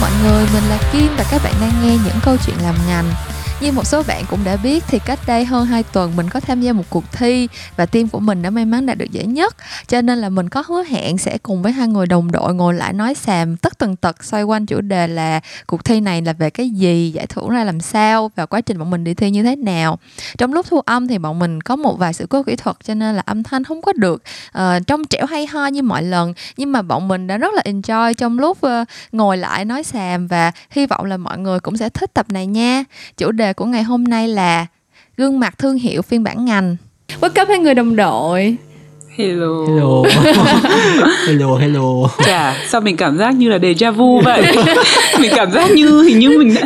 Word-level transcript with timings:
mọi 0.00 0.10
người, 0.22 0.46
mình 0.54 0.64
là 0.68 0.78
Kim 0.92 1.16
và 1.16 1.24
các 1.30 1.40
bạn 1.44 1.54
đang 1.60 1.82
nghe 1.82 1.96
những 2.04 2.20
câu 2.24 2.36
chuyện 2.46 2.56
làm 2.62 2.74
ngành. 2.88 3.04
Như 3.60 3.72
một 3.72 3.86
số 3.86 4.02
bạn 4.02 4.24
cũng 4.30 4.44
đã 4.44 4.56
biết 4.56 4.84
thì 4.88 4.98
cách 4.98 5.18
đây 5.26 5.44
hơn 5.44 5.66
2 5.66 5.82
tuần 5.82 6.16
mình 6.16 6.28
có 6.30 6.40
tham 6.40 6.60
gia 6.60 6.72
một 6.72 6.82
cuộc 6.90 7.04
thi 7.12 7.48
và 7.76 7.86
team 7.86 8.08
của 8.08 8.20
mình 8.20 8.42
đã 8.42 8.50
may 8.50 8.64
mắn 8.64 8.86
đạt 8.86 8.98
được 8.98 9.10
giải 9.10 9.26
nhất. 9.26 9.56
Cho 9.86 10.00
nên 10.00 10.18
là 10.18 10.28
mình 10.28 10.48
có 10.48 10.64
hứa 10.68 10.84
hẹn 10.84 11.18
sẽ 11.18 11.38
cùng 11.38 11.62
với 11.62 11.72
hai 11.72 11.88
người 11.88 12.06
đồng 12.06 12.32
đội 12.32 12.54
ngồi 12.54 12.74
lại 12.74 12.92
nói 12.92 13.14
xàm 13.14 13.56
tất 13.56 13.78
tần 13.78 13.96
tật 13.96 14.24
xoay 14.24 14.42
quanh 14.42 14.66
chủ 14.66 14.80
đề 14.80 15.06
là 15.06 15.40
cuộc 15.66 15.84
thi 15.84 16.00
này 16.00 16.22
là 16.22 16.32
về 16.32 16.50
cái 16.50 16.70
gì 16.70 17.10
giải 17.10 17.26
thưởng 17.26 17.48
ra 17.48 17.64
làm 17.64 17.80
sao 17.80 18.30
và 18.36 18.46
quá 18.46 18.60
trình 18.60 18.78
bọn 18.78 18.90
mình 18.90 19.04
đi 19.04 19.14
thi 19.14 19.30
như 19.30 19.42
thế 19.42 19.56
nào. 19.56 19.98
Trong 20.38 20.52
lúc 20.52 20.66
thu 20.70 20.80
âm 20.80 21.08
thì 21.08 21.18
bọn 21.18 21.38
mình 21.38 21.60
có 21.60 21.76
một 21.76 21.98
vài 21.98 22.12
sự 22.12 22.26
cố 22.30 22.42
kỹ 22.42 22.56
thuật 22.56 22.76
cho 22.84 22.94
nên 22.94 23.16
là 23.16 23.22
âm 23.26 23.42
thanh 23.42 23.64
không 23.64 23.82
có 23.82 23.92
được 23.92 24.22
uh, 24.58 24.86
trong 24.86 25.04
trẻo 25.04 25.26
hay 25.26 25.46
ho 25.46 25.66
như 25.66 25.82
mọi 25.82 26.02
lần. 26.02 26.34
Nhưng 26.56 26.72
mà 26.72 26.82
bọn 26.82 27.08
mình 27.08 27.26
đã 27.26 27.36
rất 27.36 27.54
là 27.54 27.62
enjoy 27.64 28.14
trong 28.14 28.38
lúc 28.38 28.58
uh, 28.66 28.88
ngồi 29.12 29.36
lại 29.36 29.64
nói 29.64 29.82
xàm 29.92 30.26
và 30.26 30.52
hy 30.70 30.86
vọng 30.86 31.04
là 31.04 31.16
mọi 31.16 31.38
người 31.38 31.60
cũng 31.60 31.76
sẽ 31.76 31.88
thích 31.88 32.14
tập 32.14 32.26
này 32.28 32.46
nha 32.46 32.84
chủ 33.16 33.32
đề 33.32 33.52
của 33.52 33.64
ngày 33.64 33.82
hôm 33.82 34.04
nay 34.04 34.28
là 34.28 34.66
gương 35.16 35.40
mặt 35.40 35.58
thương 35.58 35.76
hiệu 35.76 36.02
phiên 36.02 36.22
bản 36.22 36.44
ngành. 36.44 36.76
Welcome 37.20 37.46
hai 37.48 37.58
người 37.58 37.74
đồng 37.74 37.96
đội. 37.96 38.56
Hello. 39.16 39.66
Hello. 39.66 40.02
hello, 41.26 41.56
hello. 41.56 42.08
Chà, 42.26 42.56
sao 42.68 42.80
mình 42.80 42.96
cảm 42.96 43.18
giác 43.18 43.34
như 43.34 43.48
là 43.48 43.58
deja 43.58 43.92
vu 43.92 44.20
vậy? 44.20 44.42
mình 45.20 45.32
cảm 45.36 45.50
giác 45.50 45.70
như 45.70 46.02
hình 46.02 46.18
như 46.18 46.38
mình 46.38 46.54
đã 46.54 46.62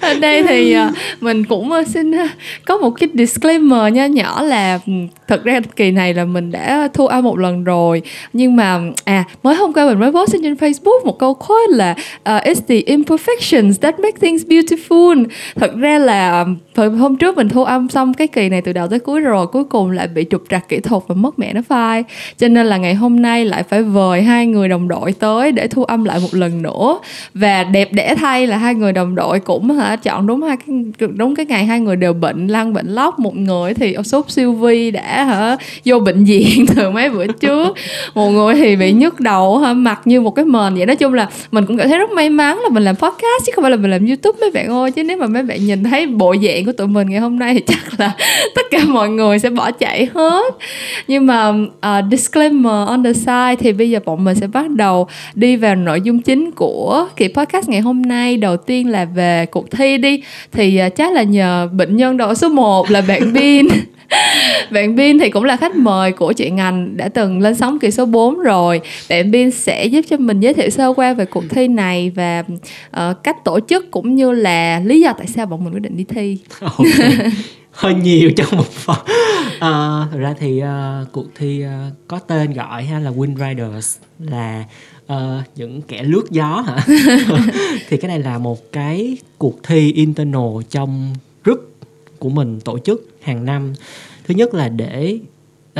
ở 0.00 0.14
đây 0.14 0.42
thì 0.42 0.76
uh, 0.76 0.94
mình 1.20 1.44
cũng 1.44 1.72
uh, 1.72 1.86
xin 1.86 2.10
uh, 2.10 2.30
có 2.64 2.76
một 2.76 2.90
cái 2.90 3.08
disclaimer 3.14 3.92
nha 3.92 4.06
nhỏ 4.06 4.42
là 4.42 4.78
ừ, 4.86 4.92
thật 5.28 5.44
ra 5.44 5.60
kỳ 5.76 5.90
này 5.90 6.14
là 6.14 6.24
mình 6.24 6.50
đã 6.50 6.88
thu 6.94 7.06
âm 7.06 7.24
một 7.24 7.38
lần 7.38 7.64
rồi 7.64 8.02
nhưng 8.32 8.56
mà 8.56 8.80
à 9.04 9.24
mới 9.42 9.54
hôm 9.54 9.72
qua 9.72 9.86
mình 9.86 10.00
mới 10.00 10.12
post 10.12 10.34
trên 10.42 10.54
Facebook 10.54 11.04
một 11.04 11.18
câu 11.18 11.34
quote 11.34 11.72
là 11.76 11.90
uh, 11.90 12.24
it's 12.24 12.60
the 12.68 12.94
imperfections 12.94 13.72
that 13.80 14.00
make 14.00 14.18
things 14.20 14.42
beautiful 14.46 15.24
thật 15.54 15.76
ra 15.76 15.98
là 15.98 16.44
hôm 16.76 17.16
trước 17.16 17.36
mình 17.36 17.48
thu 17.48 17.64
âm 17.64 17.88
xong 17.88 18.14
cái 18.14 18.26
kỳ 18.26 18.48
này 18.48 18.62
từ 18.62 18.72
đầu 18.72 18.88
tới 18.88 18.98
cuối 18.98 19.20
rồi 19.20 19.46
cuối 19.46 19.64
cùng 19.64 19.90
lại 19.90 20.08
bị 20.08 20.26
trục 20.30 20.42
trặc 20.50 20.68
kỹ 20.68 20.80
thuật 20.80 21.02
và 21.08 21.14
mất 21.22 21.38
mẹ 21.38 21.52
nó 21.52 21.60
file 21.68 22.02
cho 22.38 22.48
nên 22.48 22.66
là 22.66 22.76
ngày 22.76 22.94
hôm 22.94 23.22
nay 23.22 23.44
lại 23.44 23.62
phải 23.62 23.82
vời 23.82 24.22
hai 24.22 24.46
người 24.46 24.68
đồng 24.68 24.88
đội 24.88 25.12
tới 25.12 25.52
để 25.52 25.68
thu 25.68 25.84
âm 25.84 26.04
lại 26.04 26.18
một 26.22 26.28
lần 26.32 26.62
nữa. 26.62 26.98
Và 27.34 27.64
đẹp 27.64 27.92
đẽ 27.92 28.14
thay 28.14 28.46
là 28.46 28.56
hai 28.56 28.74
người 28.74 28.92
đồng 28.92 29.14
đội 29.14 29.40
cũng, 29.40 29.70
hả, 29.70 29.96
chọn 29.96 30.26
đúng 30.26 30.42
hai 30.42 30.56
cái, 30.66 31.08
đúng 31.16 31.34
cái 31.34 31.46
ngày 31.46 31.64
hai 31.64 31.80
người 31.80 31.96
đều 31.96 32.12
bệnh 32.12 32.46
lăn 32.46 32.72
bệnh 32.72 32.86
lóc 32.86 33.18
một 33.18 33.36
người 33.36 33.74
thì 33.74 33.96
sốt 34.04 34.30
siêu 34.30 34.52
vi 34.52 34.90
đã, 34.90 35.24
hả, 35.24 35.56
vô 35.84 35.98
bệnh 35.98 36.24
viện 36.32 36.66
từ 36.76 36.90
mấy 36.90 37.10
bữa 37.10 37.26
trước. 37.26 37.76
Một 38.14 38.30
người 38.30 38.54
thì 38.54 38.76
bị 38.76 38.92
nhức 38.92 39.20
đầu, 39.20 39.58
hả, 39.58 39.72
mặt 39.72 40.00
như 40.04 40.20
một 40.20 40.30
cái 40.30 40.44
mền 40.44 40.74
vậy. 40.74 40.86
Nói 40.86 40.96
chung 40.96 41.14
là 41.14 41.28
mình 41.50 41.66
cũng 41.66 41.76
cảm 41.76 41.88
thấy 41.88 41.98
rất 41.98 42.10
may 42.10 42.30
mắn 42.30 42.60
là 42.62 42.68
mình 42.68 42.82
làm 42.82 42.96
podcast 42.96 43.46
chứ 43.46 43.52
không 43.54 43.62
phải 43.62 43.70
là 43.70 43.76
mình 43.76 43.90
làm 43.90 44.06
youtube 44.06 44.38
mấy 44.40 44.50
bạn 44.50 44.68
ơi. 44.68 44.90
Chứ 44.90 45.04
nếu 45.04 45.16
mà 45.16 45.26
mấy 45.26 45.42
bạn 45.42 45.66
nhìn 45.66 45.84
thấy 45.84 46.06
bộ 46.06 46.34
dạng 46.42 46.64
của 46.64 46.72
tụi 46.72 46.86
mình 46.86 47.10
ngày 47.10 47.20
hôm 47.20 47.38
nay 47.38 47.54
thì 47.54 47.60
chắc 47.66 48.00
là 48.00 48.12
tất 48.54 48.62
cả 48.70 48.78
mọi 48.84 49.08
người 49.08 49.38
sẽ 49.38 49.50
bỏ 49.50 49.70
chạy 49.70 50.08
hết 50.14 50.54
nhưng 51.12 51.26
mà 51.26 51.48
uh, 51.48 52.10
disclaimer 52.10 52.86
on 52.86 53.04
the 53.04 53.12
side 53.12 53.56
thì 53.58 53.72
bây 53.72 53.90
giờ 53.90 54.00
bọn 54.04 54.24
mình 54.24 54.34
sẽ 54.34 54.46
bắt 54.46 54.70
đầu 54.70 55.08
đi 55.34 55.56
vào 55.56 55.74
nội 55.74 56.00
dung 56.00 56.22
chính 56.22 56.50
của 56.50 57.08
kỳ 57.16 57.28
podcast 57.28 57.68
ngày 57.68 57.80
hôm 57.80 58.02
nay. 58.02 58.36
Đầu 58.36 58.56
tiên 58.56 58.88
là 58.88 59.04
về 59.04 59.46
cuộc 59.46 59.70
thi 59.70 59.98
đi. 59.98 60.22
Thì 60.52 60.80
uh, 60.86 60.96
chắc 60.96 61.12
là 61.12 61.22
nhờ 61.22 61.68
bệnh 61.72 61.96
nhân 61.96 62.16
đội 62.16 62.34
số 62.34 62.48
1 62.48 62.90
là 62.90 63.00
bạn 63.08 63.32
Bin. 63.32 63.68
Bạn 64.70 64.96
Bin 64.96 65.18
thì 65.18 65.30
cũng 65.30 65.44
là 65.44 65.56
khách 65.56 65.76
mời 65.76 66.12
của 66.12 66.32
chị 66.32 66.50
ngành 66.50 66.96
đã 66.96 67.08
từng 67.08 67.40
lên 67.40 67.54
sóng 67.54 67.78
kỳ 67.78 67.90
số 67.90 68.06
4 68.06 68.38
rồi. 68.38 68.80
Bạn 69.10 69.30
Bin 69.30 69.50
sẽ 69.50 69.84
giúp 69.84 70.04
cho 70.10 70.16
mình 70.16 70.40
giới 70.40 70.54
thiệu 70.54 70.70
sơ 70.70 70.92
qua 70.92 71.12
về 71.12 71.24
cuộc 71.24 71.44
thi 71.50 71.68
này 71.68 72.12
và 72.14 72.44
uh, 72.96 73.22
cách 73.22 73.44
tổ 73.44 73.60
chức 73.68 73.90
cũng 73.90 74.14
như 74.14 74.32
là 74.32 74.80
lý 74.84 75.00
do 75.00 75.12
tại 75.12 75.26
sao 75.26 75.46
bọn 75.46 75.64
mình 75.64 75.72
quyết 75.72 75.82
định 75.82 75.96
đi 75.96 76.04
thi. 76.04 76.38
Okay 76.60 77.32
hơi 77.72 77.94
nhiều 77.94 78.30
trong 78.36 78.56
một 78.56 78.70
phần. 78.70 78.98
Uh, 79.56 80.12
thực 80.12 80.18
ra 80.18 80.34
thì 80.38 80.62
uh, 80.62 81.12
cuộc 81.12 81.26
thi 81.34 81.64
uh, 81.64 81.92
có 82.08 82.18
tên 82.18 82.52
gọi 82.52 82.84
ha 82.84 82.98
là 82.98 83.10
Wind 83.10 83.48
Riders 83.48 83.96
là 84.18 84.64
uh, 85.12 85.18
những 85.56 85.82
kẻ 85.82 86.02
lướt 86.02 86.24
gió 86.30 86.64
hả? 86.66 86.86
Thì 87.88 87.96
cái 87.96 88.08
này 88.08 88.18
là 88.18 88.38
một 88.38 88.72
cái 88.72 89.16
cuộc 89.38 89.62
thi 89.62 89.92
internal 89.92 90.62
trong 90.70 91.14
group 91.44 91.60
của 92.18 92.28
mình 92.28 92.60
tổ 92.60 92.78
chức 92.78 93.16
hàng 93.22 93.44
năm. 93.44 93.72
Thứ 94.24 94.34
nhất 94.34 94.54
là 94.54 94.68
để 94.68 95.18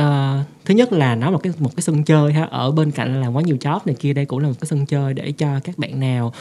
uh, 0.01 0.45
thứ 0.65 0.73
nhất 0.73 0.93
là 0.93 1.15
nó 1.15 1.31
một 1.31 1.43
cái 1.43 1.53
một 1.59 1.75
cái 1.75 1.81
sân 1.81 2.03
chơi 2.03 2.33
ha. 2.33 2.43
Ở 2.43 2.71
bên 2.71 2.91
cạnh 2.91 3.21
là 3.21 3.27
quá 3.27 3.41
nhiều 3.41 3.57
job 3.59 3.79
này 3.85 3.95
kia 3.99 4.13
đây 4.13 4.25
cũng 4.25 4.39
là 4.39 4.47
một 4.47 4.53
cái 4.59 4.67
sân 4.67 4.85
chơi 4.85 5.13
để 5.13 5.31
cho 5.31 5.59
các 5.63 5.77
bạn 5.77 5.99
nào 5.99 6.33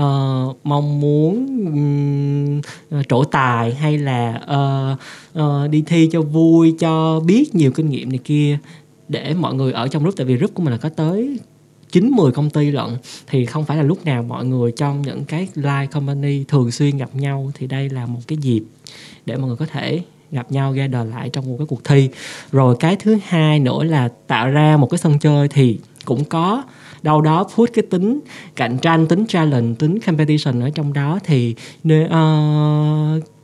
uh, 0.00 0.56
mong 0.64 1.00
muốn 1.00 1.46
um, 1.66 2.60
trổ 3.08 3.24
tài 3.24 3.74
hay 3.74 3.98
là 3.98 4.40
uh, 5.34 5.42
uh, 5.42 5.70
đi 5.70 5.82
thi 5.86 6.08
cho 6.12 6.22
vui 6.22 6.74
cho 6.78 7.20
biết 7.20 7.54
nhiều 7.54 7.70
kinh 7.72 7.90
nghiệm 7.90 8.08
này 8.08 8.20
kia 8.24 8.58
để 9.08 9.34
mọi 9.34 9.54
người 9.54 9.72
ở 9.72 9.88
trong 9.88 10.02
group. 10.02 10.16
Tại 10.16 10.26
vì 10.26 10.36
group 10.36 10.54
của 10.54 10.62
mình 10.62 10.72
là 10.72 10.78
có 10.78 10.88
tới 10.88 11.38
chín 11.92 12.10
mười 12.10 12.32
công 12.32 12.50
ty 12.50 12.70
lận 12.70 12.96
thì 13.26 13.46
không 13.46 13.64
phải 13.64 13.76
là 13.76 13.82
lúc 13.82 14.04
nào 14.04 14.22
mọi 14.22 14.44
người 14.44 14.72
trong 14.76 15.02
những 15.02 15.24
cái 15.24 15.48
live 15.54 15.86
company 15.86 16.44
thường 16.44 16.70
xuyên 16.70 16.96
gặp 16.96 17.10
nhau 17.14 17.52
thì 17.54 17.66
đây 17.66 17.88
là 17.88 18.06
một 18.06 18.20
cái 18.26 18.38
dịp 18.40 18.62
để 19.26 19.36
mọi 19.36 19.46
người 19.46 19.56
có 19.56 19.66
thể 19.66 20.00
gặp 20.30 20.52
nhau 20.52 20.72
gather 20.72 21.08
lại 21.10 21.30
trong 21.30 21.46
một 21.46 21.54
cái 21.58 21.66
cuộc 21.66 21.84
thi. 21.84 22.08
Rồi 22.52 22.76
cái 22.80 22.96
thứ 22.96 23.18
hai 23.24 23.60
nữa 23.60 23.84
là 23.84 24.08
tạo 24.26 24.50
ra 24.50 24.76
một 24.76 24.90
cái 24.90 24.98
sân 24.98 25.18
chơi 25.18 25.48
thì 25.48 25.78
cũng 26.04 26.24
có 26.24 26.62
đâu 27.02 27.20
đó 27.20 27.46
put 27.56 27.70
cái 27.74 27.84
tính 27.90 28.20
cạnh 28.56 28.78
tranh 28.78 29.06
tính 29.06 29.24
challenge 29.28 29.74
tính 29.78 29.98
competition 30.00 30.60
ở 30.60 30.70
trong 30.70 30.92
đó. 30.92 31.18
Thì 31.24 31.54
uh, 31.82 31.92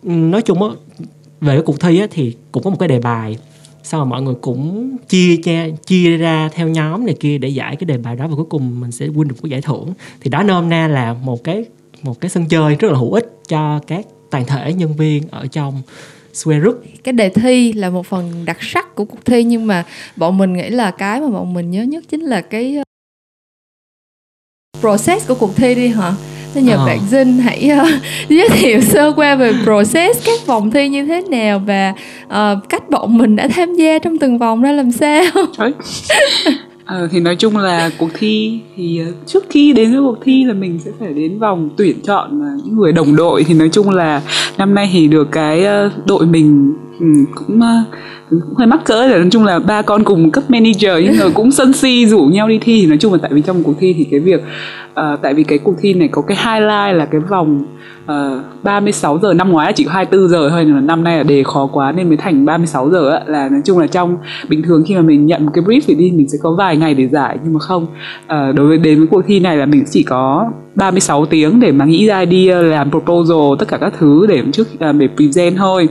nói 0.05 0.43
chung 0.45 0.63
á 0.63 0.69
về 1.41 1.55
cái 1.55 1.63
cuộc 1.63 1.81
thi 1.81 2.01
á, 2.01 2.07
thì 2.11 2.37
cũng 2.53 2.63
có 2.63 2.71
một 2.71 2.77
cái 2.79 2.89
đề 2.89 3.01
bài 3.01 3.39
sau 3.83 4.05
mà 4.05 4.11
mọi 4.11 4.23
người 4.23 4.35
cũng 4.41 4.97
chia 5.09 5.37
cha 5.37 5.67
chia 5.87 6.17
ra 6.17 6.51
theo 6.55 6.69
nhóm 6.69 7.07
này 7.07 7.15
kia 7.21 7.39
để 7.39 7.49
giải 7.49 7.77
cái 7.77 7.85
đề 7.85 7.99
bài 7.99 8.17
đó 8.17 8.27
và 8.27 8.37
cuối 8.37 8.45
cùng 8.51 8.81
mình 8.81 8.93
sẽ 8.93 9.07
win 9.07 9.23
được 9.23 9.37
cái 9.43 9.51
giải 9.51 9.61
thưởng. 9.61 9.95
Thì 10.21 10.31
đó 10.31 10.43
nôm 10.43 10.69
na 10.69 10.89
là 10.89 11.13
một 11.13 11.45
cái 11.45 11.65
một 12.03 12.21
cái 12.21 12.31
sân 12.31 12.47
chơi 12.47 12.75
rất 12.75 12.93
là 12.93 12.99
hữu 12.99 13.13
ích 13.13 13.39
cho 13.49 13.81
các 13.87 14.07
toàn 14.31 14.45
thể 14.47 14.73
nhân 14.73 14.97
viên 14.97 15.23
ở 15.31 15.47
trong 15.47 15.83
Group. 16.35 16.83
Cái 17.05 17.13
đề 17.13 17.29
thi 17.29 17.73
là 17.73 17.91
một 17.91 18.07
phần 18.07 18.45
đặc 18.45 18.57
sắc 18.61 18.95
của 18.95 19.05
cuộc 19.05 19.25
thi 19.25 19.45
nhưng 19.45 19.67
mà 19.67 19.85
bọn 20.17 20.39
mình 20.39 20.53
nghĩ 20.53 20.71
là 20.71 20.91
cái 20.91 21.21
mà 21.21 21.29
bọn 21.29 21.55
mình 21.55 21.71
nhớ 21.71 21.83
nhất 21.83 22.05
chính 22.09 22.21
là 22.21 22.41
cái 22.41 22.77
ờ, 22.77 22.83
process 24.81 25.29
của 25.29 25.35
cuộc 25.35 25.57
thi 25.57 25.75
đi 25.75 25.89
hả? 25.89 26.13
Nên 26.55 26.65
nhờ 26.65 26.77
à. 26.77 26.87
bạn 26.87 26.99
Dinh 27.11 27.39
hãy 27.39 27.71
uh, 27.81 28.03
giới 28.29 28.49
thiệu 28.49 28.81
sơ 28.81 29.13
qua 29.17 29.35
về 29.35 29.53
process 29.65 30.27
các 30.27 30.47
vòng 30.47 30.71
thi 30.71 30.89
như 30.89 31.07
thế 31.07 31.23
nào 31.23 31.63
và 31.67 31.95
uh, 32.27 32.69
cách 32.69 32.91
bọn 32.91 33.19
mình 33.19 33.37
đã 33.37 33.49
tham 33.49 33.75
gia 33.75 33.99
trong 33.99 34.19
từng 34.19 34.39
vòng 34.39 34.63
ra 34.63 34.73
làm 34.73 34.93
sao. 34.93 35.25
À, 36.85 37.09
thì 37.11 37.21
nói 37.21 37.37
chung 37.37 37.57
là 37.57 37.91
cuộc 37.99 38.09
thi 38.15 38.61
thì 38.77 38.99
ờ, 38.99 39.13
trước 39.27 39.45
khi 39.51 39.73
đến 39.73 39.93
với 39.93 40.01
cuộc 40.01 40.19
thi 40.25 40.45
là 40.45 40.55
mình 40.55 40.79
sẽ 40.85 40.91
phải 41.01 41.13
đến 41.13 41.39
vòng 41.39 41.71
tuyển 41.77 41.97
chọn 42.05 42.41
những 42.65 42.77
người 42.77 42.93
đồng 42.93 43.17
đội. 43.17 43.45
Thì 43.45 43.55
nói 43.55 43.69
chung 43.73 43.91
là 43.91 44.23
năm 44.59 44.75
nay 44.75 44.91
thì 44.93 45.09
được 45.09 45.29
cái 45.33 45.65
ờ, 45.65 45.91
đội 46.07 46.27
mình 46.27 46.75
cũng 47.35 47.61
cũng 48.41 48.55
hơi 48.55 48.67
mắc 48.67 48.81
cỡ 48.85 49.07
là 49.07 49.19
nói 49.19 49.29
chung 49.31 49.45
là 49.45 49.59
ba 49.59 49.83
con 49.83 50.05
cùng 50.05 50.31
cấp 50.31 50.45
manager 50.49 50.93
nhưng 51.05 51.19
mà 51.19 51.25
cũng 51.35 51.53
sân 51.53 51.73
si 51.73 52.07
rủ 52.07 52.21
nhau 52.21 52.49
đi 52.49 52.59
thi. 52.59 52.81
Thì 52.81 52.87
nói 52.87 52.99
chung 52.99 53.13
là 53.13 53.19
tại 53.23 53.31
vì 53.35 53.43
trong 53.43 53.63
cuộc 53.63 53.75
thi 53.81 53.95
thì 53.99 54.05
cái 54.11 54.21
việc 54.21 54.41
uh, 54.91 55.23
tại 55.23 55.35
vì 55.35 55.45
cái 55.45 55.59
cuộc 55.59 55.75
thi 55.81 55.95
này 55.95 56.09
có 56.09 56.23
cái 56.23 56.37
highlight 56.37 56.97
là 56.99 57.07
cái 57.11 57.21
vòng 57.21 57.65
ờ, 58.07 58.41
uh, 58.59 58.65
36 58.65 59.19
giờ. 59.23 59.35
Năm 59.35 59.51
ngoái 59.51 59.67
là 59.67 59.73
chỉ 59.73 59.85
có 59.85 59.91
24 59.93 60.29
giờ 60.29 60.49
thôi 60.51 60.63
nhưng 60.67 60.75
mà 60.75 60.81
năm 60.81 61.05
nay 61.05 61.17
là 61.17 61.23
đề 61.23 61.43
khó 61.43 61.69
quá 61.73 61.93
nên 61.93 62.09
mới 62.09 62.17
thành 62.17 62.45
36 62.45 62.91
giờ 62.91 63.11
á. 63.11 63.21
Là 63.27 63.49
nói 63.49 63.61
chung 63.65 63.79
là 63.79 63.87
trong 63.87 64.17
bình 64.49 64.63
thường 64.63 64.83
khi 64.87 64.95
mà 64.95 65.03
mình 65.03 65.27
nhận 65.27 65.47
một 65.47 65.53
cái 65.55 65.65
brief 65.65 65.81
thì 65.87 65.95
đi 65.95 66.11
mình 66.11 66.29
sẽ 66.29 66.39
có 66.43 66.55
vài 66.59 66.77
ngày 66.77 66.95
để 66.95 67.09
giải 67.09 67.39
nhưng 67.45 67.53
mà 67.53 67.61
không. 67.61 67.87
Uh, 68.25 68.55
đối 68.55 68.67
với 68.67 68.79
đến 68.79 68.99
với 68.99 69.07
cuộc 69.07 69.23
thi 69.27 69.41
này 69.41 69.57
là 69.57 69.67
mình 69.67 69.85
chỉ 69.91 70.03
có 70.03 70.51
36 70.75 71.27
tiếng 71.27 71.61
để 71.61 71.73
mà 71.73 71.85
nghĩ 71.85 72.07
ra 72.07 72.19
idea 72.19 72.63
làm 72.63 72.91
proposal 72.91 73.59
tất 73.59 73.69
cả 73.69 73.77
các 73.77 73.93
thứ 73.99 74.27
để 74.27 74.43
trước 74.53 74.69
uh, 74.75 74.97
để 74.99 75.09
present 75.17 75.57
thôi 75.57 75.89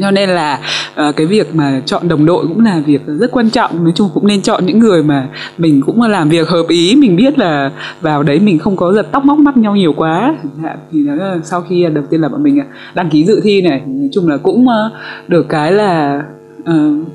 cho 0.00 0.10
nên 0.10 0.30
là 0.30 0.60
uh, 1.08 1.16
cái 1.16 1.26
việc 1.26 1.54
mà 1.54 1.82
chọn 1.86 2.08
đồng 2.08 2.26
đội 2.26 2.46
cũng 2.46 2.64
là 2.64 2.82
việc 2.86 3.00
rất 3.06 3.30
quan 3.32 3.50
trọng. 3.50 3.84
Nói 3.84 3.92
chung 3.96 4.08
cũng 4.14 4.26
nên 4.26 4.42
chọn 4.42 4.66
những 4.66 4.78
người 4.78 5.02
mà 5.02 5.28
mình 5.58 5.82
cũng 5.86 6.02
làm 6.02 6.28
việc 6.28 6.48
hợp 6.48 6.64
ý 6.68 6.96
mình 6.96 7.16
biết 7.16 7.38
là 7.38 7.70
vào 8.00 8.22
đấy 8.22 8.40
mình 8.40 8.58
không 8.58 8.76
có 8.76 8.92
giật 8.92 9.06
tóc 9.12 9.24
móc 9.24 9.38
mắt 9.38 9.56
nhau 9.56 9.76
nhiều 9.76 9.92
quá. 9.92 10.36
Dạ, 10.62 10.76
thì 10.92 11.06
đó 11.06 11.14
là 11.14 11.38
sau 11.44 11.60
khi 11.60 11.84
à, 11.84 11.90
đầu 11.90 12.04
tiên 12.10 12.20
là 12.20 12.28
bọn 12.28 12.42
mình 12.42 12.60
à, 12.60 12.66
đăng 12.94 13.10
ký 13.10 13.24
dự 13.24 13.40
thi 13.44 13.62
này. 13.62 13.82
Nói 13.86 14.08
chung 14.12 14.28
là 14.28 14.36
cũng 14.36 14.66
uh, 14.66 14.92
được 15.28 15.48
cái 15.48 15.72
là 15.72 16.22
uh, 16.60 17.06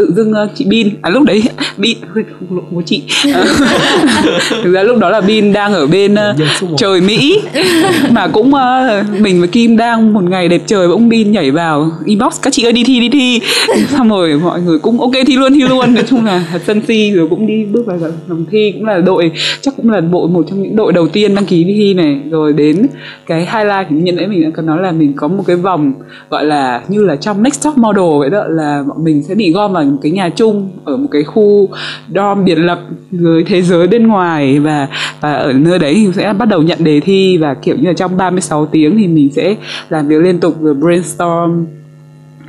tự 0.00 0.12
dưng 0.16 0.32
uh, 0.32 0.50
chị 0.54 0.64
Bin 0.68 0.88
à 1.02 1.10
lúc 1.10 1.22
đấy 1.22 1.42
Bin 1.78 1.98
không, 2.14 2.24
không 2.48 2.76
có 2.76 2.82
chị. 2.86 3.02
Thực 4.62 4.72
ra 4.72 4.82
lúc 4.82 4.98
đó 4.98 5.10
là 5.10 5.20
Bin 5.20 5.52
đang 5.52 5.72
ở 5.72 5.86
bên 5.86 6.14
uh, 6.14 6.78
trời 6.78 7.00
Mỹ. 7.00 7.40
Mà 8.10 8.28
cũng 8.28 8.52
uh, 8.54 9.20
mình 9.20 9.38
với 9.38 9.48
Kim 9.48 9.76
đang 9.76 10.12
một 10.12 10.22
ngày 10.22 10.48
đẹp 10.48 10.62
trời 10.66 10.88
bỗng 10.88 11.08
Bin 11.08 11.32
nhảy 11.32 11.50
vào 11.50 11.90
inbox. 12.04 12.40
Các 12.42 12.52
chị 12.52 12.62
ơi 12.62 12.72
đi 12.72 12.84
thi 12.84 13.00
đi 13.00 13.08
thi. 13.08 13.40
Xong 13.88 14.08
rồi 14.08 14.40
mọi 14.42 14.60
người 14.60 14.78
cũng 14.78 15.00
ok 15.00 15.12
thi 15.26 15.36
luôn 15.36 15.54
thi 15.54 15.62
luôn. 15.62 15.94
Nói 15.94 16.04
chung 16.08 16.24
là 16.24 16.44
sân 16.66 16.80
si 16.88 17.10
rồi 17.10 17.28
cũng 17.30 17.46
đi 17.46 17.64
bước 17.64 17.86
vào 17.86 17.98
vòng 18.28 18.44
thi 18.50 18.72
cũng 18.72 18.84
là 18.84 18.98
đội 18.98 19.32
chắc 19.60 19.76
cũng 19.76 19.90
là 19.90 20.00
bộ 20.00 20.26
một 20.26 20.46
trong 20.48 20.62
những 20.62 20.76
đội 20.76 20.92
đầu 20.92 21.08
tiên 21.08 21.34
đăng 21.34 21.46
ký 21.46 21.64
đi 21.64 21.74
thi 21.78 21.94
này. 21.94 22.20
Rồi 22.30 22.52
đến 22.52 22.86
cái 23.26 23.40
highlight 23.40 23.86
thì 23.90 23.96
nhận 23.96 24.16
đấy 24.16 24.26
mình 24.26 24.42
đã 24.42 24.50
có 24.56 24.62
nói 24.62 24.82
là 24.82 24.92
mình 24.92 25.12
có 25.16 25.28
một 25.28 25.44
cái 25.46 25.56
vòng 25.56 25.92
gọi 26.30 26.44
là 26.44 26.82
như 26.88 27.04
là 27.04 27.16
trong 27.16 27.42
next 27.42 27.64
top 27.64 27.78
model 27.78 28.18
vậy 28.18 28.30
đó 28.30 28.44
là 28.48 28.82
bọn 28.88 29.04
mình 29.04 29.22
sẽ 29.22 29.34
bị 29.34 29.52
gom 29.52 29.72
vào 29.72 29.84
một 29.90 29.98
cái 30.02 30.12
nhà 30.12 30.28
chung 30.28 30.70
ở 30.84 30.96
một 30.96 31.08
cái 31.10 31.24
khu 31.24 31.68
dorm 32.14 32.44
biệt 32.44 32.54
lập 32.54 32.80
với 33.10 33.44
thế 33.44 33.62
giới 33.62 33.86
bên 33.86 34.06
ngoài 34.06 34.58
và 34.58 34.88
và 35.20 35.32
ở 35.32 35.52
nơi 35.52 35.78
đấy 35.78 35.94
thì 35.94 36.08
sẽ 36.12 36.32
bắt 36.32 36.48
đầu 36.48 36.62
nhận 36.62 36.84
đề 36.84 37.00
thi 37.00 37.38
và 37.38 37.54
kiểu 37.54 37.76
như 37.76 37.88
là 37.88 37.92
trong 37.92 38.16
36 38.16 38.66
tiếng 38.66 38.98
thì 38.98 39.06
mình 39.06 39.32
sẽ 39.32 39.56
làm 39.88 40.08
việc 40.08 40.20
liên 40.20 40.40
tục 40.40 40.54
rồi 40.60 40.74
brainstorm 40.74 41.66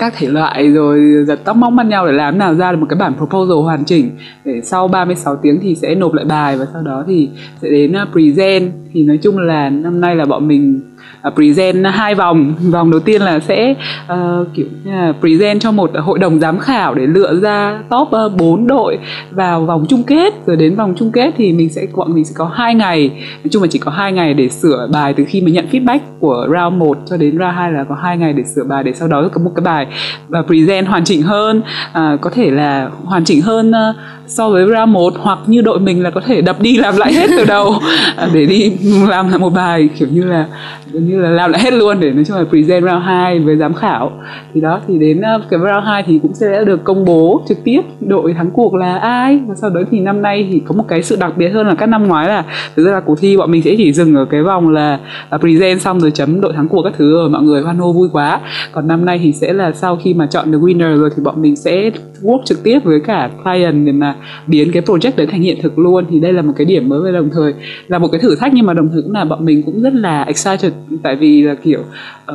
các 0.01 0.13
thể 0.17 0.27
loại 0.27 0.71
rồi 0.71 0.99
giật 1.27 1.39
tóc 1.43 1.57
móc 1.57 1.73
mắt 1.73 1.85
nhau 1.85 2.05
để 2.05 2.11
làm 2.11 2.37
nào 2.37 2.55
ra 2.55 2.71
được 2.71 2.77
một 2.77 2.85
cái 2.89 2.99
bản 2.99 3.13
proposal 3.17 3.63
hoàn 3.63 3.85
chỉnh 3.85 4.09
để 4.45 4.61
sau 4.63 4.87
36 4.87 5.35
tiếng 5.35 5.59
thì 5.61 5.75
sẽ 5.75 5.95
nộp 5.95 6.13
lại 6.13 6.25
bài 6.25 6.57
và 6.57 6.65
sau 6.73 6.81
đó 6.81 7.03
thì 7.07 7.29
sẽ 7.61 7.69
đến 7.69 7.93
ờ, 7.93 8.05
present. 8.11 8.71
Thì 8.93 9.03
nói 9.03 9.19
chung 9.21 9.37
là 9.37 9.69
năm 9.69 10.01
nay 10.01 10.15
là 10.15 10.25
bọn 10.25 10.47
mình 10.47 10.81
uh, 11.27 11.35
present 11.35 11.85
hai 11.85 12.15
vòng. 12.15 12.53
Vòng 12.71 12.91
đầu 12.91 12.99
tiên 12.99 13.21
là 13.21 13.39
sẽ 13.39 13.75
uh, 14.13 14.47
kiểu 14.53 14.65
như 14.83 14.91
là 14.91 15.13
present 15.19 15.61
cho 15.61 15.71
một 15.71 15.91
hội 15.95 16.19
đồng 16.19 16.39
giám 16.39 16.59
khảo 16.59 16.93
để 16.95 17.07
lựa 17.07 17.35
ra 17.41 17.83
top 17.89 18.11
ờ, 18.11 18.25
uh, 18.25 18.37
4 18.37 18.67
đội 18.67 18.97
vào 19.31 19.65
vòng 19.65 19.85
chung 19.89 20.03
kết. 20.03 20.33
Rồi 20.45 20.55
đến 20.55 20.75
vòng 20.75 20.93
chung 20.97 21.11
kết 21.11 21.33
thì 21.37 21.53
mình 21.53 21.69
sẽ 21.69 21.87
bọn 21.95 22.13
mình 22.13 22.25
sẽ 22.25 22.33
có 22.37 22.45
hai 22.45 22.75
ngày. 22.75 23.09
Nói 23.43 23.49
chung 23.51 23.61
là 23.61 23.67
chỉ 23.71 23.79
có 23.79 23.91
hai 23.91 24.11
ngày 24.11 24.33
để 24.33 24.49
sửa 24.49 24.87
bài 24.91 25.13
từ 25.13 25.23
khi 25.27 25.41
mà 25.41 25.51
nhận 25.51 25.65
feedback 25.71 25.99
của 26.19 26.47
round 26.49 26.77
1 26.77 26.97
cho 27.05 27.17
đến 27.17 27.31
round 27.31 27.55
2 27.55 27.71
là 27.71 27.83
có 27.83 27.95
hai 27.95 28.17
ngày 28.17 28.33
để 28.33 28.43
sửa 28.55 28.63
bài 28.63 28.83
để 28.83 28.93
sau 28.93 29.07
đó 29.07 29.29
có 29.33 29.41
một 29.41 29.51
cái 29.55 29.63
bài 29.63 29.87
và 30.27 30.41
present 30.41 30.87
hoàn 30.87 31.03
chỉnh 31.03 31.21
hơn. 31.21 31.61
Uh, 31.89 32.21
có 32.21 32.29
thể 32.29 32.51
là 32.51 32.89
hoàn 33.03 33.25
chỉnh 33.25 33.41
hơn 33.41 33.69
uh, 33.69 33.95
so 34.31 34.49
với 34.49 34.65
round 34.65 34.93
1 34.93 35.13
hoặc 35.17 35.39
như 35.47 35.61
đội 35.61 35.79
mình 35.79 36.03
là 36.03 36.09
có 36.09 36.21
thể 36.25 36.41
đập 36.41 36.61
đi 36.61 36.77
làm 36.77 36.97
lại 36.97 37.13
hết 37.13 37.29
từ 37.37 37.45
đầu. 37.45 37.73
Để 38.33 38.45
đi 38.45 38.71
làm 39.09 39.29
lại 39.29 39.39
một 39.39 39.49
bài 39.49 39.89
kiểu 39.99 40.07
như 40.11 40.23
là 40.23 40.47
như 40.93 41.19
là 41.19 41.29
làm 41.29 41.51
lại 41.51 41.61
hết 41.63 41.73
luôn 41.73 41.99
để 41.99 42.11
nói 42.11 42.25
chung 42.25 42.37
là 42.37 42.43
present 42.49 42.83
round 42.83 43.03
2 43.03 43.39
với 43.39 43.57
giám 43.57 43.73
khảo. 43.73 44.11
Thì 44.53 44.61
đó 44.61 44.79
thì 44.87 44.99
đến 44.99 45.19
uh, 45.19 45.49
cái 45.49 45.59
round 45.59 45.85
2 45.85 46.03
thì 46.03 46.19
cũng 46.21 46.33
sẽ 46.33 46.63
được 46.63 46.83
công 46.83 47.05
bố 47.05 47.41
trực 47.47 47.57
tiếp. 47.63 47.81
Đội 47.99 48.33
thắng 48.33 48.51
cuộc 48.51 48.75
là 48.75 48.97
ai? 48.97 49.39
Và 49.47 49.55
sau 49.55 49.69
đó 49.69 49.81
thì 49.91 49.99
năm 49.99 50.21
nay 50.21 50.47
thì 50.51 50.61
có 50.67 50.75
một 50.75 50.85
cái 50.87 51.03
sự 51.03 51.15
đặc 51.15 51.37
biệt 51.37 51.49
hơn 51.49 51.67
là 51.67 51.75
các 51.75 51.85
năm 51.85 52.07
ngoái 52.07 52.27
là 52.27 52.43
thực 52.75 52.85
ra 52.85 52.91
là 52.91 52.99
cuộc 52.99 53.19
thi 53.19 53.37
bọn 53.37 53.51
mình 53.51 53.61
sẽ 53.61 53.75
chỉ 53.77 53.93
dừng 53.93 54.15
ở 54.15 54.25
cái 54.25 54.43
vòng 54.43 54.69
là, 54.69 54.99
là 55.31 55.37
present 55.37 55.81
xong 55.81 55.99
rồi 55.99 56.11
chấm 56.11 56.41
đội 56.41 56.53
thắng 56.53 56.67
cuộc 56.67 56.81
các 56.83 56.93
thứ 56.97 57.13
rồi 57.13 57.29
mọi 57.29 57.41
người 57.41 57.61
hoan 57.61 57.77
hô 57.77 57.93
vui 57.93 58.09
quá. 58.13 58.39
Còn 58.71 58.87
năm 58.87 59.05
nay 59.05 59.19
thì 59.23 59.31
sẽ 59.31 59.53
là 59.53 59.71
sau 59.71 59.95
khi 60.03 60.13
mà 60.13 60.27
chọn 60.27 60.51
được 60.51 60.59
winner 60.59 60.97
rồi 60.97 61.09
thì 61.15 61.23
bọn 61.23 61.41
mình 61.41 61.55
sẽ 61.55 61.91
work 62.21 62.41
trực 62.45 62.63
tiếp 62.63 62.79
với 62.83 62.99
cả 62.99 63.29
client 63.43 63.85
để 63.85 63.91
mà 63.91 64.15
biến 64.47 64.71
cái 64.71 64.83
project 64.83 65.11
đấy 65.15 65.27
thành 65.27 65.41
hiện 65.41 65.57
thực 65.61 65.79
luôn 65.79 66.05
thì 66.09 66.19
đây 66.19 66.33
là 66.33 66.41
một 66.41 66.53
cái 66.57 66.65
điểm 66.65 66.89
mới 66.89 67.01
và 67.01 67.11
đồng 67.11 67.29
thời 67.33 67.53
là 67.87 67.99
một 67.99 68.07
cái 68.11 68.21
thử 68.21 68.35
thách 68.35 68.53
nhưng 68.53 68.65
mà 68.65 68.73
đồng 68.73 68.89
thời 68.93 69.01
cũng 69.01 69.11
là 69.11 69.25
bọn 69.25 69.45
mình 69.45 69.63
cũng 69.63 69.81
rất 69.81 69.93
là 69.93 70.23
excited 70.23 70.73
tại 71.03 71.15
vì 71.15 71.41
là 71.41 71.55
kiểu 71.55 71.79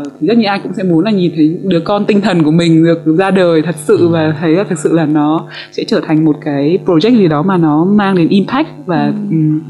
uh, 0.00 0.20
rất 0.20 0.38
nhiều 0.38 0.50
ai 0.50 0.60
cũng 0.62 0.72
sẽ 0.76 0.82
muốn 0.82 1.04
là 1.04 1.10
nhìn 1.10 1.32
thấy 1.36 1.58
đứa 1.64 1.80
con 1.80 2.04
tinh 2.04 2.20
thần 2.20 2.42
của 2.42 2.50
mình 2.50 2.84
được 2.84 3.16
ra 3.18 3.30
đời 3.30 3.62
thật 3.62 3.76
sự 3.78 4.08
và 4.08 4.36
thấy 4.40 4.52
là 4.52 4.64
thực 4.64 4.78
sự 4.78 4.92
là 4.92 5.06
nó 5.06 5.46
sẽ 5.72 5.84
trở 5.84 6.00
thành 6.00 6.24
một 6.24 6.36
cái 6.44 6.78
project 6.86 7.18
gì 7.18 7.28
đó 7.28 7.42
mà 7.42 7.56
nó 7.56 7.84
mang 7.84 8.16
đến 8.16 8.28
impact 8.28 8.68
và 8.86 9.06
ừ. 9.06 9.12
um, 9.30 9.60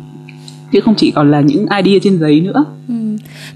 chứ 0.72 0.80
không 0.80 0.94
chỉ 0.94 1.10
còn 1.10 1.30
là 1.30 1.40
những 1.40 1.66
idea 1.84 1.98
trên 2.02 2.18
giấy 2.18 2.40
nữa 2.40 2.64
ừ 2.88 2.94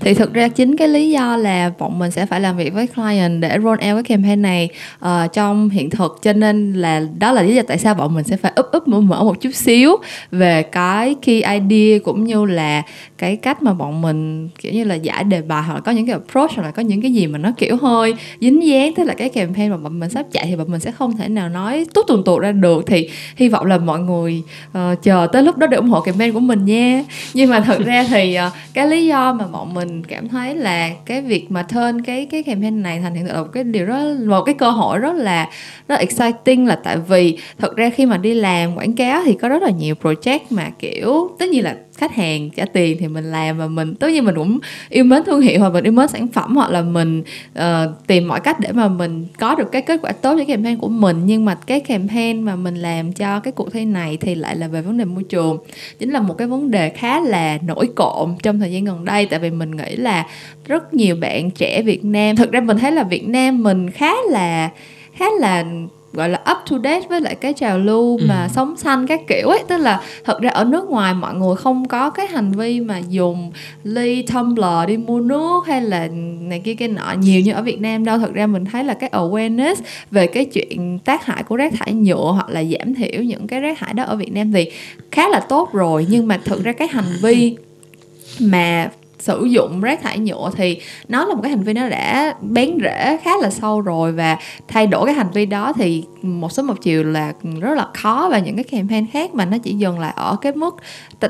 thì 0.00 0.14
thực 0.14 0.34
ra 0.34 0.48
chính 0.48 0.76
cái 0.76 0.88
lý 0.88 1.10
do 1.10 1.36
là 1.36 1.72
bọn 1.78 1.98
mình 1.98 2.10
sẽ 2.10 2.26
phải 2.26 2.40
làm 2.40 2.56
việc 2.56 2.74
với 2.74 2.86
client 2.86 3.42
để 3.42 3.58
roll 3.62 3.70
out 3.70 3.80
cái 3.80 4.02
campaign 4.02 4.42
này 4.42 4.68
uh, 5.04 5.32
trong 5.32 5.68
hiện 5.68 5.90
thực. 5.90 6.18
Cho 6.22 6.32
nên 6.32 6.72
là 6.72 7.02
đó 7.18 7.32
là 7.32 7.42
lý 7.42 7.54
do 7.54 7.62
tại 7.68 7.78
sao 7.78 7.94
bọn 7.94 8.14
mình 8.14 8.24
sẽ 8.24 8.36
phải 8.36 8.52
úp 8.56 8.66
úp 8.72 8.88
mở 8.88 9.00
mở 9.00 9.24
một 9.24 9.40
chút 9.40 9.50
xíu 9.54 9.96
về 10.30 10.62
cái 10.62 11.14
key 11.22 11.42
idea 11.42 11.98
cũng 12.04 12.24
như 12.24 12.44
là 12.44 12.82
cái 13.18 13.36
cách 13.36 13.62
mà 13.62 13.72
bọn 13.72 14.02
mình 14.02 14.48
kiểu 14.58 14.72
như 14.72 14.84
là 14.84 14.94
giải 14.94 15.24
đề 15.24 15.42
bài 15.42 15.62
hoặc 15.66 15.74
là 15.74 15.80
có 15.80 15.92
những 15.92 16.06
cái 16.06 16.12
approach 16.12 16.50
hoặc 16.54 16.62
là 16.62 16.70
có 16.70 16.82
những 16.82 17.02
cái 17.02 17.12
gì 17.12 17.26
mà 17.26 17.38
nó 17.38 17.52
kiểu 17.56 17.76
hơi 17.76 18.14
dính 18.40 18.66
dáng 18.66 18.94
tức 18.94 19.04
là 19.04 19.14
cái 19.14 19.28
campaign 19.28 19.70
mà 19.70 19.76
bọn 19.76 20.00
mình 20.00 20.10
sắp 20.10 20.26
chạy 20.32 20.46
thì 20.46 20.56
bọn 20.56 20.70
mình 20.70 20.80
sẽ 20.80 20.90
không 20.90 21.16
thể 21.16 21.28
nào 21.28 21.48
nói 21.48 21.86
tốt 21.94 22.04
tuần 22.08 22.22
tuột 22.24 22.42
ra 22.42 22.52
được. 22.52 22.84
Thì 22.86 23.08
hy 23.36 23.48
vọng 23.48 23.66
là 23.66 23.78
mọi 23.78 24.00
người 24.00 24.42
uh, 24.68 25.02
chờ 25.02 25.28
tới 25.32 25.42
lúc 25.42 25.56
đó 25.56 25.66
để 25.66 25.76
ủng 25.76 25.88
hộ 25.88 26.00
campaign 26.00 26.32
của 26.32 26.40
mình 26.40 26.64
nha. 26.64 27.04
Nhưng 27.34 27.50
mà 27.50 27.60
thật 27.60 27.78
ra 27.84 28.04
thì 28.08 28.38
uh, 28.46 28.52
cái 28.74 28.86
lý 28.86 29.06
do 29.06 29.32
mà 29.32 29.46
bọn 29.46 29.59
mình 29.64 30.04
cảm 30.04 30.28
thấy 30.28 30.54
là 30.54 30.90
cái 31.06 31.22
việc 31.22 31.46
mà 31.50 31.62
turn 31.62 32.02
cái 32.02 32.26
cái 32.30 32.42
campaign 32.42 32.82
này 32.82 33.00
thành 33.00 33.14
hiện 33.14 33.26
thực 33.26 33.32
là 33.34 33.42
một 33.42 33.48
cái 33.52 33.64
điều 33.64 33.86
rất, 33.86 34.16
một 34.26 34.42
cái 34.42 34.54
cơ 34.54 34.70
hội 34.70 34.98
rất 34.98 35.16
là, 35.16 35.50
rất 35.88 35.98
exciting 35.98 36.66
là 36.66 36.76
tại 36.84 36.96
vì 37.08 37.38
thật 37.58 37.76
ra 37.76 37.90
khi 37.90 38.06
mà 38.06 38.16
đi 38.16 38.34
làm 38.34 38.76
quảng 38.76 38.96
cáo 38.96 39.22
thì 39.24 39.34
có 39.34 39.48
rất 39.48 39.62
là 39.62 39.70
nhiều 39.70 39.94
project 40.02 40.40
mà 40.50 40.70
kiểu, 40.78 41.30
tất 41.38 41.48
nhiên 41.48 41.64
là 41.64 41.76
khách 42.00 42.14
hàng 42.14 42.50
trả 42.50 42.64
tiền 42.64 42.96
thì 43.00 43.08
mình 43.08 43.24
làm 43.24 43.58
và 43.58 43.66
mình 43.66 43.94
tất 43.94 44.08
nhiên 44.08 44.24
mình 44.24 44.34
cũng 44.34 44.58
yêu 44.88 45.04
mến 45.04 45.22
thương 45.26 45.40
hiệu 45.40 45.60
hoặc 45.60 45.72
mình 45.72 45.84
yêu 45.84 45.92
mến 45.92 46.08
sản 46.08 46.28
phẩm 46.28 46.56
hoặc 46.56 46.70
là 46.70 46.82
mình 46.82 47.22
uh, 47.58 47.62
tìm 48.06 48.28
mọi 48.28 48.40
cách 48.40 48.60
để 48.60 48.72
mà 48.72 48.88
mình 48.88 49.26
có 49.38 49.54
được 49.54 49.72
cái 49.72 49.82
kết 49.82 50.00
quả 50.02 50.12
tốt 50.12 50.34
cho 50.38 50.44
campaign 50.44 50.78
của 50.78 50.88
mình. 50.88 51.20
Nhưng 51.24 51.44
mà 51.44 51.54
cái 51.54 51.80
campaign 51.80 52.42
mà 52.42 52.56
mình 52.56 52.74
làm 52.74 53.12
cho 53.12 53.40
cái 53.40 53.52
cuộc 53.52 53.72
thi 53.72 53.84
này 53.84 54.16
thì 54.20 54.34
lại 54.34 54.56
là 54.56 54.68
về 54.68 54.82
vấn 54.82 54.98
đề 54.98 55.04
môi 55.04 55.24
trường. 55.24 55.58
Chính 55.98 56.10
là 56.10 56.20
một 56.20 56.34
cái 56.38 56.48
vấn 56.48 56.70
đề 56.70 56.88
khá 56.88 57.20
là 57.20 57.58
nổi 57.66 57.88
cộm 57.96 58.34
trong 58.42 58.60
thời 58.60 58.72
gian 58.72 58.84
gần 58.84 59.04
đây. 59.04 59.26
Tại 59.26 59.38
vì 59.38 59.50
mình 59.50 59.70
nghĩ 59.70 59.96
là 59.96 60.26
rất 60.64 60.94
nhiều 60.94 61.16
bạn 61.16 61.50
trẻ 61.50 61.82
Việt 61.82 62.04
Nam 62.04 62.36
thực 62.36 62.52
ra 62.52 62.60
mình 62.60 62.78
thấy 62.78 62.92
là 62.92 63.02
Việt 63.02 63.28
Nam 63.28 63.62
mình 63.62 63.90
khá 63.90 64.12
là 64.30 64.70
khá 65.14 65.26
là 65.40 65.64
gọi 66.12 66.28
là 66.28 66.38
up 66.50 66.58
to 66.70 66.78
date 66.84 67.08
với 67.08 67.20
lại 67.20 67.34
cái 67.34 67.52
trào 67.52 67.78
lưu 67.78 68.18
ừ. 68.18 68.24
mà 68.28 68.48
sống 68.48 68.76
xanh 68.76 69.06
các 69.06 69.20
kiểu 69.28 69.48
ấy. 69.48 69.64
Tức 69.68 69.78
là 69.78 70.00
thật 70.24 70.40
ra 70.40 70.50
ở 70.50 70.64
nước 70.64 70.88
ngoài 70.88 71.14
mọi 71.14 71.34
người 71.34 71.56
không 71.56 71.88
có 71.88 72.10
cái 72.10 72.26
hành 72.26 72.52
vi 72.52 72.80
mà 72.80 72.98
dùng 73.08 73.52
ly 73.84 74.22
tumbler 74.22 74.88
đi 74.88 74.96
mua 74.96 75.20
nước 75.20 75.66
hay 75.66 75.82
là 75.82 76.08
này 76.40 76.60
kia 76.64 76.74
cái 76.74 76.88
nọ 76.88 77.14
nhiều 77.18 77.40
như 77.40 77.52
ở 77.52 77.62
Việt 77.62 77.80
Nam 77.80 78.04
đâu. 78.04 78.18
Thật 78.18 78.32
ra 78.34 78.46
mình 78.46 78.64
thấy 78.64 78.84
là 78.84 78.94
cái 78.94 79.10
awareness 79.10 79.74
về 80.10 80.26
cái 80.26 80.44
chuyện 80.44 80.98
tác 80.98 81.26
hại 81.26 81.42
của 81.42 81.56
rác 81.56 81.72
thải 81.78 81.92
nhựa 81.92 82.30
hoặc 82.34 82.48
là 82.48 82.64
giảm 82.64 82.94
thiểu 82.94 83.22
những 83.22 83.46
cái 83.46 83.60
rác 83.60 83.78
thải 83.78 83.94
đó 83.94 84.04
ở 84.04 84.16
Việt 84.16 84.32
Nam 84.32 84.52
thì 84.52 84.70
khá 85.10 85.28
là 85.28 85.40
tốt 85.40 85.72
rồi. 85.72 86.06
Nhưng 86.10 86.28
mà 86.28 86.40
thực 86.44 86.64
ra 86.64 86.72
cái 86.72 86.88
hành 86.88 87.12
vi 87.22 87.56
mà 88.40 88.90
sử 89.20 89.44
dụng 89.44 89.80
rác 89.80 90.02
thải 90.02 90.18
nhựa 90.18 90.50
thì 90.56 90.80
nó 91.08 91.24
là 91.24 91.34
một 91.34 91.40
cái 91.42 91.50
hành 91.50 91.62
vi 91.62 91.72
nó 91.72 91.88
đã 91.88 92.34
bén 92.40 92.78
rễ 92.82 93.18
khá 93.22 93.30
là 93.40 93.50
sâu 93.50 93.80
rồi. 93.80 94.12
Và 94.12 94.36
thay 94.68 94.86
đổi 94.86 95.06
cái 95.06 95.14
hành 95.14 95.30
vi 95.32 95.46
đó 95.46 95.72
thì 95.72 96.04
một 96.22 96.52
số 96.52 96.62
một 96.62 96.74
chiều 96.82 97.04
là 97.04 97.32
rất 97.60 97.74
là 97.74 97.86
khó. 97.94 98.28
Và 98.30 98.38
những 98.38 98.56
cái 98.56 98.64
campaign 98.64 99.06
khác 99.12 99.34
mà 99.34 99.44
nó 99.44 99.58
chỉ 99.58 99.74
dừng 99.74 99.98
lại 99.98 100.12
ở 100.16 100.36
cái 100.40 100.52
mức 100.52 100.76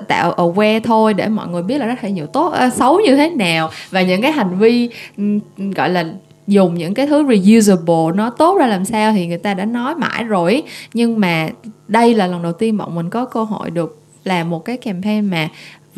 tạo 0.08 0.34
aware 0.36 0.80
thôi 0.80 1.14
để 1.14 1.28
mọi 1.28 1.48
người 1.48 1.62
biết 1.62 1.78
là 1.78 1.86
rác 1.86 2.00
thải 2.00 2.12
nhựa 2.12 2.26
tốt 2.26 2.48
à, 2.48 2.70
xấu 2.70 3.00
như 3.00 3.16
thế 3.16 3.30
nào. 3.30 3.70
Và 3.90 4.02
những 4.02 4.22
cái 4.22 4.32
hành 4.32 4.58
vi 4.58 4.88
gọi 5.56 5.90
là 5.90 6.04
dùng 6.46 6.74
những 6.74 6.94
cái 6.94 7.06
thứ 7.06 7.24
reusable 7.28 8.14
nó 8.14 8.30
tốt 8.30 8.58
ra 8.58 8.66
làm 8.66 8.84
sao 8.84 9.12
thì 9.12 9.26
người 9.26 9.38
ta 9.38 9.54
đã 9.54 9.64
nói 9.64 9.94
mãi 9.94 10.24
rồi. 10.24 10.62
Nhưng 10.94 11.20
mà 11.20 11.48
đây 11.88 12.14
là 12.14 12.26
lần 12.26 12.42
đầu 12.42 12.52
tiên 12.52 12.76
bọn 12.76 12.94
mình 12.94 13.10
có 13.10 13.24
cơ 13.24 13.42
hội 13.42 13.70
được 13.70 13.96
làm 14.24 14.50
một 14.50 14.64
cái 14.64 14.76
campaign 14.76 15.30
mà 15.30 15.48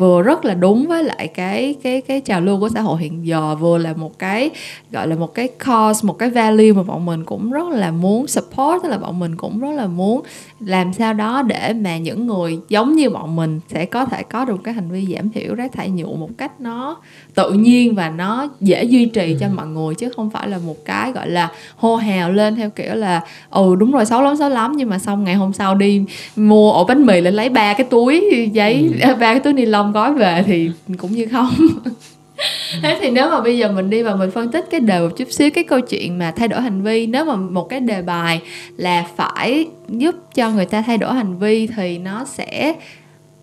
vừa 0.03 0.21
rất 0.21 0.45
là 0.45 0.53
đúng 0.53 0.87
với 0.87 1.03
lại 1.03 1.27
cái 1.27 1.75
cái 1.83 2.01
cái 2.01 2.21
trào 2.21 2.41
lưu 2.41 2.59
của 2.59 2.69
xã 2.69 2.81
hội 2.81 3.01
hiện 3.01 3.27
giờ 3.27 3.55
vừa 3.55 3.77
là 3.77 3.93
một 3.93 4.19
cái 4.19 4.49
gọi 4.91 5.07
là 5.07 5.15
một 5.15 5.33
cái 5.33 5.47
cause 5.47 6.07
một 6.07 6.19
cái 6.19 6.29
value 6.29 6.71
mà 6.71 6.83
bọn 6.83 7.05
mình 7.05 7.25
cũng 7.25 7.51
rất 7.51 7.69
là 7.69 7.91
muốn 7.91 8.27
support 8.27 8.83
tức 8.83 8.89
là 8.89 8.97
bọn 8.97 9.19
mình 9.19 9.35
cũng 9.35 9.59
rất 9.59 9.71
là 9.71 9.87
muốn 9.87 10.21
làm 10.59 10.93
sao 10.93 11.13
đó 11.13 11.41
để 11.41 11.73
mà 11.73 11.97
những 11.97 12.27
người 12.27 12.59
giống 12.69 12.95
như 12.95 13.09
bọn 13.09 13.35
mình 13.35 13.59
sẽ 13.67 13.85
có 13.85 14.05
thể 14.05 14.23
có 14.23 14.45
được 14.45 14.63
cái 14.63 14.73
hành 14.73 14.91
vi 14.91 15.15
giảm 15.15 15.29
thiểu 15.29 15.55
rác 15.55 15.71
thải 15.71 15.89
nhựa 15.89 16.15
một 16.15 16.29
cách 16.37 16.61
nó 16.61 16.97
tự 17.35 17.51
nhiên 17.51 17.95
và 17.95 18.09
nó 18.09 18.47
dễ 18.59 18.83
duy 18.83 19.05
trì 19.05 19.35
cho 19.39 19.47
mọi 19.55 19.67
người 19.67 19.95
chứ 19.95 20.09
không 20.15 20.29
phải 20.29 20.47
là 20.47 20.57
một 20.65 20.85
cái 20.85 21.11
gọi 21.11 21.29
là 21.29 21.51
hô 21.75 21.95
hào 21.95 22.31
lên 22.31 22.55
theo 22.55 22.69
kiểu 22.69 22.95
là 22.95 23.21
ừ 23.49 23.75
đúng 23.75 23.91
rồi 23.91 24.05
xấu 24.05 24.21
lắm 24.21 24.35
xấu 24.35 24.49
lắm 24.49 24.73
nhưng 24.75 24.89
mà 24.89 24.99
xong 24.99 25.23
ngày 25.23 25.35
hôm 25.35 25.53
sau 25.53 25.75
đi 25.75 26.03
mua 26.35 26.71
ổ 26.71 26.83
bánh 26.83 27.05
mì 27.05 27.21
lên 27.21 27.33
lấy 27.33 27.49
ba 27.49 27.73
cái 27.73 27.87
túi 27.89 28.49
giấy 28.53 28.91
ừ. 29.01 29.15
ba 29.19 29.33
cái 29.33 29.39
túi 29.39 29.53
ni 29.53 29.65
lông 29.65 29.92
gói 29.93 30.13
về 30.13 30.43
thì 30.45 30.71
cũng 30.97 31.11
như 31.11 31.27
không. 31.31 31.49
Thế 32.81 32.97
thì 33.01 33.09
nếu 33.09 33.29
mà 33.29 33.41
bây 33.41 33.57
giờ 33.57 33.71
mình 33.71 33.89
đi 33.89 34.03
và 34.03 34.15
mình 34.15 34.31
phân 34.31 34.51
tích 34.51 34.65
cái 34.71 34.79
đề 34.79 34.99
một 34.99 35.09
chút 35.17 35.31
xíu 35.31 35.51
cái 35.51 35.63
câu 35.63 35.81
chuyện 35.81 36.19
mà 36.19 36.31
thay 36.31 36.47
đổi 36.47 36.61
hành 36.61 36.81
vi 36.81 37.07
nếu 37.07 37.25
mà 37.25 37.35
một 37.35 37.69
cái 37.69 37.79
đề 37.79 38.01
bài 38.01 38.41
là 38.77 39.05
phải 39.15 39.67
giúp 39.89 40.15
cho 40.35 40.49
người 40.49 40.65
ta 40.65 40.81
thay 40.81 40.97
đổi 40.97 41.13
hành 41.13 41.37
vi 41.39 41.67
thì 41.67 41.97
nó 41.97 42.25
sẽ 42.25 42.75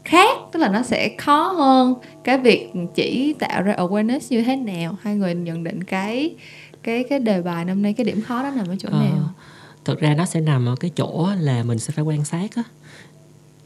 khác 0.04 0.38
tức 0.52 0.60
là 0.60 0.68
nó 0.68 0.82
sẽ 0.82 1.10
khó 1.18 1.42
hơn 1.42 1.94
cái 2.24 2.38
việc 2.38 2.72
chỉ 2.94 3.34
tạo 3.38 3.62
ra 3.62 3.74
awareness 3.74 4.20
như 4.30 4.42
thế 4.42 4.56
nào. 4.56 4.96
Hai 5.02 5.14
người 5.14 5.34
nhận 5.34 5.64
định 5.64 5.84
cái 5.84 6.34
cái 6.82 7.04
cái 7.10 7.18
đề 7.18 7.42
bài 7.42 7.64
năm 7.64 7.82
nay 7.82 7.92
cái 7.92 8.04
điểm 8.04 8.22
khó 8.22 8.42
đó 8.42 8.50
nằm 8.56 8.68
ở 8.68 8.76
chỗ 8.78 8.88
à, 8.92 9.00
nào? 9.00 9.30
thực 9.84 10.00
ra 10.00 10.14
nó 10.14 10.24
sẽ 10.24 10.40
nằm 10.40 10.66
ở 10.66 10.76
cái 10.80 10.90
chỗ 10.96 11.28
là 11.40 11.62
mình 11.62 11.78
sẽ 11.78 11.92
phải 11.92 12.04
quan 12.04 12.24
sát 12.24 12.56
á. 12.56 12.62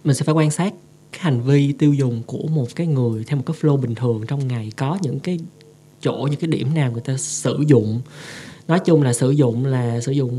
Mình 0.05 0.15
sẽ 0.15 0.25
phải 0.25 0.35
quan 0.35 0.51
sát 0.51 0.73
cái 1.15 1.23
hành 1.23 1.41
vi 1.41 1.73
tiêu 1.73 1.95
dùng 1.95 2.23
của 2.27 2.47
một 2.47 2.75
cái 2.75 2.87
người 2.87 3.25
theo 3.25 3.37
một 3.37 3.43
cái 3.47 3.57
flow 3.61 3.77
bình 3.77 3.95
thường 3.95 4.25
trong 4.29 4.49
ngày 4.49 4.73
có 4.77 4.99
những 5.03 5.21
cái 5.21 5.39
chỗ 6.01 6.29
những 6.31 6.41
cái 6.41 6.49
điểm 6.49 6.75
nào 6.75 6.93
người 6.93 7.01
ta 7.01 7.17
sử 7.17 7.65
dụng 7.67 8.01
nói 8.69 8.81
chung 8.85 9.03
là 9.03 9.13
sử 9.13 9.31
dụng 9.31 9.67
là 9.67 10.01
sử 10.01 10.13
dụng 10.13 10.33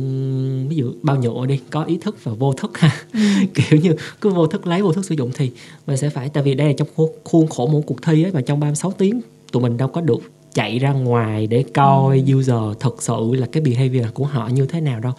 ví 0.70 0.76
dụ 0.76 0.94
bao 1.02 1.16
nhựa 1.16 1.46
đi 1.46 1.60
có 1.70 1.84
ý 1.84 1.98
thức 1.98 2.24
và 2.24 2.34
vô 2.34 2.54
thức 2.54 2.78
ha 2.78 2.92
ừ. 3.14 3.20
kiểu 3.54 3.80
như 3.80 3.96
cứ 4.22 4.30
vô 4.30 4.48
thức 4.48 4.68
lấy 4.68 4.82
vô 4.82 4.94
thức 4.94 5.06
sử 5.06 5.16
dụng 5.16 5.32
thì 5.36 5.52
mình 5.88 5.98
sẽ 5.98 6.10
phải 6.10 6.30
tại 6.30 6.44
vì 6.44 6.54
đây 6.54 6.68
là 6.68 6.74
trong 6.78 6.88
khuôn 7.24 7.48
khổ 7.48 7.68
một 7.68 7.82
cuộc 7.86 8.02
thi 8.02 8.24
ấy 8.24 8.32
và 8.32 8.42
trong 8.42 8.60
36 8.60 8.92
tiếng 8.92 9.22
tụi 9.52 9.64
mình 9.64 9.78
đâu 9.78 9.88
có 9.88 10.02
được 10.02 10.32
chạy 10.54 10.80
ra 10.80 10.92
ngoài 10.92 11.48
để 11.48 11.64
coi 11.74 12.24
ừ. 12.28 12.38
user 12.38 12.80
thực 12.80 13.04
sự 13.04 13.34
là 13.34 13.48
cái 13.52 13.64
behavior 13.64 14.06
của 14.14 14.26
họ 14.26 14.48
như 14.48 14.66
thế 14.66 14.82
nào 14.82 15.00
đâu 15.00 15.14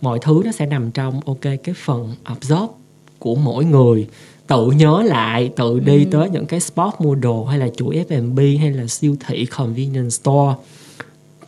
mọi 0.00 0.18
thứ 0.22 0.42
nó 0.44 0.52
sẽ 0.52 0.66
nằm 0.66 0.90
trong 0.90 1.20
ok 1.26 1.40
cái 1.40 1.74
phần 1.84 2.14
absorb 2.22 2.70
của 3.18 3.34
mỗi 3.34 3.64
người 3.64 4.06
tự 4.46 4.70
nhớ 4.70 5.02
lại 5.02 5.50
tự 5.56 5.80
đi 5.80 6.04
ừ. 6.04 6.08
tới 6.10 6.30
những 6.30 6.46
cái 6.46 6.60
spot 6.60 6.94
mua 6.98 7.14
đồ 7.14 7.44
hay 7.44 7.58
là 7.58 7.68
chuỗi 7.76 8.04
F&B 8.08 8.60
hay 8.60 8.70
là 8.70 8.86
siêu 8.86 9.16
thị 9.26 9.46
convenience 9.46 10.10
store 10.10 10.54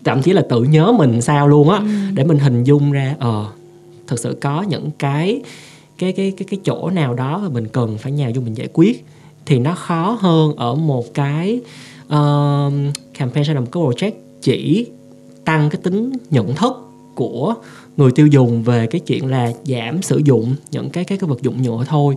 thậm 0.05 0.23
chí 0.23 0.33
là 0.33 0.43
tự 0.51 0.63
nhớ 0.63 0.93
mình 0.93 1.23
sao 1.23 1.49
luôn 1.49 1.71
á 1.71 1.79
ừ. 1.79 1.87
để 2.15 2.25
mình 2.25 2.39
hình 2.39 2.65
dung 2.65 2.93
ra 2.93 3.17
ờ 3.19 3.47
thực 4.07 4.19
sự 4.19 4.37
có 4.41 4.63
những 4.63 4.91
cái 4.99 5.43
cái 5.99 6.13
cái 6.13 6.33
cái 6.37 6.47
cái 6.51 6.61
chỗ 6.65 6.91
nào 6.91 7.15
đó 7.15 7.39
mà 7.43 7.49
mình 7.49 7.67
cần 7.69 7.99
phải 7.99 8.13
nhào 8.13 8.31
vô 8.35 8.41
mình 8.41 8.57
giải 8.57 8.69
quyết 8.73 9.05
thì 9.47 9.59
nó 9.59 9.75
khó 9.75 10.19
hơn 10.21 10.57
ở 10.57 10.75
một 10.75 11.15
cái 11.15 11.61
uh, 12.07 12.73
campaign 13.19 13.55
một 13.55 13.73
cái 13.73 13.83
project 13.83 14.13
chỉ 14.43 14.87
tăng 15.45 15.71
cái 15.71 15.81
tính 15.83 16.13
nhận 16.31 16.55
thức 16.55 16.73
của 17.15 17.55
người 17.97 18.13
tiêu 18.13 18.27
dùng 18.27 18.63
về 18.63 18.87
cái 18.87 19.01
chuyện 19.01 19.27
là 19.27 19.53
giảm 19.65 20.03
sử 20.03 20.21
dụng 20.25 20.55
những 20.71 20.91
cái 20.91 21.05
cái 21.05 21.19
cái 21.19 21.29
vật 21.29 21.43
dụng 21.43 21.63
nhựa 21.63 21.85
thôi 21.89 22.15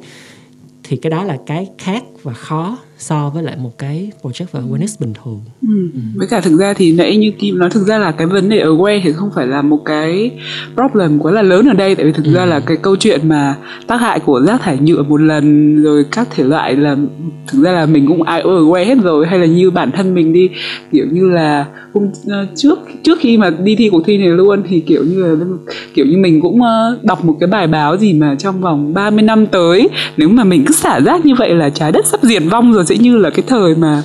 thì 0.90 0.98
cái 0.98 1.10
đó 1.10 1.24
là 1.24 1.38
cái 1.46 1.70
khác 1.78 2.04
và 2.24 2.34
khó 2.34 2.78
so 3.00 3.30
với 3.30 3.44
lại 3.44 3.56
một 3.60 3.78
cái 3.78 4.12
project 4.22 4.46
và 4.52 4.60
awareness 4.60 4.96
bình 5.00 5.14
thường 5.24 5.42
ừ. 5.62 5.90
Ừ. 5.94 6.00
với 6.16 6.28
cả 6.28 6.42
thực 6.42 6.60
ra 6.60 6.74
thì 6.74 6.94
nãy 6.94 7.18
như 7.18 7.32
Kim 7.40 7.60
nói 7.60 7.70
thực 7.70 7.88
ra 7.88 7.98
là 7.98 8.12
cái 8.12 8.28
vấn 8.28 8.50
đề 8.50 8.64
aware 8.64 9.02
thì 9.04 9.14
không 9.14 9.30
phải 9.36 9.48
là 9.48 9.62
một 9.62 9.80
cái 9.86 10.32
problem 10.74 11.20
quá 11.20 11.32
là 11.32 11.42
lớn 11.42 11.68
ở 11.68 11.74
đây 11.74 11.96
tại 11.96 12.06
vì 12.06 12.12
thực 12.12 12.26
ừ. 12.26 12.34
ra 12.34 12.46
là 12.46 12.60
cái 12.60 12.78
câu 12.78 12.96
chuyện 12.96 13.30
mà 13.30 13.56
tác 13.88 14.02
hại 14.02 14.20
của 14.20 14.42
rác 14.48 14.62
thải 14.62 14.78
nhựa 14.78 15.04
một 15.04 15.22
lần 15.22 15.76
rồi 15.84 16.06
các 16.12 16.28
thể 16.32 16.44
loại 16.44 16.76
là 16.76 16.96
thực 17.48 17.64
ra 17.64 17.72
là 17.72 17.86
mình 17.86 18.08
cũng 18.08 18.24
ai 18.24 18.44
aware 18.44 18.86
hết 18.86 18.98
rồi 19.04 19.28
hay 19.28 19.40
là 19.40 19.46
như 19.46 19.72
bản 19.72 19.92
thân 19.92 20.16
mình 20.16 20.34
đi 20.34 20.50
kiểu 20.92 21.06
như 21.12 21.30
là 21.30 21.66
hôm 21.94 22.10
ờ, 22.28 22.46
trước 22.56 22.80
trước 23.04 23.20
khi 23.22 23.38
mà 23.38 23.50
đi 23.50 23.76
thi 23.76 23.90
cuộc 23.92 24.02
thi 24.06 24.18
này 24.18 24.28
luôn 24.28 24.64
thì 24.70 24.80
kiểu 24.80 25.04
như 25.04 25.24
là 25.24 25.46
kiểu 25.94 26.06
như 26.06 26.18
mình 26.18 26.42
cũng 26.42 26.62
ờ, 26.62 27.00
đọc 27.04 27.26
một 27.26 27.38
cái 27.40 27.48
bài 27.48 27.68
báo 27.68 27.98
gì 27.98 28.14
mà 28.14 28.36
trong 28.40 28.62
vòng 28.62 28.94
30 28.94 29.22
năm 29.22 29.46
tới 29.48 29.90
nếu 30.18 30.30
mà 30.30 30.44
mình 30.44 30.64
cứ 30.68 30.74
xả 30.74 31.00
rác 31.00 31.26
như 31.26 31.36
vậy 31.36 31.56
là 31.56 31.70
trái 31.70 31.92
đất 31.92 32.06
sắp 32.06 32.20
diệt 32.24 32.44
vong 32.52 32.74
rồi 32.74 32.86
sẽ 32.90 32.98
như 32.98 33.18
là 33.18 33.30
cái 33.30 33.44
thời 33.48 33.76
mà 33.76 34.04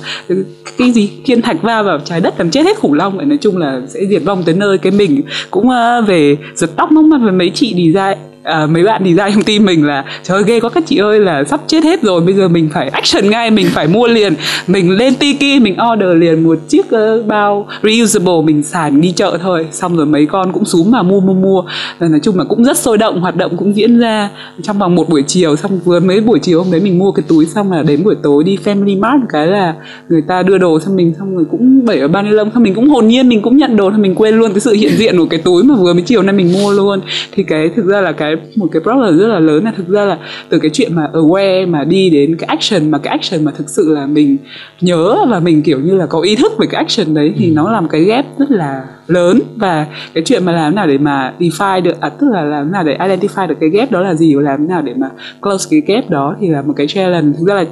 cái 0.77 0.91
gì 0.91 1.11
thiên 1.25 1.41
thạch 1.41 1.61
va 1.61 1.81
vào 1.81 1.99
trái 2.05 2.21
đất 2.21 2.33
làm 2.37 2.51
chết 2.51 2.65
hết 2.65 2.77
khủng 2.77 2.93
long 2.93 3.17
vậy. 3.17 3.25
Nói 3.25 3.37
chung 3.41 3.57
là 3.57 3.81
sẽ 3.87 3.99
diệt 4.09 4.21
vong 4.25 4.43
tới 4.45 4.55
nơi. 4.55 4.77
Cái 4.77 4.91
mình 4.91 5.21
cũng 5.51 5.67
uh, 5.67 6.07
về 6.07 6.37
giật 6.55 6.69
tóc 6.75 6.91
móc 6.91 7.05
mặt 7.05 7.17
với 7.23 7.31
mấy 7.31 7.49
chị 7.49 7.73
đi 7.73 7.91
ra 7.91 8.15
à, 8.45 8.65
mấy 8.65 8.83
bạn 8.83 9.01
thì 9.05 9.13
ra 9.13 9.29
trong 9.31 9.43
tim 9.43 9.65
mình 9.65 9.85
là 9.85 10.05
trời 10.23 10.37
ơi 10.37 10.43
ghê 10.47 10.59
quá 10.59 10.69
các 10.69 10.83
chị 10.85 10.97
ơi 10.97 11.19
là 11.19 11.43
sắp 11.43 11.61
chết 11.67 11.83
hết 11.83 12.03
rồi 12.03 12.21
bây 12.21 12.33
giờ 12.33 12.47
mình 12.47 12.69
phải 12.73 12.89
action 12.89 13.29
ngay 13.29 13.51
mình 13.51 13.67
phải 13.73 13.87
mua 13.87 14.07
liền. 14.07 14.33
Mình 14.67 14.91
lên 14.91 15.15
tiki 15.15 15.61
mình 15.61 15.75
order 15.93 16.09
liền 16.17 16.43
một 16.43 16.57
chiếc 16.67 16.85
uh, 16.85 17.25
bao 17.25 17.67
reusable 17.83 18.41
mình 18.43 18.63
xài 18.63 18.91
mình 18.91 19.01
đi 19.01 19.11
chợ 19.11 19.37
thôi. 19.41 19.65
Xong 19.71 19.97
rồi 19.97 20.05
mấy 20.05 20.25
con 20.25 20.53
cũng 20.53 20.65
súm 20.65 20.91
mà 20.91 21.03
mua 21.03 21.19
mua 21.19 21.33
mua. 21.33 21.63
Là 21.99 22.07
nói 22.07 22.19
chung 22.23 22.37
là 22.37 22.43
cũng 22.43 22.63
rất 22.63 22.77
sôi 22.77 22.97
động 22.97 23.21
hoạt 23.21 23.35
động 23.35 23.57
cũng 23.57 23.75
diễn 23.75 23.99
ra 23.99 24.29
trong 24.63 24.79
vòng 24.79 24.95
một 24.95 25.09
buổi 25.09 25.23
chiều. 25.27 25.55
Xong 25.55 25.79
vừa 25.85 25.99
mấy 25.99 26.21
buổi 26.21 26.39
chiều 26.39 26.63
hôm 26.63 26.71
đấy 26.71 26.81
mình 26.81 26.99
mua 26.99 27.11
cái 27.11 27.23
túi 27.27 27.45
xong 27.45 27.71
là 27.71 27.83
đến 27.83 28.03
buổi 28.03 28.15
tối 28.23 28.43
đi 28.43 28.57
family 28.65 28.99
mart 28.99 29.21
cái 29.29 29.47
là 29.47 29.73
người 30.09 30.21
ta 30.27 30.43
đưa 30.43 30.57
đồ 30.57 30.79
cho 30.85 30.91
mình 30.91 31.13
xong 31.19 31.35
rồi 31.35 31.45
cũng 31.51 31.85
bảy 31.85 31.99
ở 31.99 32.07
ba 32.07 32.21
ni 32.21 32.29
lông. 32.29 32.49
Xong 32.53 32.63
mình 32.63 32.73
cũng 32.73 32.89
hồn 32.89 33.07
nhiên 33.07 33.29
mình 33.29 33.41
cũng 33.41 33.57
nhận 33.57 33.77
đồ 33.77 33.91
thì 33.91 33.97
mình 33.97 34.15
quên 34.15 34.35
luôn 34.35 34.53
cái 34.53 34.59
sự 34.59 34.73
hiện 34.73 34.91
diện 34.97 35.17
của 35.17 35.25
cái 35.25 35.39
túi 35.39 35.63
mà 35.63 35.75
vừa 35.75 35.93
mới 35.93 36.01
chiều 36.01 36.21
nay 36.21 36.33
mình 36.33 36.53
mua 36.53 36.71
luôn. 36.71 37.01
Thì 37.31 37.43
cái 37.43 37.69
thực 37.75 37.85
ra 37.85 38.01
là 38.01 38.11
cái 38.11 38.34
một 38.55 38.67
cái 38.71 38.81
problem 38.81 39.17
rất 39.17 39.27
là 39.27 39.39
lớn. 39.39 39.63
Là 39.63 39.71
thực 39.77 39.89
ra 39.89 40.05
là 40.05 40.17
từ 40.49 40.59
cái 40.59 40.71
chuyện 40.73 40.95
mà 40.95 41.09
aware 41.13 41.69
mà 41.69 41.83
đi 41.83 42.09
đến 42.09 42.35
cái 42.39 42.47
action 42.47 42.91
mà 42.91 42.97
cái 42.97 43.11
action 43.11 43.45
mà 43.45 43.51
thực 43.57 43.69
sự 43.69 43.93
là 43.93 44.05
mình 44.05 44.37
nhớ 44.81 45.25
và 45.29 45.39
mình 45.39 45.61
kiểu 45.61 45.79
như 45.79 45.95
là 45.95 46.05
có 46.05 46.21
ý 46.21 46.35
thức 46.35 46.51
về 46.59 46.67
cái 46.71 46.83
action 46.83 47.13
đấy 47.13 47.33
thì 47.37 47.45
ừ. 47.49 47.53
nó 47.53 47.71
làm 47.71 47.87
cái 47.87 48.01
gap 48.01 48.25
rất 48.37 48.51
là 48.51 48.83
lớn. 49.07 49.39
Và 49.55 49.87
cái 50.13 50.23
chuyện 50.23 50.45
mà 50.45 50.51
làm 50.51 50.75
nào 50.75 50.87
để 50.87 50.97
mà 50.97 51.33
define 51.39 51.81
được 51.81 52.01
à, 52.01 52.09
tức 52.09 52.27
là 52.31 52.41
làm 52.41 52.71
nào 52.71 52.83
để 52.83 52.97
identify 52.97 53.47
được 53.47 53.55
cái 53.59 53.69
gap 53.69 53.91
đó 53.91 54.01
là 54.01 54.13
gì 54.13 54.35
và 54.35 54.41
làm 54.41 54.67
nào 54.67 54.81
để 54.81 54.93
mà 54.97 55.09
close 55.41 55.67
cái 55.71 55.81
gap 55.95 56.09
đó 56.09 56.35
thì 56.39 56.47
là 56.47 56.61
một 56.61 56.73
cái 56.77 56.87
challenge. 56.87 57.37
Thực 57.37 57.47
ra 57.47 57.53
là 57.53 57.65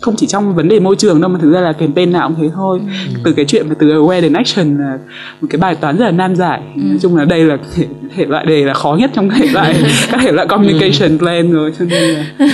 không 0.00 0.16
chỉ 0.16 0.26
trong 0.26 0.54
vấn 0.54 0.68
đề 0.68 0.80
môi 0.80 0.96
trường 0.96 1.20
đâu 1.20 1.30
mà 1.30 1.38
thực 1.42 1.52
ra 1.52 1.60
là 1.60 1.72
campaign 1.72 2.12
nào 2.12 2.28
cũng 2.28 2.36
thế 2.40 2.50
thôi 2.54 2.80
ừ. 2.86 3.20
từ 3.24 3.32
cái 3.32 3.44
chuyện 3.44 3.68
mà 3.68 3.74
từ 3.78 3.88
aware 3.88 4.20
đến 4.20 4.32
action 4.32 4.78
là 4.78 4.98
một 5.40 5.48
cái 5.50 5.58
bài 5.58 5.74
toán 5.74 5.96
rất 5.96 6.04
là 6.04 6.10
nan 6.10 6.36
giải 6.36 6.62
ừ. 6.74 6.82
nói 6.84 6.98
chung 7.02 7.16
là 7.16 7.24
đây 7.24 7.44
là 7.44 7.58
thể, 7.74 7.86
thể 8.16 8.24
loại 8.26 8.46
đề 8.46 8.64
là 8.64 8.74
khó 8.74 8.96
nhất 9.00 9.10
trong 9.14 9.30
thể 9.30 9.46
loại 9.52 9.74
các 10.10 10.20
thể 10.20 10.32
loại 10.32 10.46
communication 10.46 11.10
ừ. 11.10 11.18
plan 11.18 11.52
rồi 11.52 11.72
cho 11.78 11.84
nên 11.84 12.14
là 12.14 12.26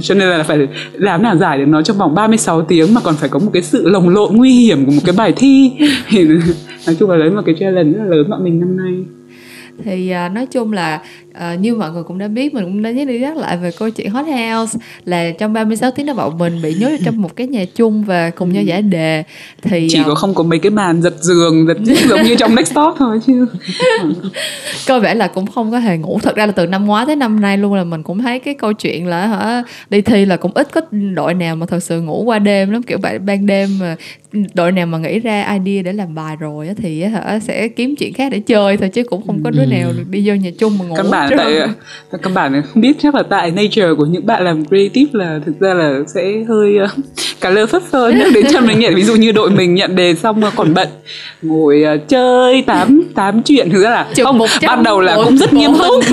cho 0.00 0.14
nên 0.14 0.28
là 0.28 0.42
phải 0.42 0.68
làm 0.92 1.22
nào 1.22 1.36
giải 1.36 1.58
được 1.58 1.66
nó 1.68 1.82
trong 1.82 1.98
vòng 1.98 2.14
36 2.14 2.62
tiếng 2.62 2.94
mà 2.94 3.00
còn 3.04 3.14
phải 3.16 3.28
có 3.28 3.38
một 3.38 3.50
cái 3.52 3.62
sự 3.62 3.88
lồng 3.88 4.08
lộn 4.08 4.36
nguy 4.36 4.50
hiểm 4.50 4.86
của 4.86 4.92
một 4.92 5.02
cái 5.04 5.14
bài 5.18 5.32
thi 5.36 5.72
nói 6.86 6.96
chung 6.98 7.10
là 7.10 7.16
đấy 7.16 7.30
một 7.30 7.42
cái 7.46 7.54
challenge 7.60 7.92
rất 7.92 8.04
là 8.04 8.16
lớn 8.16 8.30
bọn 8.30 8.44
mình 8.44 8.60
năm 8.60 8.76
nay 8.76 9.04
thì 9.84 10.12
uh, 10.26 10.32
nói 10.32 10.46
chung 10.46 10.72
là 10.72 11.00
uh, 11.36 11.60
như 11.60 11.74
mọi 11.74 11.90
người 11.90 12.02
cũng 12.02 12.18
đã 12.18 12.28
biết 12.28 12.54
mình 12.54 12.64
cũng 12.64 12.82
đã 12.82 12.90
nhắc 12.90 13.08
đi 13.08 13.18
nhắc 13.18 13.36
lại 13.36 13.56
về 13.56 13.70
câu 13.78 13.90
chuyện 13.90 14.10
hot 14.10 14.26
house 14.26 14.78
là 15.04 15.30
trong 15.38 15.52
36 15.52 15.90
tiếng 15.90 16.06
đó 16.06 16.14
bọn 16.14 16.38
mình 16.38 16.62
bị 16.62 16.74
nhốt 16.80 16.88
trong 17.04 17.22
một 17.22 17.36
cái 17.36 17.46
nhà 17.46 17.64
chung 17.74 18.04
và 18.04 18.30
cùng 18.30 18.52
nhau 18.52 18.62
giải 18.62 18.82
đề. 18.82 19.24
Thì 19.62 19.88
chỉ 19.90 20.00
uh, 20.00 20.06
có 20.06 20.14
không 20.14 20.34
có 20.34 20.42
mấy 20.42 20.58
cái 20.58 20.70
màn 20.70 21.02
giật 21.02 21.14
giường 21.20 21.66
giật 21.66 21.96
giống 22.08 22.22
như 22.22 22.36
trong 22.36 22.54
next 22.54 22.74
top 22.74 22.94
thôi 22.98 23.20
chứ. 23.26 23.46
Cơ 24.86 25.00
vẻ 25.00 25.14
là 25.14 25.28
cũng 25.28 25.46
không 25.46 25.70
có 25.70 25.78
hề 25.78 25.98
ngủ. 25.98 26.18
Thật 26.22 26.36
ra 26.36 26.46
là 26.46 26.52
từ 26.52 26.66
năm 26.66 26.86
ngoái 26.86 27.06
tới 27.06 27.16
năm 27.16 27.40
nay 27.40 27.58
luôn 27.58 27.74
là 27.74 27.84
mình 27.84 28.02
cũng 28.02 28.22
thấy 28.22 28.38
cái 28.38 28.54
câu 28.54 28.72
chuyện 28.72 29.06
là 29.06 29.26
hả 29.26 29.62
đi 29.90 30.00
thi 30.00 30.24
là 30.24 30.36
cũng 30.36 30.52
ít 30.54 30.68
có 30.72 30.80
đội 31.14 31.34
nào 31.34 31.56
mà 31.56 31.66
thật 31.66 31.82
sự 31.82 32.00
ngủ 32.00 32.22
qua 32.22 32.38
đêm 32.38 32.70
lắm. 32.70 32.82
Kiểu 32.82 32.98
bạn 32.98 33.26
ban 33.26 33.46
đêm 33.46 33.78
mà 33.80 33.96
đội 34.54 34.72
nào 34.72 34.86
mà 34.86 34.98
nghĩ 34.98 35.18
ra 35.18 35.58
idea 35.64 35.82
để 35.82 35.92
làm 35.92 36.14
bài 36.14 36.36
rồi 36.36 36.68
thì 36.76 37.02
hả 37.02 37.40
sẽ 37.42 37.68
kiếm 37.68 37.96
chuyện 37.96 38.14
khác 38.14 38.32
để 38.32 38.40
chơi 38.40 38.76
thôi 38.76 38.88
chứ 38.88 39.04
cũng 39.04 39.26
không 39.26 39.40
có 39.44 39.50
đứa 39.50 39.64
nào 39.64 39.92
được 39.96 40.04
đi 40.10 40.22
vô 40.28 40.34
nhà 40.34 40.50
chung 40.58 40.78
mà 40.78 40.84
ngủ. 40.84 40.94
Căn 40.96 41.10
bản 41.30 41.74
tại 42.10 42.20
căn 42.22 42.34
bản 42.34 42.62
không 42.62 42.82
biết 42.82 42.96
chắc 43.02 43.14
là 43.14 43.22
tại 43.22 43.50
nature 43.50 43.88
của 43.96 44.06
những 44.06 44.26
bạn 44.26 44.44
làm 44.44 44.64
creative 44.64 45.10
là 45.12 45.40
thực 45.46 45.60
ra 45.60 45.74
là 45.74 45.98
sẽ 46.14 46.44
hơi 46.48 46.78
uh, 46.84 46.90
cả 47.40 47.50
lơ 47.50 47.66
phất 47.66 47.82
phơ 47.82 48.08
nhắc 48.08 48.28
đến 48.34 48.46
cho 48.52 48.60
mình 48.60 48.78
nhận 48.78 48.94
ví 48.94 49.02
dụ 49.02 49.16
như 49.16 49.32
đội 49.32 49.50
mình 49.50 49.74
nhận 49.74 49.96
đề 49.96 50.14
xong 50.14 50.42
còn 50.56 50.74
bận 50.74 50.88
ngồi 51.42 51.84
uh, 51.94 52.08
chơi 52.08 52.62
tám 52.62 53.02
tám 53.14 53.42
chuyện. 53.42 53.70
Thực 53.70 53.82
ra 53.82 53.90
là 53.90 54.06
Chụp 54.14 54.26
không 54.26 54.38
ban 54.66 54.82
đầu 54.82 55.00
là 55.00 55.16
cũng 55.24 55.36
rất 55.36 55.52
nghiêm 55.52 55.70
túc. 55.78 56.04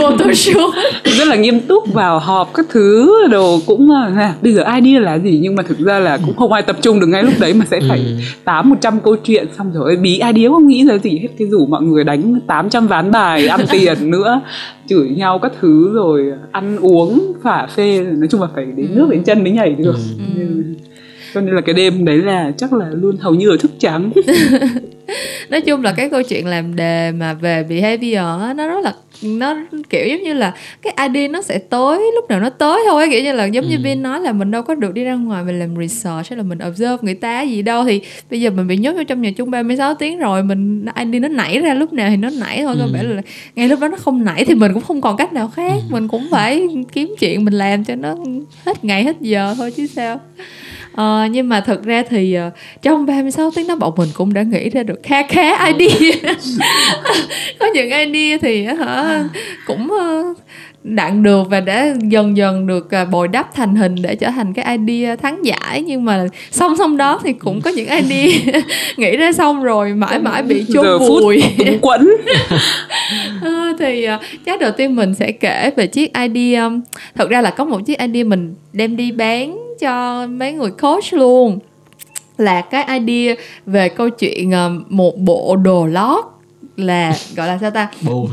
rất 1.03 1.27
là 1.27 1.35
nghiêm 1.35 1.59
túc 1.59 1.93
vào 1.93 2.19
họp 2.19 2.53
các 2.53 2.65
thứ 2.69 3.13
đồ 3.31 3.59
cũng 3.65 3.89
à, 4.17 4.33
bây 4.41 4.53
giờ 4.53 4.63
idea 4.75 4.99
là 4.99 5.19
gì? 5.19 5.39
Nhưng 5.41 5.55
mà 5.55 5.63
thực 5.63 5.79
ra 5.79 5.99
là 5.99 6.17
cũng 6.25 6.35
không 6.35 6.53
ai 6.53 6.61
tập 6.61 6.75
trung 6.81 6.99
được 6.99 7.07
ngay 7.07 7.23
lúc 7.23 7.33
đấy 7.39 7.53
mà 7.53 7.65
sẽ 7.71 7.79
phải 7.89 7.99
ừ. 7.99 8.05
tám 8.43 8.69
một 8.69 8.75
trăm 8.81 8.99
câu 8.99 9.15
chuyện. 9.15 9.47
Xong 9.57 9.71
rồi 9.73 9.95
bí 9.95 10.13
idea 10.13 10.49
không 10.49 10.67
nghĩ 10.67 10.85
ra 10.85 10.97
gì 10.97 11.19
hết. 11.21 11.27
Cái 11.39 11.47
rủ 11.47 11.65
mọi 11.65 11.81
người 11.81 12.03
đánh 12.03 12.39
800 12.47 12.87
ván 12.87 13.11
bài 13.11 13.47
ăn 13.47 13.59
tiền 13.71 14.11
nữa 14.11 14.41
chửi 14.99 15.09
nhau 15.09 15.39
các 15.39 15.51
thứ 15.61 15.93
rồi 15.93 16.31
ăn 16.51 16.77
uống 16.77 17.33
phả 17.43 17.67
phê 17.67 18.01
nói 18.01 18.27
chung 18.31 18.41
là 18.41 18.47
phải 18.55 18.65
đến 18.65 18.87
nước 18.95 19.07
đến 19.11 19.23
chân 19.23 19.43
mới 19.43 19.51
nhảy 19.51 19.75
được. 19.75 19.95
Ừ. 20.35 20.63
cho 21.33 21.41
nên 21.41 21.55
là 21.55 21.61
cái 21.61 21.73
đêm 21.73 22.05
đấy 22.05 22.17
là 22.17 22.51
chắc 22.57 22.73
là 22.73 22.89
luôn 22.91 23.17
hầu 23.17 23.35
như 23.35 23.49
ở 23.49 23.57
thức 23.57 23.71
trắng. 23.79 24.11
Nói 25.49 25.61
chung 25.61 25.83
là 25.83 25.93
cái 25.97 26.09
câu 26.09 26.21
chuyện 26.29 26.47
làm 26.47 26.75
đề 26.75 27.11
mà 27.11 27.33
về 27.33 27.65
behavior 27.69 28.57
nó 28.57 28.67
rất 28.67 28.83
là 28.83 28.93
nó 29.21 29.55
kiểu 29.89 30.07
giống 30.07 30.23
như 30.23 30.33
là 30.33 30.53
cái 30.81 31.09
ID 31.13 31.31
nó 31.31 31.41
sẽ 31.41 31.57
tới 31.57 32.11
lúc 32.15 32.29
nào 32.29 32.39
nó 32.39 32.49
tới 32.49 32.81
thôi 32.89 33.07
kiểu 33.11 33.23
như 33.23 33.31
là 33.31 33.45
giống 33.45 33.65
ừ. 33.65 33.69
như 33.69 33.77
Vin 33.83 34.01
nói 34.01 34.21
là 34.21 34.31
mình 34.31 34.51
đâu 34.51 34.61
có 34.61 34.75
được 34.75 34.93
đi 34.93 35.03
ra 35.03 35.13
ngoài 35.13 35.43
mình 35.43 35.59
làm 35.59 35.75
research 35.75 36.29
hay 36.29 36.37
là 36.37 36.43
mình 36.43 36.59
observe 36.67 36.97
người 37.01 37.13
ta 37.13 37.41
gì 37.41 37.61
đâu 37.61 37.83
thì 37.85 38.01
bây 38.29 38.41
giờ 38.41 38.49
mình 38.49 38.67
bị 38.67 38.77
nhốt 38.77 38.93
vô 38.95 39.03
trong 39.03 39.21
nhà 39.21 39.31
chung 39.37 39.51
36 39.51 39.93
tiếng 39.93 40.19
rồi 40.19 40.43
mình 40.43 40.85
ID 40.95 41.21
nó 41.21 41.27
nảy 41.27 41.59
ra 41.59 41.73
lúc 41.73 41.93
nào 41.93 42.09
thì 42.09 42.17
nó 42.17 42.29
nảy 42.29 42.61
thôi 42.63 42.75
ừ. 42.75 42.81
có 42.81 42.87
vẻ 42.93 43.03
là 43.03 43.21
ngay 43.55 43.67
lúc 43.67 43.79
đó 43.79 43.87
nó 43.87 43.97
không 43.97 44.25
nảy 44.25 44.45
thì 44.45 44.55
mình 44.55 44.73
cũng 44.73 44.83
không 44.83 45.01
còn 45.01 45.17
cách 45.17 45.33
nào 45.33 45.47
khác 45.47 45.73
ừ. 45.73 45.81
mình 45.89 46.07
cũng 46.07 46.27
phải 46.31 46.67
kiếm 46.91 47.15
chuyện 47.19 47.45
mình 47.45 47.53
làm 47.53 47.83
cho 47.83 47.95
nó 47.95 48.15
hết 48.65 48.85
ngày 48.85 49.03
hết 49.03 49.15
giờ 49.21 49.55
thôi 49.57 49.71
chứ 49.71 49.87
sao 49.87 50.19
Ờ, 50.95 51.27
nhưng 51.31 51.49
mà 51.49 51.61
thật 51.61 51.83
ra 51.83 52.03
thì 52.09 52.37
uh, 52.47 52.53
trong 52.81 53.05
36 53.05 53.51
tiếng 53.55 53.67
đó 53.67 53.75
bọn 53.75 53.93
mình 53.97 54.09
cũng 54.13 54.33
đã 54.33 54.43
nghĩ 54.43 54.69
ra 54.69 54.83
được 54.83 54.99
khá 55.03 55.23
khá 55.23 55.65
idea. 55.65 56.17
Có 57.59 57.67
những 57.73 57.89
idea 57.89 58.37
thì 58.41 58.65
hả 58.65 59.23
cũng 59.67 59.91
uh, 59.91 60.37
đặng 60.83 61.23
được 61.23 61.49
và 61.49 61.59
đã 61.59 61.93
dần 62.01 62.37
dần 62.37 62.67
được 62.67 62.91
à, 62.91 63.05
bồi 63.05 63.27
đắp 63.27 63.53
thành 63.55 63.75
hình 63.75 63.95
để 64.01 64.15
trở 64.15 64.29
thành 64.29 64.53
cái 64.53 64.77
idea 64.77 65.15
thắng 65.15 65.45
giải. 65.45 65.81
Nhưng 65.81 66.05
mà 66.05 66.25
song 66.51 66.77
song 66.77 66.97
đó 66.97 67.19
thì 67.23 67.33
cũng 67.33 67.61
có 67.61 67.69
những 67.69 67.87
idea 67.89 68.61
nghĩ 68.97 69.17
ra 69.17 69.31
xong 69.31 69.63
rồi 69.63 69.93
mãi 69.93 70.19
mãi 70.19 70.43
bị 70.43 70.65
chôn 70.73 70.99
vùi. 70.99 71.43
quẩn 71.81 72.15
à, 73.41 73.73
thì 73.79 74.07
chắc 74.45 74.59
đầu 74.59 74.71
tiên 74.71 74.95
mình 74.95 75.15
sẽ 75.15 75.31
kể 75.31 75.71
về 75.75 75.87
chiếc 75.87 76.11
idea. 76.13 76.69
Thật 77.15 77.29
ra 77.29 77.41
là 77.41 77.51
có 77.51 77.65
một 77.65 77.85
chiếc 77.85 77.99
idea 77.99 78.23
mình 78.23 78.55
đem 78.73 78.97
đi 78.97 79.11
bán 79.11 79.68
cho 79.79 80.27
mấy 80.27 80.53
người 80.53 80.71
coach 80.71 81.13
luôn. 81.13 81.59
Là 82.37 82.61
cái 82.61 82.99
idea 82.99 83.35
về 83.65 83.89
câu 83.89 84.09
chuyện 84.09 84.51
ờ, 84.51 84.71
một 84.89 85.17
bộ 85.17 85.55
đồ 85.55 85.85
lót 85.85 86.25
là, 86.75 87.13
gọi 87.35 87.47
là 87.47 87.57
sao 87.61 87.71
ta? 87.71 87.89
Bộ 88.01 88.27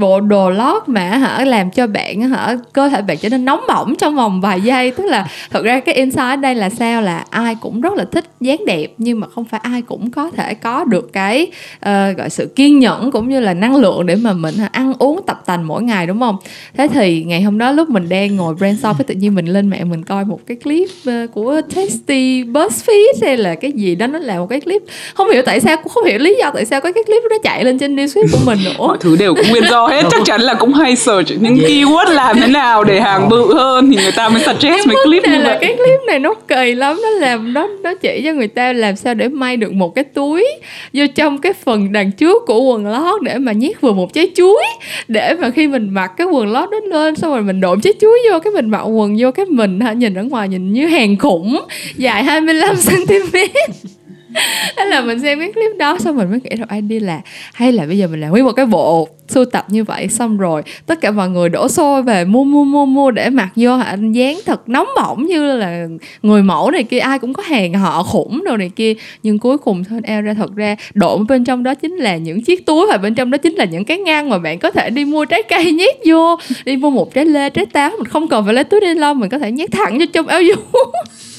bộ 0.00 0.20
đồ 0.20 0.50
lót 0.50 0.82
mà 0.86 1.00
hả 1.00 1.44
làm 1.44 1.70
cho 1.70 1.86
bạn 1.86 2.20
hả 2.20 2.56
cơ 2.72 2.88
thể 2.88 3.02
bạn 3.02 3.16
trở 3.20 3.28
nên 3.28 3.44
nóng 3.44 3.60
bỏng 3.68 3.96
trong 3.96 4.16
vòng 4.16 4.40
vài 4.40 4.60
giây. 4.60 4.90
Tức 4.90 5.04
là 5.04 5.26
thật 5.50 5.64
ra 5.64 5.80
cái 5.80 5.94
insight 5.94 6.40
đây 6.42 6.54
là 6.54 6.70
sao? 6.70 7.02
Là 7.02 7.24
ai 7.30 7.56
cũng 7.60 7.80
rất 7.80 7.92
là 7.94 8.04
thích 8.12 8.24
dáng 8.40 8.64
đẹp 8.66 8.86
nhưng 8.98 9.20
mà 9.20 9.26
không 9.34 9.44
phải 9.44 9.60
ai 9.62 9.82
cũng 9.82 10.10
có 10.10 10.30
thể 10.30 10.54
có 10.54 10.84
được 10.84 11.12
cái 11.12 11.46
uh, 11.76 12.16
gọi 12.16 12.30
sự 12.30 12.46
kiên 12.56 12.78
nhẫn 12.78 13.10
cũng 13.10 13.28
như 13.28 13.40
là 13.40 13.54
năng 13.54 13.76
lượng 13.76 14.06
để 14.06 14.16
mà 14.16 14.32
mình 14.32 14.54
ăn 14.72 14.92
uống 14.98 15.20
tập 15.26 15.42
tành 15.46 15.62
mỗi 15.62 15.82
ngày 15.82 16.06
đúng 16.06 16.20
không? 16.20 16.36
Thế 16.76 16.88
thì 16.88 17.24
ngày 17.24 17.42
hôm 17.42 17.58
đó 17.58 17.72
lúc 17.72 17.88
mình 17.88 18.08
đang 18.08 18.36
ngồi 18.36 18.54
brainstorm 18.54 18.96
cái 18.98 19.04
tự 19.04 19.14
nhiên 19.14 19.34
mình 19.34 19.46
lên 19.46 19.68
mạng 19.68 19.90
mình 19.90 20.04
coi 20.04 20.24
một 20.24 20.40
cái 20.46 20.56
clip 20.56 20.88
uh, 21.08 21.32
của 21.34 21.60
Tasty 21.74 22.44
Buzzfeed 22.44 23.14
hay 23.22 23.36
là 23.36 23.54
cái 23.54 23.72
gì 23.72 23.94
đó 23.94 24.06
nó 24.06 24.18
là 24.18 24.38
một 24.38 24.46
cái 24.46 24.60
clip. 24.60 24.82
Không 25.14 25.30
hiểu 25.30 25.42
tại 25.42 25.60
sao 25.60 25.76
cũng 25.76 25.92
không 25.92 26.04
hiểu 26.04 26.18
lý 26.18 26.36
do 26.38 26.50
tại 26.54 26.64
sao 26.64 26.80
có 26.80 26.92
cái 26.92 27.04
clip 27.04 27.22
đó 27.30 27.36
chạy 27.42 27.64
lên 27.64 27.78
trên 27.78 27.96
newsfeed 27.96 28.26
của 28.32 28.38
mình 28.46 28.58
nữa. 28.64 28.72
Mọi 28.78 28.96
thứ 29.00 29.16
đều 29.16 29.34
có 29.34 29.42
nguyên 29.50 29.64
do 29.70 29.89
hết. 29.90 30.02
Chắc 30.10 30.20
chắn 30.24 30.40
là 30.40 30.54
cũng 30.54 30.72
hay 30.72 30.96
search 30.96 31.30
những 31.40 31.56
yeah. 31.56 31.70
keyword 31.70 32.10
làm 32.10 32.40
thế 32.40 32.46
nào 32.46 32.84
để 32.84 33.00
hàng 33.00 33.28
bự 33.28 33.54
hơn 33.54 33.90
thì 33.90 33.96
người 34.02 34.12
ta 34.12 34.28
mới 34.28 34.40
suggest 34.40 34.86
mấy 34.86 34.96
clip 35.04 35.22
như 35.22 35.30
vậy. 35.30 35.38
là 35.38 35.58
cái 35.60 35.74
clip 35.76 36.00
này 36.06 36.18
nó 36.18 36.34
kỳ 36.34 36.74
lắm 36.74 37.00
nó 37.02 37.08
làm 37.10 37.52
nó 37.52 37.68
nó 37.82 37.94
chỉ 37.94 38.22
cho 38.24 38.32
người 38.32 38.48
ta 38.48 38.72
làm 38.72 38.96
sao 38.96 39.14
để 39.14 39.28
may 39.28 39.56
được 39.56 39.72
một 39.72 39.94
cái 39.94 40.04
túi 40.04 40.46
vô 40.92 41.04
trong 41.14 41.38
cái 41.38 41.52
phần 41.52 41.92
đằng 41.92 42.12
trước 42.12 42.42
của 42.46 42.60
quần 42.60 42.86
lót 42.86 43.22
để 43.22 43.38
mà 43.38 43.52
nhét 43.52 43.80
vừa 43.80 43.92
một 43.92 44.12
trái 44.14 44.30
chuối. 44.36 44.62
Để 45.08 45.34
mà 45.34 45.50
khi 45.50 45.66
mình 45.66 45.88
mặc 45.90 46.12
cái 46.16 46.26
quần 46.26 46.52
lót 46.52 46.70
đó 46.70 46.78
lên 46.84 47.16
xong 47.16 47.30
rồi 47.30 47.42
mình 47.42 47.60
độn 47.60 47.80
trái 47.80 47.92
chuối 48.00 48.18
vô 48.30 48.38
cái 48.38 48.52
mình 48.52 48.70
mặc 48.70 48.82
quần 48.82 49.16
vô 49.18 49.30
cái 49.30 49.46
mình 49.46 49.80
hả 49.80 49.92
nhìn 49.92 50.14
ở 50.14 50.22
ngoài 50.22 50.48
nhìn 50.48 50.72
như 50.72 50.86
hàng 50.86 51.16
khủng 51.16 51.60
dài 51.96 52.24
25 52.24 52.76
cm 52.86 53.36
thế 54.76 54.84
là 54.84 55.00
mình 55.00 55.20
xem 55.20 55.38
cái 55.38 55.52
clip 55.52 55.76
đó, 55.78 55.98
xong 55.98 56.16
mình 56.16 56.30
mới 56.30 56.40
nghĩ 56.44 56.50
ai 56.68 56.80
đi 56.80 57.00
là 57.00 57.20
hay 57.54 57.72
là 57.72 57.86
bây 57.86 57.98
giờ 57.98 58.06
mình 58.06 58.20
làm 58.20 58.30
nguyên 58.30 58.44
một 58.44 58.52
cái 58.52 58.66
bộ 58.66 59.08
sưu 59.28 59.44
tập 59.44 59.66
như 59.68 59.84
vậy, 59.84 60.08
xong 60.08 60.38
rồi 60.38 60.62
tất 60.86 61.00
cả 61.00 61.10
mọi 61.10 61.30
người 61.30 61.48
đổ 61.48 61.68
xô 61.68 62.02
về 62.02 62.24
mua 62.24 62.44
mua 62.44 62.64
mua 62.64 62.86
mua 62.86 63.10
để 63.10 63.30
mặc 63.30 63.48
vô 63.56 63.76
hả? 63.76 63.96
Dán 64.12 64.38
thật 64.46 64.68
nóng 64.68 64.88
bỏng 64.96 65.26
như 65.26 65.56
là 65.56 65.86
người 66.22 66.42
mẫu 66.42 66.70
này 66.70 66.84
kia, 66.84 66.98
ai 66.98 67.18
cũng 67.18 67.32
có 67.32 67.42
hàng 67.42 67.74
họ 67.74 68.02
khủng 68.02 68.44
đồ 68.44 68.56
này 68.56 68.70
kia. 68.76 68.94
Nhưng 69.22 69.38
cuối 69.38 69.58
cùng 69.58 69.84
thôi 69.84 70.00
eo 70.04 70.22
ra, 70.22 70.34
thật 70.34 70.56
ra 70.56 70.76
độn 70.94 71.26
bên 71.26 71.44
trong 71.44 71.62
đó 71.62 71.74
chính 71.74 71.96
là 71.96 72.16
những 72.16 72.42
chiếc 72.42 72.66
túi 72.66 72.86
và 72.86 72.96
bên 72.96 73.14
trong 73.14 73.30
đó 73.30 73.38
chính 73.38 73.54
là 73.54 73.64
những 73.64 73.84
cái 73.84 73.98
ngăn 73.98 74.28
mà 74.28 74.38
bạn 74.38 74.58
có 74.58 74.70
thể 74.70 74.90
đi 74.90 75.04
mua 75.04 75.24
trái 75.24 75.42
cây 75.42 75.72
nhét 75.78 75.96
vô. 76.06 76.36
Đi 76.64 76.76
mua 76.76 76.90
một 76.90 77.14
trái 77.14 77.24
lê, 77.24 77.50
trái 77.50 77.66
táo, 77.66 77.90
mình 77.98 78.08
không 78.08 78.28
cần 78.28 78.44
phải 78.44 78.54
lấy 78.54 78.64
túi 78.64 78.80
ni 78.80 78.94
lông, 78.94 79.18
mình 79.18 79.30
có 79.30 79.38
thể 79.38 79.52
nhét 79.52 79.72
thẳng 79.72 79.98
vô 79.98 80.04
trong 80.12 80.26
áo 80.26 80.40
vô 80.48 80.82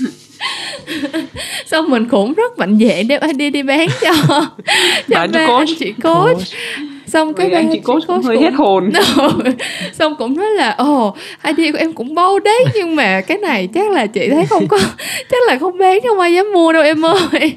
xong 1.66 1.90
mình 1.90 2.06
cũng 2.10 2.34
rất 2.34 2.58
mạnh 2.58 2.80
dạn 2.82 3.08
đem 3.08 3.38
đi 3.38 3.50
đi 3.50 3.64
bán 3.64 3.88
cho. 4.02 4.12
Cho 5.10 5.16
bán 5.16 5.32
cho 5.32 5.48
coach. 5.48 5.68
anh 5.68 5.76
chị 5.80 5.94
coach, 6.04 6.42
xong 7.08 7.34
cái 7.34 7.52
anh 7.52 7.70
chị 7.72 7.80
coach 7.80 8.08
cũng 8.08 8.22
hơi 8.22 8.38
hết 8.38 8.54
hồn. 8.54 8.92
Xong 9.94 10.16
cũng 10.16 10.38
nói 10.38 10.52
là 10.52 10.70
ồ 10.70 11.16
idea 11.44 11.72
của 11.72 11.78
em 11.78 11.94
cũng 11.94 12.16
bâu 12.16 12.40
đấy 12.40 12.66
nhưng 12.76 12.96
mà 12.96 13.22
cái 13.22 13.38
này 13.38 13.68
chắc 13.74 13.92
là 13.92 14.06
chị 14.06 14.30
thấy 14.30 14.46
không 14.46 14.68
có 14.68 14.80
chắc 15.32 15.42
là 15.48 15.58
không 15.58 15.78
bán 15.78 16.00
không 16.02 16.20
ai 16.20 16.34
dám 16.34 16.52
mua 16.54 16.74
đâu 16.74 16.84
em 16.84 17.06
ơi. 17.06 17.56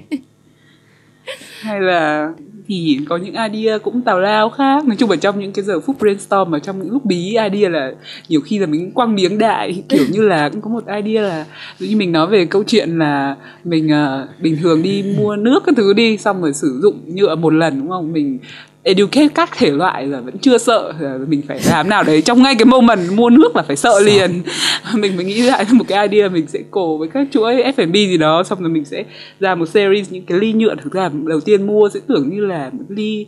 Hay 1.61 1.81
là 1.81 2.29
thì 2.69 2.99
có 3.09 3.17
những 3.17 3.35
idea 3.53 3.79
cũng 3.79 4.03
tào 4.03 4.21
lao 4.21 4.51
khác. 4.51 4.87
Nói 4.87 4.97
chung 4.97 5.11
ở 5.11 5.17
trong 5.17 5.41
những 5.41 5.53
cái 5.53 5.65
giờ 5.65 5.81
phút 5.81 5.99
brainstorm 5.99 6.55
ở 6.55 6.59
trong 6.59 6.79
những 6.79 6.93
lúc 6.93 7.05
bí 7.05 7.37
idea 7.51 7.69
là 7.69 7.93
nhiều 8.29 8.41
khi 8.41 8.59
là 8.59 8.67
mình 8.67 8.91
quăng 8.91 9.15
miếng 9.15 9.39
đại. 9.39 9.83
Kiểu 9.89 10.05
như 10.11 10.23
là 10.23 10.49
cũng 10.49 10.61
có 10.61 10.71
một 10.71 10.85
idea 10.87 11.23
là 11.23 11.47
ví 11.79 11.89
như 11.89 11.97
mình 11.97 12.13
nói 12.13 12.27
về 12.27 12.47
câu 12.47 12.65
chuyện 12.67 12.99
là 12.99 13.37
mình 13.65 13.87
uh, 13.87 14.41
bình 14.41 14.57
thường 14.63 14.83
đi 14.83 15.05
mua 15.19 15.37
nước 15.37 15.63
cái 15.67 15.75
thứ 15.77 15.93
đi 15.93 16.17
xong 16.17 16.43
rồi 16.43 16.53
sử 16.53 16.81
dụng 16.83 17.01
nhựa 17.07 17.35
một 17.35 17.53
lần 17.53 17.81
đúng 17.81 17.89
không? 17.89 18.13
Mình 18.13 18.39
educate 18.85 19.29
các 19.35 19.51
thể 19.57 19.71
loại 19.71 20.07
là 20.07 20.21
vẫn 20.21 20.39
chưa 20.39 20.59
sợ. 20.59 20.93
Mình 21.29 21.43
phải 21.49 21.61
làm 21.71 21.89
nào 21.89 22.03
đấy 22.03 22.23
trong 22.23 22.43
ngay 22.43 22.55
cái 22.55 22.67
moment 22.67 23.13
mua 23.13 23.31
nước 23.31 23.57
là 23.57 23.63
phải 23.63 23.77
sợ 23.77 24.01
liền. 24.01 24.43
Mình 24.95 25.17
mới 25.17 25.25
nghĩ 25.25 25.43
lại 25.43 25.67
một 25.73 25.85
cái 25.89 26.09
idea 26.09 26.29
mình 26.29 26.47
sẽ 26.47 26.59
cổ 26.71 26.97
với 26.97 27.09
các 27.09 27.27
chuỗi 27.33 27.55
F&B 27.77 27.93
gì 27.93 28.17
đó 28.17 28.43
xong 28.43 28.61
rồi 28.61 28.69
mình 28.69 28.85
sẽ 28.85 29.05
ra 29.41 29.55
một 29.55 29.67
series 29.67 30.13
những 30.13 30.25
cái 30.27 30.39
ly 30.39 30.53
nhựa. 30.53 30.75
Thực 30.85 30.93
ra 30.93 31.11
đầu 31.25 31.41
tiên 31.41 31.67
mua 31.67 31.89
sẽ 31.95 32.01
tưởng 32.09 32.31
như 32.31 32.47
là 32.47 32.54
một 32.73 32.85
ly 32.89 33.27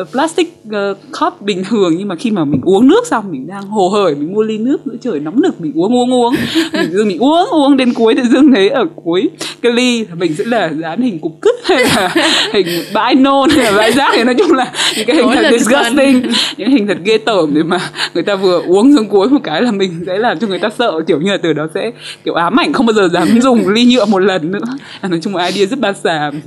uh, 0.00 0.08
plastic 0.12 0.62
uh, 0.68 0.98
cup 1.20 1.42
bình 1.42 1.64
thường 1.68 1.94
nhưng 1.98 2.08
mà 2.08 2.14
khi 2.16 2.30
mà 2.30 2.44
mình 2.44 2.60
uống 2.64 2.88
nước 2.88 3.06
xong 3.06 3.24
mình 3.30 3.46
đang 3.46 3.62
hồ 3.62 3.88
hởi 3.88 4.14
mình 4.14 4.32
mua 4.32 4.42
ly 4.42 4.58
nước 4.58 4.86
nữa 4.86 4.94
trời 5.00 5.20
nóng 5.20 5.42
nực 5.42 5.60
mình 5.60 5.72
uống 5.74 5.94
uống 5.94 6.12
uống. 6.12 6.34
Mình 6.72 6.92
dưng 6.92 7.08
mình 7.08 7.18
uống 7.18 7.48
uống 7.50 7.76
đến 7.76 7.94
cuối 7.94 8.14
tự 8.14 8.22
dưng 8.22 8.52
thấy 8.54 8.68
ở 8.68 8.86
cuối 9.04 9.30
cái 9.62 9.72
ly 9.72 10.06
mình 10.16 10.34
sẽ 10.34 10.44
là 10.44 10.70
dán 10.82 11.02
hình 11.02 11.18
cục 11.18 11.32
cứt 11.40 11.54
hay 11.64 11.84
là 11.84 12.14
hình 12.52 12.66
bãi 12.94 13.14
nôn 13.14 13.50
hay 13.50 13.64
là 13.64 13.78
bãi 13.78 13.92
rác. 13.92 14.10
Thì 14.14 14.24
nói 14.24 14.34
chung 14.38 14.52
là 14.52 14.72
những 14.96 15.06
cái 15.06 15.16
hình 15.16 15.28
thật 15.34 15.50
disgusting 15.50 16.22
những 16.56 16.70
hình 16.70 16.86
thật 16.86 16.98
ghê 17.04 17.18
tởm 17.18 17.54
để 17.54 17.62
mà 17.62 17.78
người 18.14 18.22
ta 18.22 18.34
vừa 18.34 18.62
uống 18.66 18.96
xuống 18.96 19.08
cuối 19.08 19.28
một 19.28 19.40
cái 19.42 19.62
là 19.62 19.72
mình 19.72 20.04
sẽ 20.06 20.18
làm 20.18 20.38
cho 20.38 20.46
người 20.46 20.58
ta 20.58 20.68
sợ. 20.78 21.00
Kiểu 21.06 21.20
như 21.20 21.30
là 21.30 21.38
từ 21.42 21.52
đó 21.52 21.66
sẽ 21.74 21.90
kiểu 22.24 22.34
ám 22.34 22.60
ảnh 22.60 22.72
không 22.72 22.86
bao 22.86 22.94
giờ 22.94 23.08
dám 23.08 23.40
dùng 23.40 23.68
ly 23.68 23.84
nhựa 23.84 24.04
một 24.04 24.18
lần 24.18 24.52
nữa. 24.52 24.58
Nói 25.02 25.20
chung 25.22 25.36
là 25.36 25.46
idea 25.46 25.66
rất 25.66 25.78
ba 25.78 25.92
xàm. 25.92 26.40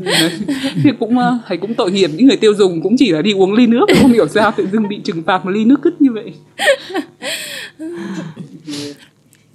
Thì 0.83 0.89
cũng 0.99 1.19
ờ, 1.19 1.37
thấy 1.47 1.57
cũng 1.57 1.73
tội 1.73 1.91
nghiệp 1.91 2.09
những 2.21 2.27
người 2.27 2.37
tiêu 2.37 2.53
dùng 2.53 2.81
cũng 2.81 2.95
chỉ 2.97 3.11
là 3.11 3.21
đi 3.21 3.33
uống 3.33 3.53
ly 3.53 3.67
nước 3.67 3.85
không 4.01 4.13
hiểu 4.13 4.27
sao 4.27 4.51
tự 4.57 4.67
dưng 4.71 4.87
bị 4.87 4.99
trừng 5.03 5.23
phạt 5.25 5.45
một 5.45 5.51
ly 5.51 5.65
nước 5.65 5.79
cứt 5.81 6.01
như 6.01 6.09
vậy. 6.11 6.33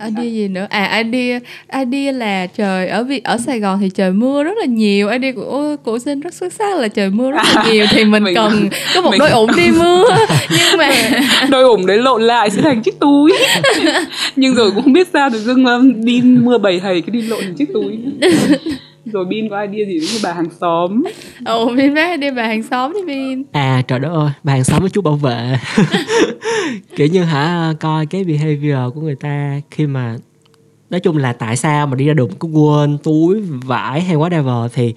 Idea 0.09 0.25
gì 0.25 0.49
nữa? 0.49 0.67
À 0.71 1.03
idea 1.03 1.41
idea 1.85 2.13
là 2.13 2.47
trời 2.47 2.89
ở 2.89 3.05
vì 3.05 3.21
ở 3.25 3.37
Sài 3.39 3.61
Gòn 3.61 3.79
thì 3.81 3.91
trời 3.91 4.13
mưa 4.13 4.43
rất 4.43 4.59
là 4.59 4.65
nhiều. 4.65 5.09
Idea 5.09 5.33
của 5.33 5.77
của 5.85 5.99
sinh 5.99 6.21
rất 6.21 6.35
xuất 6.35 6.53
sắc 6.53 6.79
là 6.79 6.89
trời 6.89 7.11
mưa 7.11 7.31
rất 7.31 7.43
là 7.55 7.65
nhiều 7.71 7.87
thì 7.91 8.05
mình, 8.05 8.25
mình 8.25 8.35
cần 8.35 8.69
có 8.95 9.01
một 9.01 9.11
mình... 9.11 9.19
đôi 9.19 9.31
ủng 9.31 9.51
đi 9.57 9.71
mưa. 9.71 10.05
Nhưng 10.51 10.79
mà 10.79 10.91
đôi 11.51 11.63
ủng 11.63 11.87
đấy 11.87 11.99
lộn 11.99 12.23
lại 12.23 12.51
sẽ 12.51 12.63
thành 12.63 12.83
chiếc 12.83 13.01
túi. 13.01 13.33
Nhưng 14.37 14.55
rồi 14.55 14.71
cũng 14.71 14.83
không 14.83 14.93
biết 14.93 15.09
sao 15.13 15.31
tự 15.33 15.39
dưng 15.39 15.65
đi 16.05 16.21
mưa 16.23 16.59
bầy 16.59 16.81
hầy 16.81 17.01
cái 17.01 17.11
đi 17.11 17.23
lộn 17.23 17.41
thành 17.41 17.55
chiếc 17.55 17.69
túi 17.75 17.99
rồi 19.13 19.25
bin 19.25 19.49
có 19.49 19.63
idea 19.63 19.87
gì 19.87 19.99
với 19.99 20.21
bà 20.23 20.33
hàng 20.33 20.49
xóm? 20.61 21.03
Ồ 21.45 21.67
bin 21.77 21.95
có 21.95 22.11
idea 22.13 22.31
bà 22.31 22.43
hàng 22.43 22.63
xóm 22.63 22.93
đi 22.93 23.01
bin. 23.07 23.43
À 23.53 23.83
trời 23.89 23.99
đất 23.99 24.13
ơi 24.13 24.31
bà 24.43 24.53
hàng 24.53 24.65
xóm 24.65 24.81
với 24.81 24.91
chú 24.91 25.01
bảo 25.01 25.17
vệ. 25.17 25.57
Kiểu 26.97 27.07
như 27.07 27.23
hả 27.23 27.73
coi 27.81 28.07
cái 28.07 28.25
behavior 28.25 28.95
của 28.95 29.01
người 29.01 29.17
ta 29.17 29.61
khi 29.71 29.87
mà 29.87 30.17
nói 30.91 31.01
chung 31.01 31.17
là 31.17 31.33
tại 31.33 31.57
sao 31.57 31.87
mà 31.87 31.95
đi 31.95 32.07
ra 32.07 32.15
đường 32.15 32.31
có 32.39 32.49
quên 32.49 32.99
túi 33.03 33.41
vải 33.41 34.01
hay 34.01 34.17
whatever 34.17 34.69
thì 34.75 34.95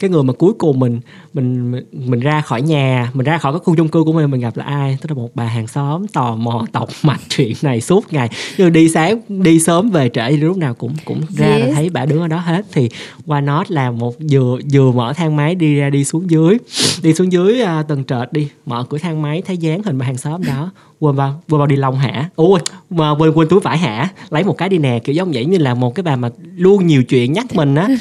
cái 0.00 0.10
người 0.10 0.22
mà 0.22 0.32
cuối 0.32 0.52
cùng 0.58 0.80
mình 0.80 1.00
mình 1.40 1.82
mình 1.92 2.20
ra 2.20 2.40
khỏi 2.40 2.62
nhà 2.62 3.10
mình 3.14 3.26
ra 3.26 3.38
khỏi 3.38 3.52
cái 3.52 3.60
khu 3.64 3.76
chung 3.76 3.88
cư 3.88 4.04
của 4.04 4.12
mình 4.12 4.30
mình 4.30 4.40
gặp 4.40 4.56
là 4.56 4.64
ai? 4.64 4.98
Tức 5.00 5.10
là 5.10 5.14
một 5.14 5.28
bà 5.34 5.44
hàng 5.44 5.66
xóm 5.66 6.08
tò 6.08 6.34
mò 6.36 6.66
tọc 6.72 6.88
mạch 7.02 7.20
chuyện 7.28 7.52
này 7.62 7.80
suốt 7.80 8.12
ngày. 8.12 8.30
Như 8.58 8.70
đi 8.70 8.88
sáng 8.88 9.20
đi 9.28 9.60
sớm 9.60 9.90
về 9.90 10.08
trễ 10.08 10.30
lúc 10.30 10.56
nào 10.56 10.74
cũng 10.74 10.94
cũng 11.04 11.20
ra 11.36 11.46
yes. 11.46 11.60
là 11.60 11.74
thấy 11.74 11.90
bà 11.90 12.04
đứng 12.04 12.20
ở 12.20 12.28
đó 12.28 12.38
hết. 12.38 12.66
Thì 12.72 12.88
why 13.26 13.44
not 13.44 13.70
là 13.70 13.90
một 13.90 14.14
vừa 14.30 14.58
vừa 14.72 14.92
mở 14.92 15.12
thang 15.12 15.36
máy 15.36 15.54
đi 15.54 15.74
ra 15.74 15.90
đi 15.90 16.04
xuống 16.04 16.30
dưới. 16.30 16.58
Đi 17.02 17.14
xuống 17.14 17.32
dưới 17.32 17.62
uh, 17.62 17.88
tầng 17.88 18.04
trệt 18.04 18.32
đi 18.32 18.48
mở 18.66 18.84
cửa 18.88 18.98
thang 18.98 19.22
máy 19.22 19.42
thấy 19.46 19.56
dáng 19.56 19.82
hình 19.82 19.98
bà 19.98 20.06
hàng 20.06 20.16
xóm 20.16 20.44
đó. 20.44 20.70
Quên 21.00 21.14
vào 21.14 21.42
quên 21.48 21.58
vào 21.58 21.66
đi 21.66 21.76
lông 21.76 21.98
hả 21.98 22.30
ôi 22.34 22.60
mà 22.90 23.10
quên 23.10 23.32
quên 23.32 23.48
túi 23.48 23.60
vải 23.60 23.78
hả 23.78 24.08
lấy 24.30 24.44
một 24.44 24.58
cái 24.58 24.68
đi 24.68 24.78
nè 24.78 24.98
kiểu 25.04 25.14
giống 25.14 25.30
vậy 25.32 25.44
như 25.44 25.58
là 25.58 25.74
một 25.74 25.94
cái 25.94 26.02
bà 26.02 26.16
mà 26.16 26.30
luôn 26.56 26.86
nhiều 26.86 27.04
chuyện 27.04 27.32
nhắc 27.32 27.46
mình 27.54 27.74
á. 27.74 27.88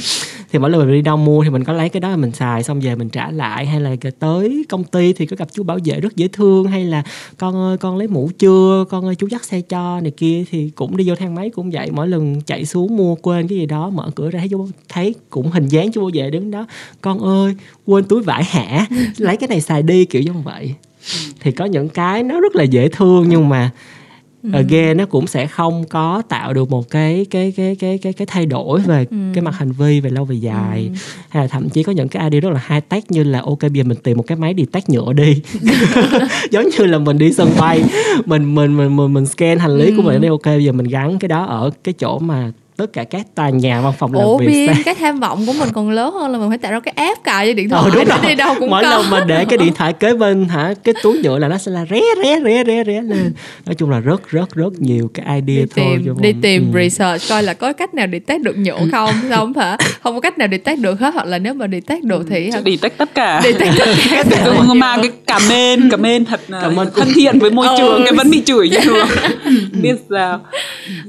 Thì 0.52 0.60
mỗi 0.60 0.70
lần 0.70 0.82
mình 0.82 0.92
đi 0.92 1.02
đâu 1.02 1.18
mua 1.18 1.44
thì 1.44 1.50
mình 1.50 1.64
có 1.64 1.74
lấy 1.74 1.90
cái 1.90 2.00
đó 2.00 2.16
mình 2.16 2.32
xài 2.32 2.64
xong 2.64 2.80
về 2.80 2.96
mình 2.96 3.10
trả 3.10 3.27
lại 3.32 3.66
hay 3.66 3.82
là 3.82 3.96
tới 4.20 4.66
công 4.70 4.84
ty 4.84 5.14
thì 5.14 5.26
có 5.26 5.36
gặp 5.40 5.48
chú 5.54 5.64
bảo 5.64 5.78
vệ 5.86 6.00
rất 6.00 6.16
dễ 6.16 6.28
thương 6.28 6.68
hay 6.68 6.86
là 6.86 7.04
con 7.38 7.56
ơi 7.56 7.78
con 7.78 7.98
lấy 7.98 8.08
mũ 8.08 8.30
chưa? 8.40 8.86
Con 8.90 9.06
ơi 9.06 9.16
chú 9.16 9.28
dắt 9.28 9.44
xe 9.46 9.62
cho 9.62 10.02
này 10.02 10.12
kia 10.18 10.44
thì 10.52 10.72
cũng 10.76 10.98
đi 10.98 11.10
vô 11.10 11.16
thang 11.16 11.36
máy 11.36 11.50
cũng 11.50 11.72
vậy 11.72 11.92
mỗi 11.92 12.08
lần 12.08 12.42
chạy 12.42 12.66
xuống 12.66 12.98
mua 12.98 13.16
quên 13.16 13.48
cái 13.48 13.58
gì 13.58 13.66
đó 13.66 13.90
mở 13.90 14.12
cửa 14.16 14.30
ra 14.30 14.40
thấy 14.40 14.50
chú 14.50 14.68
thấy 14.90 15.16
cũng 15.30 15.52
hình 15.52 15.68
dáng 15.68 15.92
chú 15.92 16.02
bảo 16.02 16.10
vệ 16.14 16.30
đứng 16.30 16.52
đó 16.52 16.68
con 17.02 17.20
ơi 17.20 17.56
quên 17.86 18.04
túi 18.04 18.24
vải 18.24 18.44
hả? 18.44 18.86
Lấy 19.18 19.38
cái 19.38 19.48
này 19.48 19.62
xài 19.62 19.84
đi 19.84 20.06
kiểu 20.06 20.22
giống 20.22 20.44
vậy. 20.44 20.74
Thì 21.40 21.52
có 21.52 21.66
những 21.66 21.90
cái 21.90 22.24
nó 22.24 22.40
rất 22.40 22.56
là 22.56 22.64
dễ 22.64 22.90
thương 22.90 23.26
nhưng 23.30 23.50
mà 23.50 23.72
again 24.54 24.98
nó 24.98 25.06
cũng 25.06 25.28
sẽ 25.28 25.48
không 25.48 25.84
có 25.90 26.22
tạo 26.30 26.54
được 26.54 26.70
một 26.72 26.90
cái 26.90 27.26
cái 27.30 27.54
cái 27.58 27.76
cái 27.76 27.98
cái 27.98 28.14
cái 28.14 28.26
thay 28.32 28.46
đổi 28.46 28.80
về 28.82 29.06
Ừ. 29.12 29.18
cái 29.34 29.42
mặt 29.42 29.56
hành 29.56 29.72
vi 29.72 30.00
về 30.00 30.10
lâu 30.10 30.26
về 30.26 30.36
dài. 30.36 30.90
Hay 31.30 31.44
là 31.44 31.48
thậm 31.48 31.70
chí 31.70 31.84
có 31.84 31.92
những 31.92 32.08
cái 32.08 32.24
idea 32.30 32.40
rất 32.42 32.50
là 32.54 32.62
high 32.70 32.90
tech 32.90 33.12
như 33.12 33.24
là 33.24 33.42
ok 33.42 33.62
bây 33.62 33.72
giờ 33.74 33.84
mình 33.84 33.98
tìm 34.04 34.18
một 34.18 34.24
cái 34.28 34.38
máy 34.38 34.54
detect 34.58 34.90
nhựa 34.90 35.14
đi. 35.14 35.42
Giống 36.52 36.66
như 36.80 36.86
là 36.86 36.98
mình 36.98 37.18
đi 37.18 37.32
sân 37.34 37.50
bay 37.60 37.84
mình 38.26 38.56
mình 38.56 38.78
mình 38.78 38.96
mình, 38.96 39.14
mình 39.14 39.26
scan 39.26 39.60
hành 39.60 39.78
lý 39.78 39.94
của 39.98 40.02
mình 40.02 40.22
đi 40.22 40.28
ok 40.28 40.46
bây 40.46 40.64
giờ 40.64 40.72
mình 40.72 40.88
gắn 40.88 41.20
cái 41.20 41.28
đó 41.28 41.44
ở 41.46 41.70
cái 41.84 41.94
chỗ 41.94 42.20
mà 42.20 42.52
tất 42.78 42.94
cả 42.94 43.04
các 43.04 43.26
tòa 43.36 43.50
nhà 43.50 43.82
văn 43.82 43.94
phòng 44.00 44.14
làm 44.14 44.24
Ủa 44.24 44.38
việc 44.38 44.48
biên 44.48 44.68
sẽ- 44.76 44.82
cái 44.86 44.96
tham 44.96 45.20
vọng 45.20 45.44
của 45.46 45.54
mình 45.54 45.70
còn 45.74 45.90
lớn 45.90 46.14
hơn 46.14 46.32
là 46.32 46.38
mình 46.40 46.50
phải 46.50 46.58
tạo 46.58 46.72
ra 46.72 46.80
cái 46.80 46.94
app 46.98 47.24
cài 47.24 47.48
trên 47.48 47.56
điện 47.56 47.70
thoại 47.70 47.82
Ờ, 47.86 47.90
đúng 47.96 48.06
để 48.06 48.10
rồi. 48.10 48.30
đi 48.30 48.36
đâu 48.36 48.56
cũng 48.60 48.70
mỗi 48.70 48.84
có 48.84 48.90
lần 48.90 49.10
mà 49.10 49.24
để 49.28 49.46
cái 49.50 49.58
điện 49.58 49.74
thoại 49.74 49.94
kế 49.94 50.14
bên 50.14 50.48
hả 50.48 50.74
cái 50.84 50.94
túi 51.04 51.18
nhựa 51.24 51.38
là 51.40 51.48
nó 51.48 51.58
sẽ 51.58 51.72
là 51.72 51.86
ré 51.90 52.02
ré 52.24 52.40
ré 52.46 52.64
ré 52.68 52.84
ré 52.88 53.02
lên 53.02 53.34
nói 53.66 53.76
chung 53.78 53.90
là 53.90 54.00
rất 54.00 54.30
rất 54.30 54.56
rất 54.56 54.74
nhiều 54.80 55.10
cái 55.14 55.26
idea 55.26 55.42
đi 55.42 55.66
thôi 55.76 55.86
tìm 55.98 56.04
cho 56.06 56.14
đi 56.22 56.34
mình. 56.34 56.42
tìm 56.42 56.72
Ừ. 56.74 56.80
research 56.80 57.30
coi 57.30 57.44
là 57.44 57.54
có 57.54 57.74
cách 57.74 57.94
nào 57.94 58.08
detect 58.12 58.42
được 58.42 58.58
nhựa 58.58 58.78
không 58.92 59.12
không 59.30 59.54
hả 59.58 59.78
không 60.04 60.14
có 60.16 60.20
cách 60.22 60.38
nào 60.38 60.48
detect 60.52 60.80
được 60.80 61.00
hết 61.00 61.14
hoặc 61.14 61.26
là 61.28 61.40
nếu 61.40 61.54
mà 61.54 61.68
detect 61.68 62.04
được 62.04 62.26
thì 62.30 62.50
đi 62.64 62.78
tách 62.78 62.98
tất 62.98 63.14
cả 63.16 63.42
detect 63.44 63.74
tất 63.78 64.26
cả 64.30 64.74
mang 64.76 65.02
cái 65.02 65.12
cảm 65.28 65.42
ơn 65.52 65.90
cảm 65.90 66.06
ơn 66.06 66.26
thật 66.26 66.40
là 66.48 66.62
Cảm 66.62 66.76
ơn. 66.76 66.88
thân 66.96 67.08
thiện 67.16 67.40
với 67.40 67.52
môi 67.52 67.68
Ừ. 67.68 67.76
trường 67.78 68.04
cái 68.04 68.14
vẫn 68.14 68.30
bị 68.32 68.42
chửi 68.46 68.70
như 68.70 68.78
thường 68.84 69.08
biết 69.82 69.96
sao 70.10 70.40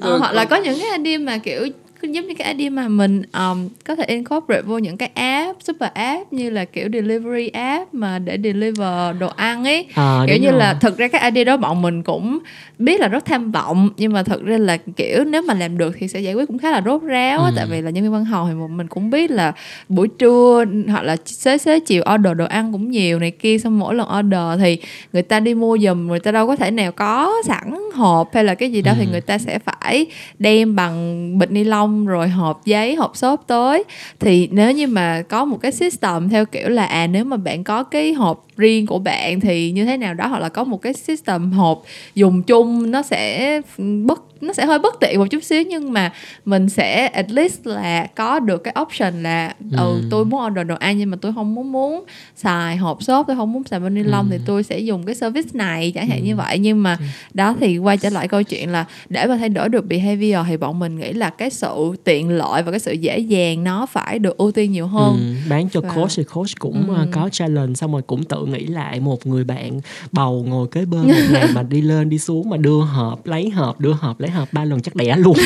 Ờ, 0.00 0.18
hoặc 0.18 0.32
là 0.32 0.44
có- 0.44 0.56
có 0.58 0.62
những 0.62 0.78
cái 0.80 0.98
idea 0.98 1.18
mà 1.18 1.38
kiểu 1.38 1.57
cứ 2.00 2.08
giống 2.08 2.26
như 2.26 2.34
cái 2.38 2.54
idea 2.54 2.70
mà 2.70 2.88
mình 2.88 3.22
um, 3.32 3.68
có 3.86 3.94
thể 3.94 4.04
incorporate 4.04 4.62
vô 4.62 4.78
những 4.78 4.96
cái 4.96 5.08
app 5.14 5.58
super 5.62 5.90
app 5.94 6.32
như 6.32 6.50
là 6.50 6.64
kiểu 6.64 6.88
delivery 6.92 7.48
app 7.48 7.94
mà 7.94 8.18
để 8.18 8.38
deliver 8.44 9.16
đồ 9.18 9.28
ăn 9.36 9.64
ấy 9.64 9.86
À, 9.94 10.20
kiểu 10.26 10.36
như 10.36 10.50
rồi. 10.50 10.58
là 10.58 10.74
thực 10.74 10.98
ra 10.98 11.08
cái 11.08 11.30
idea 11.30 11.44
đó 11.44 11.56
bọn 11.56 11.82
mình 11.82 12.02
cũng 12.02 12.38
biết 12.78 13.00
là 13.00 13.08
rất 13.08 13.24
tham 13.24 13.52
vọng 13.52 13.90
nhưng 13.96 14.12
mà 14.12 14.22
thực 14.22 14.44
ra 14.44 14.58
là 14.58 14.76
kiểu 14.76 15.24
nếu 15.24 15.42
mà 15.42 15.54
làm 15.54 15.78
được 15.78 15.94
thì 15.98 16.08
sẽ 16.08 16.20
giải 16.20 16.34
quyết 16.34 16.46
cũng 16.48 16.58
khá 16.58 16.70
là 16.70 16.82
rốt 16.84 17.02
ráo 17.02 17.40
Ừ. 17.44 17.50
tại 17.56 17.66
vì 17.70 17.82
là 17.82 17.90
nhân 17.90 18.04
viên 18.04 18.12
văn 18.12 18.24
phòng 18.32 18.48
thì 18.48 18.54
mình 18.76 18.86
cũng 18.88 19.10
biết 19.10 19.30
là 19.30 19.52
buổi 19.88 20.08
trưa 20.18 20.64
hoặc 20.88 21.02
là 21.02 21.16
xế 21.24 21.58
xế 21.58 21.80
chiều 21.80 22.02
order 22.14 22.36
đồ 22.36 22.44
ăn 22.44 22.72
cũng 22.72 22.90
nhiều 22.90 23.18
này 23.18 23.30
kia 23.30 23.58
xong 23.58 23.78
mỗi 23.78 23.94
lần 23.94 24.08
order 24.18 24.60
thì 24.60 24.78
người 25.12 25.22
ta 25.22 25.40
đi 25.40 25.54
mua 25.54 25.78
giùm 25.78 26.06
người 26.06 26.20
ta 26.20 26.32
đâu 26.32 26.46
có 26.46 26.56
thể 26.56 26.70
nào 26.70 26.92
có 26.92 27.32
sẵn 27.46 27.74
hộp 27.94 28.30
hay 28.34 28.44
là 28.44 28.54
cái 28.54 28.72
gì 28.72 28.82
đó 28.82 28.92
thì 28.98 29.04
Ừ. 29.04 29.10
người 29.10 29.20
ta 29.20 29.38
sẽ 29.38 29.58
phải 29.58 30.06
đem 30.38 30.76
bằng 30.76 31.38
bịch 31.38 31.50
ni 31.50 31.64
lông 31.64 31.87
rồi 32.06 32.28
hộp 32.28 32.64
giấy 32.64 32.94
hộp 32.94 33.16
xốp 33.16 33.44
tới. 33.46 33.84
Thì 34.20 34.48
nếu 34.52 34.72
như 34.72 34.86
mà 34.86 35.22
có 35.28 35.44
một 35.44 35.58
cái 35.60 35.72
system 35.72 36.28
theo 36.28 36.44
kiểu 36.44 36.68
là 36.68 36.84
à 36.84 37.06
nếu 37.06 37.24
mà 37.24 37.36
bạn 37.36 37.64
có 37.64 37.82
cái 37.82 38.12
hộp 38.12 38.46
riêng 38.56 38.86
của 38.86 38.98
bạn 38.98 39.40
thì 39.40 39.70
như 39.70 39.84
thế 39.84 39.96
nào 39.96 40.14
đó, 40.14 40.26
hoặc 40.26 40.38
là 40.38 40.48
có 40.48 40.64
một 40.64 40.82
cái 40.82 40.92
system 40.92 41.52
hộp 41.52 41.82
dùng 42.14 42.42
chung, 42.42 42.90
nó 42.90 43.02
sẽ 43.02 43.54
ừ, 43.78 43.84
bất 44.04 44.27
nó 44.40 44.52
sẽ 44.52 44.66
hơi 44.66 44.78
bất 44.78 44.94
tiện 45.00 45.18
một 45.18 45.26
chút 45.30 45.42
xíu 45.44 45.62
nhưng 45.62 45.92
mà 45.92 46.12
mình 46.44 46.68
sẽ 46.68 47.06
at 47.06 47.30
least 47.30 47.66
là 47.66 48.06
có 48.16 48.40
được 48.40 48.58
cái 48.64 48.74
option 48.82 49.22
là 49.22 49.54
ừ 49.72 49.76
Ừ. 49.78 50.02
tôi 50.10 50.24
muốn 50.24 50.46
order 50.46 50.66
đồ 50.66 50.74
ăn 50.74 50.98
nhưng 50.98 51.10
mà 51.10 51.16
tôi 51.20 51.32
không 51.32 51.54
muốn 51.54 51.72
muốn 51.72 52.04
xài 52.36 52.76
hộp 52.76 53.02
xốp 53.02 53.26
tôi 53.26 53.36
không 53.36 53.52
muốn 53.52 53.64
xài 53.64 53.80
bên 53.80 53.94
ni 53.94 54.02
lông 54.02 54.30
Ừ. 54.30 54.36
thì 54.38 54.44
tôi 54.46 54.62
sẽ 54.62 54.78
dùng 54.78 55.02
cái 55.06 55.14
service 55.14 55.48
này 55.54 55.92
chẳng 55.94 56.08
hạn 56.08 56.24
như 56.24 56.36
vậy 56.36 56.58
nhưng 56.58 56.82
mà 56.82 56.98
đó 57.34 57.54
thì 57.60 57.78
quay 57.78 57.96
trở 57.96 58.10
lại 58.10 58.28
câu 58.28 58.42
chuyện 58.42 58.68
là 58.72 58.84
để 59.08 59.26
mà 59.26 59.36
thay 59.36 59.48
đổi 59.48 59.68
được 59.68 59.86
behavior 59.86 60.38
thì 60.48 60.56
bọn 60.56 60.78
mình 60.78 60.98
nghĩ 60.98 61.12
là 61.12 61.30
cái 61.30 61.50
sự 61.50 61.94
tiện 62.04 62.28
lợi 62.28 62.62
và 62.62 62.70
cái 62.70 62.80
sự 62.80 62.92
dễ 62.92 63.18
dàng 63.18 63.64
nó 63.64 63.86
phải 63.86 64.18
được 64.18 64.36
ưu 64.38 64.52
tiên 64.52 64.72
nhiều 64.72 64.86
hơn 64.86 65.16
Ừ, 65.44 65.48
bán 65.50 65.68
cho 65.68 65.80
Và- 65.80 65.92
coach 65.94 66.10
thì 66.16 66.24
coach 66.24 66.58
cũng 66.58 66.88
Ừ. 66.88 66.94
ờ, 66.96 67.06
có 67.12 67.28
challenge 67.32 67.74
xong 67.74 67.92
rồi 67.92 68.02
cũng 68.02 68.24
tự 68.24 68.44
nghĩ 68.46 68.66
lại 68.66 69.00
một 69.00 69.26
người 69.26 69.44
bạn 69.44 69.80
bầu 70.12 70.44
ngồi 70.48 70.66
kế 70.68 70.84
bên 70.84 71.02
một 71.02 71.22
ngày 71.30 71.48
mà 71.48 71.62
đi 71.62 71.80
lên 71.80 72.08
đi 72.08 72.18
xuống 72.18 72.50
mà 72.50 72.56
đưa 72.56 72.78
hộp 72.80 73.26
lấy 73.26 73.50
hộp 73.50 73.80
đưa 73.80 73.92
hộp 73.92 74.20
lấy 74.20 74.27
hộp 74.30 74.48
ba 74.52 74.64
lần 74.64 74.80
chắc 74.80 74.96
đẻ 74.96 75.16
luôn. 75.16 75.36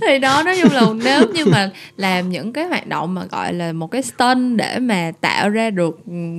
Thì 0.00 0.18
đó 0.18 0.42
nói 0.42 0.58
chung 0.62 0.72
là 0.72 0.82
nếu 1.04 1.22
như 1.34 1.44
mà 1.46 1.70
làm 1.96 2.30
những 2.30 2.52
cái 2.52 2.64
hoạt 2.64 2.86
động 2.86 3.14
mà 3.14 3.22
gọi 3.30 3.52
là 3.52 3.72
một 3.72 3.90
cái 3.90 4.02
stunt 4.02 4.56
để 4.56 4.78
mà 4.78 5.12
tạo 5.20 5.48
ra 5.48 5.70
được 5.70 5.98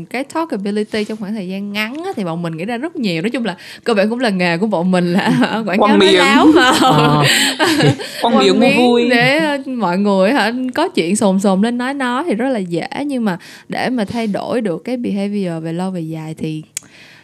cái 0.09 0.23
talkability 0.23 1.03
trong 1.03 1.17
khoảng 1.17 1.33
thời 1.33 1.47
gian 1.47 1.73
ngắn 1.73 1.93
á, 2.05 2.11
thì 2.15 2.23
bọn 2.23 2.41
mình 2.41 2.57
nghĩ 2.57 2.65
ra 2.65 2.77
rất 2.77 2.95
nhiều. 2.95 3.21
Nói 3.21 3.29
chung 3.29 3.45
là 3.45 3.55
cơ 3.83 3.93
bản 3.93 4.09
cũng 4.09 4.19
là 4.19 4.29
nghề 4.29 4.57
của 4.57 4.67
bọn 4.67 4.91
mình 4.91 5.13
là 5.13 5.31
quảng 5.65 5.65
cáo 5.65 5.77
Quăng 5.77 5.99
nói 5.99 5.99
miệng. 5.99 6.19
láo 6.19 6.47
mà. 6.55 6.71
Ờ, 6.81 7.23
quăng 8.21 8.37
miếng 8.37 8.59
mua 8.59 8.69
vui. 8.77 9.09
để 9.09 9.37
ờ, 9.37 9.57
mọi 9.65 9.97
người 9.97 10.31
hả 10.31 10.51
có 10.75 10.87
chuyện 10.87 11.15
sồn 11.15 11.39
sồn 11.39 11.61
lên 11.61 11.77
nói 11.77 11.93
nói 11.93 12.23
thì 12.27 12.35
rất 12.35 12.49
là 12.49 12.59
dễ. 12.59 12.87
Nhưng 13.05 13.25
mà 13.25 13.37
để 13.69 13.89
mà 13.89 14.05
thay 14.05 14.27
đổi 14.27 14.61
được 14.61 14.83
cái 14.83 14.97
behavior 14.97 15.63
về 15.63 15.73
lâu 15.73 15.91
về 15.91 16.01
dài 16.01 16.35
thì 16.37 16.63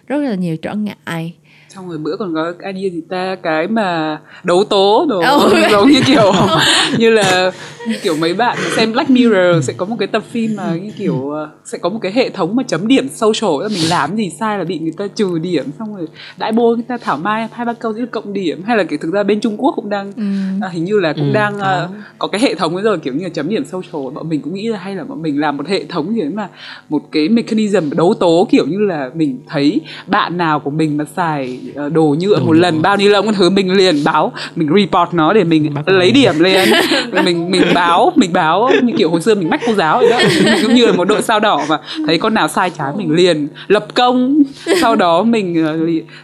rất 0.07 0.17
là 0.17 0.35
nhiều 0.35 0.57
trở 0.57 0.73
ngại 0.73 1.33
xong 1.75 1.89
rồi 1.89 1.97
bữa 1.97 2.15
còn 2.15 2.33
có 2.33 2.53
cái 2.59 2.73
idea 2.73 2.89
gì 2.93 3.01
ta 3.09 3.35
cái 3.43 3.67
mà 3.67 4.19
đấu 4.43 4.63
tố 4.63 5.05
đồ 5.09 5.19
Ừ. 5.21 5.63
giống 5.71 5.87
như 5.89 6.01
kiểu 6.07 6.31
như 6.97 7.09
là 7.09 7.51
như 7.87 7.95
kiểu 8.03 8.15
mấy 8.15 8.33
bạn 8.33 8.57
xem 8.75 8.91
Black 8.93 9.09
Mirror 9.09 9.63
sẽ 9.67 9.73
có 9.77 9.85
một 9.85 9.95
cái 9.99 10.07
tập 10.07 10.23
phim 10.31 10.55
mà 10.55 10.75
như 10.75 10.91
kiểu 10.97 11.29
ờ, 11.29 11.49
sẽ 11.65 11.77
có 11.77 11.89
một 11.89 11.99
cái 12.01 12.11
hệ 12.11 12.29
thống 12.29 12.55
mà 12.55 12.63
chấm 12.63 12.87
điểm 12.87 13.07
social 13.09 13.51
là 13.61 13.67
mình 13.69 13.89
làm 13.89 14.15
gì 14.15 14.29
sai 14.39 14.57
là 14.57 14.63
bị 14.63 14.79
người 14.79 14.93
ta 14.97 15.07
trừ 15.15 15.39
điểm 15.39 15.65
xong 15.79 15.95
rồi 15.95 16.07
đại 16.37 16.51
bô 16.51 16.75
người 16.75 16.85
ta 16.87 16.97
thảo 16.97 17.17
mai 17.17 17.47
hai 17.51 17.65
ba 17.65 17.73
câu 17.73 17.93
sẽ 17.93 17.99
được 17.99 18.11
cộng 18.11 18.33
điểm 18.33 18.63
hay 18.63 18.77
là 18.77 18.83
kiểu 18.83 18.99
thực 19.01 19.13
ra 19.13 19.23
bên 19.23 19.39
Trung 19.39 19.55
Quốc 19.57 19.73
cũng 19.75 19.89
đang 19.89 20.13
ừ. 20.17 20.23
à, 20.61 20.69
hình 20.69 20.83
như 20.83 20.99
là 20.99 21.13
cũng 21.13 21.27
Ừ, 21.27 21.33
đang 21.33 21.53
có. 21.59 21.63
ờ, 21.63 21.89
có 22.19 22.27
cái 22.27 22.41
hệ 22.41 22.55
thống 22.55 22.75
ấy 22.75 22.83
rồi 22.83 22.97
kiểu 22.97 23.13
như 23.13 23.23
là 23.23 23.29
chấm 23.29 23.49
điểm 23.49 23.65
social 23.65 24.13
bọn 24.15 24.29
mình 24.29 24.41
cũng 24.41 24.53
nghĩ 24.53 24.67
là 24.67 24.77
hay 24.79 24.95
là 24.95 25.03
bọn 25.03 25.21
mình 25.21 25.39
làm 25.39 25.57
một 25.57 25.67
hệ 25.67 25.83
thống 25.85 26.15
gì 26.15 26.21
đấy 26.21 26.29
mà 26.33 26.49
một 26.89 27.01
cái 27.11 27.29
mechanism 27.29 27.89
đấu 27.95 28.13
tố 28.19 28.47
kiểu 28.51 28.65
như 28.67 28.79
là 28.79 29.09
mình 29.13 29.39
thấy 29.47 29.81
bạn 30.07 30.37
nào 30.37 30.59
của 30.59 30.69
mình 30.69 30.97
mà 30.97 31.05
xài 31.15 31.59
đồ 31.91 32.15
nhựa 32.19 32.39
Đồ 32.39 32.45
một 32.45 32.53
nhựa. 32.53 32.59
lần 32.61 32.81
bao 32.81 32.97
nhiêu 32.97 33.09
lông 33.11 33.25
cái 33.25 33.33
thứ 33.37 33.49
mình 33.49 33.71
liền 33.71 33.95
báo 34.05 34.31
mình 34.55 34.69
report 34.75 35.13
nó 35.13 35.33
để 35.33 35.43
mình 35.43 35.73
Bắt 35.73 35.87
lấy 35.89 36.11
điểm 36.11 36.39
lên. 36.39 36.69
Mình 37.25 37.51
mình 37.51 37.61
báo 37.75 38.11
mình 38.15 38.33
báo 38.33 38.69
như 38.83 38.93
kiểu 38.97 39.09
hồi 39.09 39.21
xưa 39.21 39.35
mình 39.35 39.49
mách 39.49 39.61
cô 39.67 39.73
giáo 39.73 39.97
vậy 39.99 40.09
đó. 40.09 40.19
Mình 40.43 40.53
cũng 40.61 40.73
như 40.75 40.85
là 40.85 40.91
một 40.91 41.05
đội 41.05 41.21
sao 41.21 41.39
đỏ 41.39 41.61
mà 41.69 41.79
thấy 42.07 42.17
con 42.17 42.33
nào 42.33 42.47
sai 42.47 42.69
trái 42.69 42.93
mình 42.97 43.11
liền 43.11 43.47
lập 43.67 43.85
công. 43.93 44.43
Sau 44.81 44.95
đó 44.95 45.23
mình 45.23 45.65
ờ, 45.65 45.77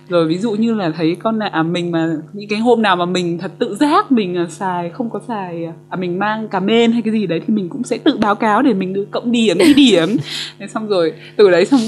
rồi 0.09 0.27
ví 0.27 0.37
dụ 0.37 0.51
như 0.51 0.73
là 0.73 0.91
thấy 0.97 1.15
con 1.23 1.39
nào 1.39 1.49
à, 1.53 1.63
mình 1.63 1.91
mà 1.91 2.07
những 2.33 2.49
cái 2.49 2.59
hôm 2.59 2.81
nào 2.81 2.95
mà 2.95 3.05
mình 3.05 3.37
thật 3.37 3.51
tự 3.59 3.75
giác 3.79 4.11
mình 4.11 4.35
ờ, 4.35 4.45
xài 4.49 4.89
không 4.89 5.09
có 5.09 5.19
xài 5.27 5.65
à 5.89 5.97
mình 5.97 6.19
mang 6.19 6.47
cà 6.47 6.59
mên 6.59 6.91
hay 6.91 7.01
cái 7.01 7.13
gì 7.13 7.27
đấy 7.27 7.41
thì 7.47 7.53
mình 7.53 7.69
cũng 7.69 7.83
sẽ 7.83 7.97
tự 7.97 8.17
báo 8.17 8.35
cáo 8.35 8.61
để 8.61 8.73
mình 8.73 8.93
được 8.93 9.05
cộng 9.11 9.31
điểm 9.31 9.57
ghi 9.57 9.73
điểm. 9.73 10.09
Thế 10.59 10.67
xong 10.67 10.87
rồi 10.87 11.13
từ 11.35 11.49
đấy 11.49 11.65
xong 11.65 11.79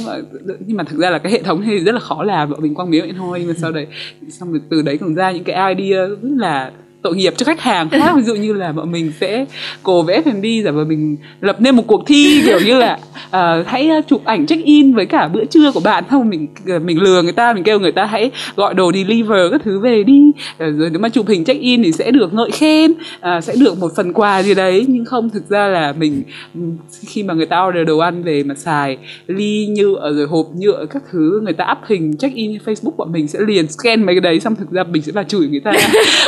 nhưng 0.65 0.77
mà 0.77 0.83
thực 0.83 0.99
ra 0.99 1.09
là 1.09 1.17
cái 1.17 1.31
hệ 1.31 1.41
thống 1.41 1.61
thì 1.65 1.79
rất 1.79 1.91
là 1.91 1.99
khó 1.99 2.23
làm 2.23 2.49
bọn 2.51 2.61
mình 2.61 2.75
quăng 2.75 2.89
miếng 2.89 3.01
vậy 3.01 3.13
thôi 3.17 3.40
nhưng 3.41 3.49
mà 3.49 3.55
sau 3.57 3.71
đấy, 3.71 3.87
xong 4.29 4.51
rồi 4.51 4.61
từ 4.69 4.81
đấy 4.81 4.97
còn 4.97 5.15
ra 5.15 5.31
những 5.31 5.43
cái 5.43 5.75
idea 5.75 6.07
rất 6.07 6.17
là 6.21 6.71
tội 7.01 7.15
nghiệp 7.15 7.33
cho 7.37 7.45
khách 7.45 7.61
hàng 7.61 7.89
khác. 7.89 8.13
Ví 8.15 8.23
dụ 8.23 8.35
như 8.35 8.53
là 8.53 8.71
bọn 8.71 8.91
mình 8.91 9.11
sẽ 9.19 9.45
cổ 9.83 10.01
vẽ 10.01 10.21
F&B 10.25 10.65
giả 10.65 10.71
vờ 10.71 10.85
mình 10.85 11.17
lập 11.41 11.55
nên 11.59 11.75
một 11.75 11.83
cuộc 11.87 12.03
thi 12.07 12.41
kiểu 12.45 12.59
như 12.65 12.77
là 12.77 12.97
uh, 13.27 13.67
hãy 13.67 13.89
chụp 14.07 14.25
ảnh 14.25 14.45
check 14.45 14.65
in 14.65 14.93
với 14.93 15.05
cả 15.05 15.27
bữa 15.27 15.45
trưa 15.45 15.71
của 15.71 15.79
bạn. 15.79 16.03
Không 16.09 16.29
mình 16.29 16.47
ờ, 16.67 16.79
mình 16.79 17.01
lừa 17.01 17.21
người 17.21 17.31
ta 17.31 17.53
mình 17.53 17.63
kêu 17.63 17.79
người 17.79 17.91
ta 17.91 18.05
hãy 18.05 18.31
gọi 18.55 18.73
đồ 18.73 18.91
deliver 18.93 19.51
các 19.51 19.61
thứ 19.65 19.79
về 19.79 20.03
đi. 20.03 20.21
Ờ, 20.57 20.71
rồi 20.71 20.89
nếu 20.89 20.99
mà 20.99 21.09
chụp 21.09 21.27
hình 21.27 21.45
check 21.45 21.61
in 21.61 21.83
thì 21.83 21.91
sẽ 21.91 22.11
được 22.11 22.33
ngợi 22.33 22.51
khen 22.51 22.91
uh, 22.91 23.43
sẽ 23.43 23.55
được 23.59 23.79
một 23.79 23.91
phần 23.95 24.13
quà 24.13 24.43
gì 24.43 24.53
đấy. 24.53 24.85
Nhưng 24.87 25.05
không 25.05 25.29
thực 25.29 25.49
ra 25.49 25.67
là 25.67 25.93
mình 25.97 26.23
ừ, 26.55 26.61
khi 27.07 27.23
mà 27.23 27.33
người 27.33 27.45
ta 27.45 27.65
order 27.67 27.87
đồ 27.87 27.97
ăn 27.97 28.23
về 28.23 28.43
mà 28.43 28.55
xài 28.55 28.97
ly 29.27 29.67
nhựa 29.67 30.11
rồi 30.15 30.27
hộp 30.27 30.45
nhựa 30.55 30.85
các 30.89 31.03
thứ 31.11 31.39
người 31.43 31.53
ta 31.53 31.65
up 31.71 31.77
hình 31.87 32.17
check 32.17 32.35
in 32.35 32.57
Facebook 32.65 32.95
bọn 32.97 33.11
mình 33.11 33.27
sẽ 33.27 33.39
liền 33.47 33.67
scan 33.67 34.05
mấy 34.05 34.15
cái 34.15 34.21
đấy. 34.21 34.39
Xong 34.39 34.55
thực 34.55 34.71
ra 34.71 34.83
mình 34.83 35.01
sẽ 35.01 35.11
là 35.15 35.23
chửi 35.23 35.47
người 35.47 35.59
ta. 35.59 35.71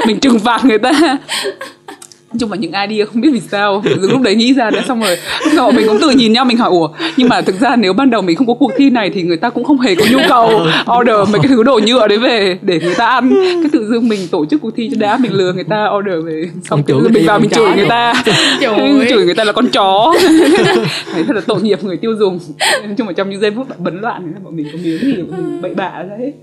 Mình 0.07 0.19
trừng 0.19 0.39
phạt 0.39 0.62
người 0.65 0.79
ta. 0.79 0.91
nói 2.33 2.39
chung 2.39 2.51
là 2.51 2.57
những 2.57 2.71
idea 2.71 3.05
không 3.05 3.21
biết 3.21 3.29
vì 3.33 3.39
sao. 3.39 3.83
Lúc 4.01 4.21
đấy 4.21 4.35
nghĩ 4.35 4.53
ra 4.53 4.69
đã 4.69 4.83
xong 4.87 5.01
rồi. 5.01 5.17
Lúc 5.43 5.53
sau 5.55 5.71
mình 5.71 5.87
cũng 5.87 5.97
tự 6.01 6.09
nhìn 6.09 6.33
nhau 6.33 6.45
mình 6.45 6.57
hỏi 6.57 6.69
ủa 6.69 6.89
nhưng 7.17 7.29
mà 7.29 7.41
thực 7.41 7.59
ra 7.59 7.75
nếu 7.75 7.93
ban 7.93 8.09
đầu 8.09 8.21
mình 8.21 8.35
không 8.35 8.47
có 8.47 8.53
cuộc 8.53 8.71
thi 8.77 8.89
này 8.89 9.09
thì 9.09 9.23
người 9.23 9.37
ta 9.37 9.49
cũng 9.49 9.63
không 9.63 9.79
hề 9.79 9.95
có 9.95 10.05
nhu 10.11 10.19
cầu 10.29 10.61
order 10.99 11.29
mấy 11.31 11.41
cái 11.41 11.47
thứ 11.47 11.63
đồ 11.63 11.79
nhựa 11.85 12.07
đấy 12.07 12.17
về 12.17 12.57
để 12.61 12.79
người 12.79 12.95
ta 12.95 13.05
ăn. 13.05 13.33
Cái 13.35 13.69
tự 13.73 13.87
dưng 13.89 14.07
mình 14.07 14.27
tổ 14.31 14.45
chức 14.45 14.61
cuộc 14.61 14.71
thi 14.75 14.89
cho 14.91 14.97
đã 14.99 15.17
mình 15.17 15.33
lừa 15.33 15.53
người 15.53 15.63
ta 15.63 15.89
order 15.97 16.25
về 16.25 16.43
xong 16.69 16.83
tự 16.83 17.01
dưng 17.03 17.13
mình 17.13 17.25
vào 17.25 17.39
mình 17.39 17.49
chửi 17.49 17.75
người 17.75 17.89
ta. 17.89 18.13
Chửi. 18.25 19.05
chửi 19.09 19.25
người 19.25 19.35
ta 19.35 19.43
là 19.43 19.51
con 19.51 19.67
chó. 19.69 20.13
Thấy 21.13 21.23
thật 21.27 21.35
là 21.35 21.41
tội 21.47 21.61
nghiệp 21.61 21.83
người 21.83 21.97
tiêu 21.97 22.15
dùng. 22.19 22.39
Nói 22.59 22.93
chung 22.97 23.07
là 23.07 23.13
trong 23.13 23.29
những 23.29 23.41
giây 23.41 23.51
phút 23.51 23.79
bấn 23.79 24.01
loạn 24.01 24.21
thì 24.25 24.43
bọn 24.43 24.55
mình 24.55 24.67
có 24.71 24.77
miếng 24.83 24.99
gì 24.99 25.21
bọn 25.31 25.43
mình 25.43 25.61
bậy 25.61 25.73
bạ 25.73 26.03
đấy. 26.09 26.33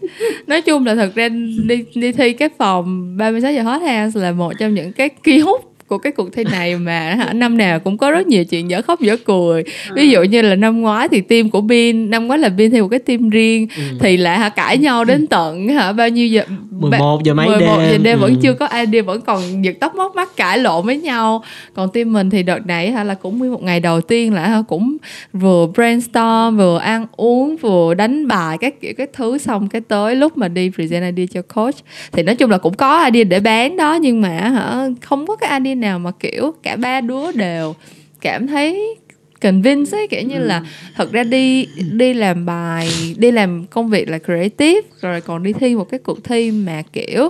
Nói 0.46 0.62
chung 0.62 0.86
là 0.86 0.94
thật 0.94 1.10
ra 1.14 1.28
đi 1.68 1.84
đi 1.94 2.12
thi 2.12 2.32
cái 2.32 2.48
phòng 2.58 3.16
36 3.16 3.52
giờ 3.52 3.62
hot 3.62 3.80
house 3.80 4.20
là 4.20 4.32
một 4.32 4.52
trong 4.58 4.74
những 4.74 4.92
cái 4.92 5.08
kiosk 5.08 5.70
của 5.90 5.98
cái 5.98 6.12
cuộc 6.12 6.32
thi 6.32 6.44
này 6.44 6.76
mà 6.76 7.14
hả? 7.14 7.32
Năm 7.32 7.58
nào 7.58 7.80
cũng 7.80 7.98
có 7.98 8.10
rất 8.10 8.26
nhiều 8.26 8.44
chuyện 8.44 8.70
dở 8.70 8.82
khóc 8.82 9.00
dở 9.00 9.16
cười. 9.24 9.64
Ví 9.94 10.10
dụ 10.10 10.22
như 10.22 10.42
là 10.42 10.54
năm 10.54 10.80
ngoái 10.80 11.08
thì 11.08 11.20
team 11.20 11.50
của 11.50 11.60
Bin 11.60 12.10
năm 12.10 12.26
ngoái 12.26 12.38
là 12.38 12.48
Bin 12.48 12.70
theo 12.70 12.82
một 12.82 12.88
cái 12.88 12.98
team 12.98 13.30
riêng 13.30 13.66
ừ. 13.76 13.82
thì 14.00 14.16
lại 14.16 14.38
hả 14.38 14.48
cãi 14.48 14.78
nhau 14.78 15.04
đến 15.04 15.26
tận 15.26 15.68
hả 15.68 15.92
bao 15.92 16.08
nhiêu 16.08 16.26
giờ? 16.26 16.42
11 16.70 17.20
giờ 17.24 17.34
mấy 17.34 17.46
11 17.46 17.78
đêm 17.78 17.90
giờ 17.90 17.98
đêm. 18.02 18.18
ừ. 18.18 18.22
vẫn 18.22 18.36
chưa 18.42 18.52
có 18.52 18.66
idea 18.66 19.02
vẫn 19.02 19.20
còn 19.20 19.64
giật 19.64 19.76
tóc 19.80 19.94
móc 19.94 20.16
mắt 20.16 20.36
cãi 20.36 20.58
lộn 20.58 20.86
với 20.86 20.96
nhau. 20.96 21.44
Còn 21.74 21.92
team 21.92 22.12
mình 22.12 22.30
thì 22.30 22.42
đợt 22.42 22.66
này 22.66 22.90
hả 22.90 23.04
là 23.04 23.14
cũng 23.14 23.38
nguyên 23.38 23.52
một 23.52 23.62
ngày 23.62 23.80
đầu 23.80 24.00
tiên 24.00 24.34
là 24.34 24.46
hả 24.46 24.62
cũng 24.68 24.96
vừa 25.32 25.66
brainstorm 25.66 26.56
vừa 26.56 26.78
ăn 26.78 27.06
uống 27.16 27.56
vừa 27.56 27.94
đánh 27.94 28.28
bài 28.28 28.58
các 28.58 28.80
kiểu 28.80 28.92
các 28.98 29.10
thứ 29.12 29.38
xong 29.38 29.68
cái 29.68 29.80
tới 29.80 30.16
lúc 30.16 30.38
mà 30.38 30.48
đi 30.48 30.70
present 30.74 31.16
idea 31.16 31.26
cho 31.34 31.42
coach. 31.54 31.74
Thì 32.12 32.22
nói 32.22 32.34
chung 32.34 32.50
là 32.50 32.58
cũng 32.58 32.74
có 32.74 33.04
idea 33.04 33.24
để 33.24 33.40
bán 33.40 33.76
đó 33.76 33.94
nhưng 33.94 34.20
mà 34.20 34.28
hả 34.28 34.88
không 35.00 35.26
có 35.26 35.36
cái 35.36 35.60
idea 35.60 35.74
nào 35.80 35.98
mà 35.98 36.10
kiểu 36.20 36.54
cả 36.62 36.76
ba 36.76 37.00
đứa 37.00 37.32
đều 37.32 37.74
cảm 38.20 38.46
thấy 38.46 38.96
convince 39.40 39.98
ấy 39.98 40.06
kiểu 40.08 40.22
như 40.22 40.38
là 40.38 40.58
ừ. 40.58 40.64
thật 40.94 41.12
ra 41.12 41.24
đi 41.24 41.66
đi 41.92 42.14
làm 42.14 42.46
bài 42.46 42.90
đi 43.18 43.30
làm 43.30 43.66
công 43.66 43.90
việc 43.90 44.08
là 44.08 44.18
creative 44.18 44.80
rồi 45.00 45.20
còn 45.20 45.42
đi 45.42 45.52
thi 45.52 45.74
một 45.74 45.90
cái 45.90 46.00
cuộc 46.00 46.24
thi 46.24 46.50
mà 46.50 46.82
kiểu 46.92 47.28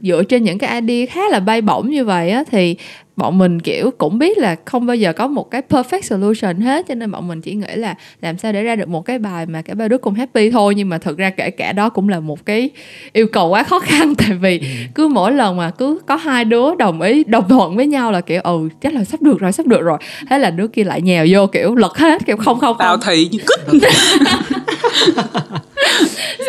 dựa 0.00 0.22
trên 0.22 0.44
những 0.44 0.58
cái 0.58 0.80
idea 0.80 1.06
khá 1.06 1.28
là 1.28 1.40
bay 1.40 1.60
bổng 1.60 1.90
như 1.90 2.04
vậy 2.04 2.30
á 2.30 2.44
thì 2.50 2.76
bọn 3.20 3.38
mình 3.38 3.60
kiểu 3.60 3.90
cũng 3.98 4.18
biết 4.18 4.38
là 4.38 4.56
không 4.64 4.86
bao 4.86 4.96
giờ 4.96 5.12
có 5.12 5.26
một 5.26 5.50
cái 5.50 5.62
perfect 5.68 6.00
solution 6.00 6.60
hết 6.60 6.86
cho 6.88 6.94
nên 6.94 7.10
bọn 7.10 7.28
mình 7.28 7.40
chỉ 7.40 7.54
nghĩ 7.54 7.74
là 7.74 7.94
làm 8.20 8.38
sao 8.38 8.52
để 8.52 8.62
ra 8.62 8.76
được 8.76 8.88
một 8.88 9.04
cái 9.04 9.18
bài 9.18 9.46
mà 9.46 9.62
cả 9.62 9.74
ba 9.74 9.88
đứa 9.88 9.98
cùng 9.98 10.14
happy 10.14 10.50
thôi. 10.50 10.74
Nhưng 10.74 10.88
mà 10.88 10.98
thực 10.98 11.18
ra 11.18 11.30
kể 11.30 11.50
cả 11.50 11.72
đó 11.72 11.88
cũng 11.88 12.08
là 12.08 12.20
một 12.20 12.46
cái 12.46 12.70
yêu 13.12 13.26
cầu 13.26 13.48
quá 13.48 13.62
khó 13.62 13.80
khăn 13.80 14.14
tại 14.18 14.32
vì 14.32 14.58
ừ. 14.58 14.66
cứ 14.94 15.08
mỗi 15.08 15.32
lần 15.32 15.56
mà 15.56 15.70
cứ 15.70 15.98
có 16.06 16.16
hai 16.16 16.44
đứa 16.44 16.74
đồng 16.74 17.00
ý 17.00 17.24
đồng 17.24 17.48
thuận 17.48 17.76
với 17.76 17.86
nhau 17.86 18.12
là 18.12 18.20
kiểu 18.20 18.40
ừ 18.40 18.68
chắc 18.80 18.94
là 18.94 19.04
sắp 19.04 19.22
được 19.22 19.38
rồi 19.38 19.52
sắp 19.52 19.66
được 19.66 19.80
rồi. 19.80 19.98
Thế 20.30 20.38
là 20.38 20.50
đứa 20.50 20.66
kia 20.66 20.84
lại 20.84 21.02
nhèo 21.02 21.26
vô 21.30 21.46
kiểu 21.46 21.74
lật 21.74 21.98
hết 21.98 22.26
kiểu 22.26 22.36
không 22.36 22.58
không 22.58 22.76
tao 22.78 22.96
thấy 22.96 23.28
như 23.32 23.38
cứt 23.46 23.60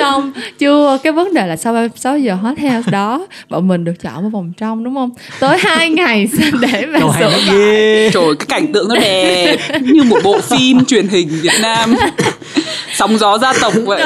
xong 0.02 0.32
chưa 0.60 0.98
cái 1.04 1.14
vấn 1.14 1.34
đề 1.34 1.48
là 1.48 1.56
sau 1.56 1.88
6 1.96 2.18
giờ 2.18 2.34
hot 2.34 2.60
house 2.60 2.92
đó? 2.92 3.28
Bọn 3.50 3.68
mình 3.68 3.84
được 3.84 3.94
chọn 4.02 4.22
vào 4.22 4.30
vòng 4.30 4.54
trong 4.58 4.84
đúng 4.84 4.96
không? 4.96 5.10
Tới 5.40 5.58
hai 5.58 5.90
ngày 5.90 6.28
để 6.62 6.86
mà 6.86 7.00
sửa 7.00 7.32
bài 7.48 8.10
trời 8.14 8.36
cái 8.40 8.46
cảnh 8.48 8.74
tượng 8.74 8.88
nó 8.90 8.96
đẹp. 8.96 9.58
Như 9.82 10.04
một 10.04 10.18
bộ 10.24 10.42
phim 10.42 10.86
truyền 10.86 11.08
hình 11.08 11.30
Việt 11.42 11.60
Nam. 11.62 11.96
Sóng 12.94 13.18
gió 13.18 13.38
gia 13.38 13.54
tộc 13.62 13.74
vậy. 13.86 14.04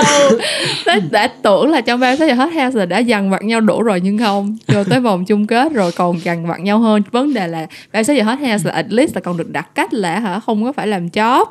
Tết 0.85 1.11
đã 1.11 1.27
tưởng 1.27 1.69
là 1.69 1.81
trong 1.81 1.99
ba 1.99 2.15
6 2.15 2.27
giờ 2.27 2.33
hot 2.33 2.53
house 2.53 2.79
là 2.79 2.85
đã 2.85 2.99
dằn 2.99 3.29
vặt 3.29 3.43
nhau 3.43 3.61
đủ 3.61 3.81
rồi 3.81 4.01
nhưng 4.03 4.17
không. 4.17 4.57
Cho 4.67 4.83
tới 4.83 4.99
vòng 4.99 5.25
chung 5.25 5.47
kết 5.47 5.73
rồi 5.73 5.91
còn 5.91 6.19
dằn 6.23 6.47
vặt 6.47 6.59
nhau 6.59 6.79
hơn. 6.79 7.01
Vấn 7.11 7.33
đề 7.33 7.47
là 7.47 7.67
ba 7.93 8.03
6 8.03 8.15
giờ 8.15 8.23
hot 8.23 8.39
house 8.39 8.63
là 8.63 8.71
at 8.71 8.85
least 8.89 9.15
là 9.15 9.21
còn 9.21 9.37
được 9.37 9.49
đặt 9.49 9.75
cách 9.75 9.93
là 9.93 10.19
hả? 10.19 10.39
Không 10.45 10.63
có 10.63 10.71
phải 10.71 10.87
làm 10.87 11.07
job 11.07 11.45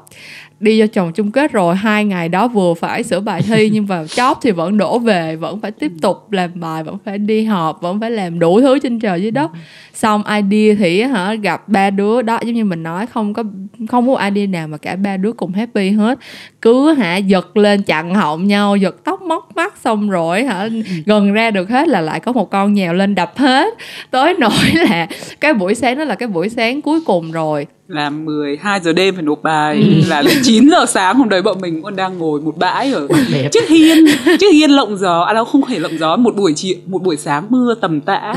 đi 0.65 0.79
cho 0.79 0.87
chồng 0.87 1.13
chung 1.13 1.31
kết 1.31 1.53
rồi 1.53 1.77
hai 1.77 2.05
ngày 2.05 2.29
đó 2.29 2.49
vừa 2.49 2.75
phải 2.75 3.03
sửa 3.03 3.21
bài 3.21 3.43
thi 3.43 3.71
nhưng 3.73 3.87
vào 3.87 4.07
chóp 4.07 4.39
thì 4.43 4.51
vẫn 4.51 4.79
đổ 4.79 4.99
về 4.99 5.37
vẫn 5.37 5.61
phải 5.61 5.71
tiếp 5.71 5.93
tục 6.03 6.33
làm 6.33 6.51
bài 6.55 6.85
vẫn 6.85 6.99
phải 7.05 7.19
đi 7.19 7.45
họp 7.45 7.83
vẫn 7.83 8.01
phải 8.01 8.11
làm 8.11 8.39
đủ 8.39 8.61
thứ 8.61 8.79
trên 8.79 9.01
trời 9.01 9.23
dưới 9.23 9.31
đất. 9.31 9.51
Xong 9.95 10.23
idea 10.27 10.75
thì 10.79 11.03
hả 11.03 11.35
gặp 11.35 11.69
ba 11.69 11.91
đứa 11.91 12.23
đó 12.23 12.39
giống 12.43 12.55
như 12.55 12.65
mình 12.65 12.83
nói 12.83 13.07
không 13.07 13.35
có 13.35 13.43
không 13.89 14.07
có 14.07 14.29
idea 14.29 14.47
nào 14.47 14.69
mà 14.69 14.77
cả 14.77 14.97
ba 14.97 15.17
đứa 15.17 15.33
cùng 15.33 15.53
happy 15.53 15.91
hết. 15.91 16.19
Cứ 16.63 16.93
hả 16.93 17.17
giật 17.17 17.57
lên 17.57 17.83
chặn 17.83 18.15
họng 18.15 18.47
nhau 18.47 18.77
giật 18.77 18.97
tóc 19.05 19.23
móc 19.23 19.57
mắt 19.57 19.75
xong 19.77 20.11
rồi 20.11 20.45
hả 20.45 20.69
gần 21.07 21.33
ra 21.33 21.51
được 21.51 21.71
hết 21.71 21.89
là 21.89 22.01
lại 22.01 22.21
có 22.21 22.33
một 22.33 22.51
con 22.51 22.75
nhèo 22.75 22.95
lên 22.95 23.15
đập 23.15 23.33
hết. 23.37 23.75
Tới 24.11 24.35
nỗi 24.39 24.73
là 24.75 25.07
cái 25.41 25.55
buổi 25.55 25.75
sáng 25.75 25.99
đó 25.99 26.05
là 26.05 26.15
cái 26.15 26.29
buổi 26.29 26.49
sáng 26.49 26.83
cuối 26.83 27.01
cùng 27.07 27.33
rồi 27.33 27.67
là 27.89 28.11
12 28.11 28.81
giờ 28.81 28.93
đêm 28.93 29.15
phải 29.15 29.23
nộp 29.23 29.43
bài 29.43 29.77
ừ. 29.77 30.09
là 30.09 30.23
đến 30.23 30.39
9 30.43 30.71
giờ 30.71 30.87
sáng 30.87 31.17
hôm 31.17 31.29
đấy 31.29 31.43
bọn 31.43 31.61
mình 31.61 31.83
còn 31.83 31.97
đang 31.97 32.19
ngồi 32.19 32.41
một 32.41 32.57
bãi 32.57 32.93
ở 32.93 33.09
chiếc 33.53 33.69
hiên 33.69 34.05
chiếc 34.41 34.53
hiên 34.53 34.71
lộng 34.71 34.97
gió. 34.97 35.21
À 35.21 35.33
đâu 35.33 35.45
không 35.45 35.63
phải 35.69 35.81
lộng 35.81 35.99
gió 35.99 36.17
một 36.17 36.37
buổi 36.37 36.53
chiều 36.57 36.77
một 36.87 37.03
buổi 37.03 37.17
sáng 37.17 37.47
mưa 37.49 37.75
tầm 37.81 38.01
tã. 38.01 38.35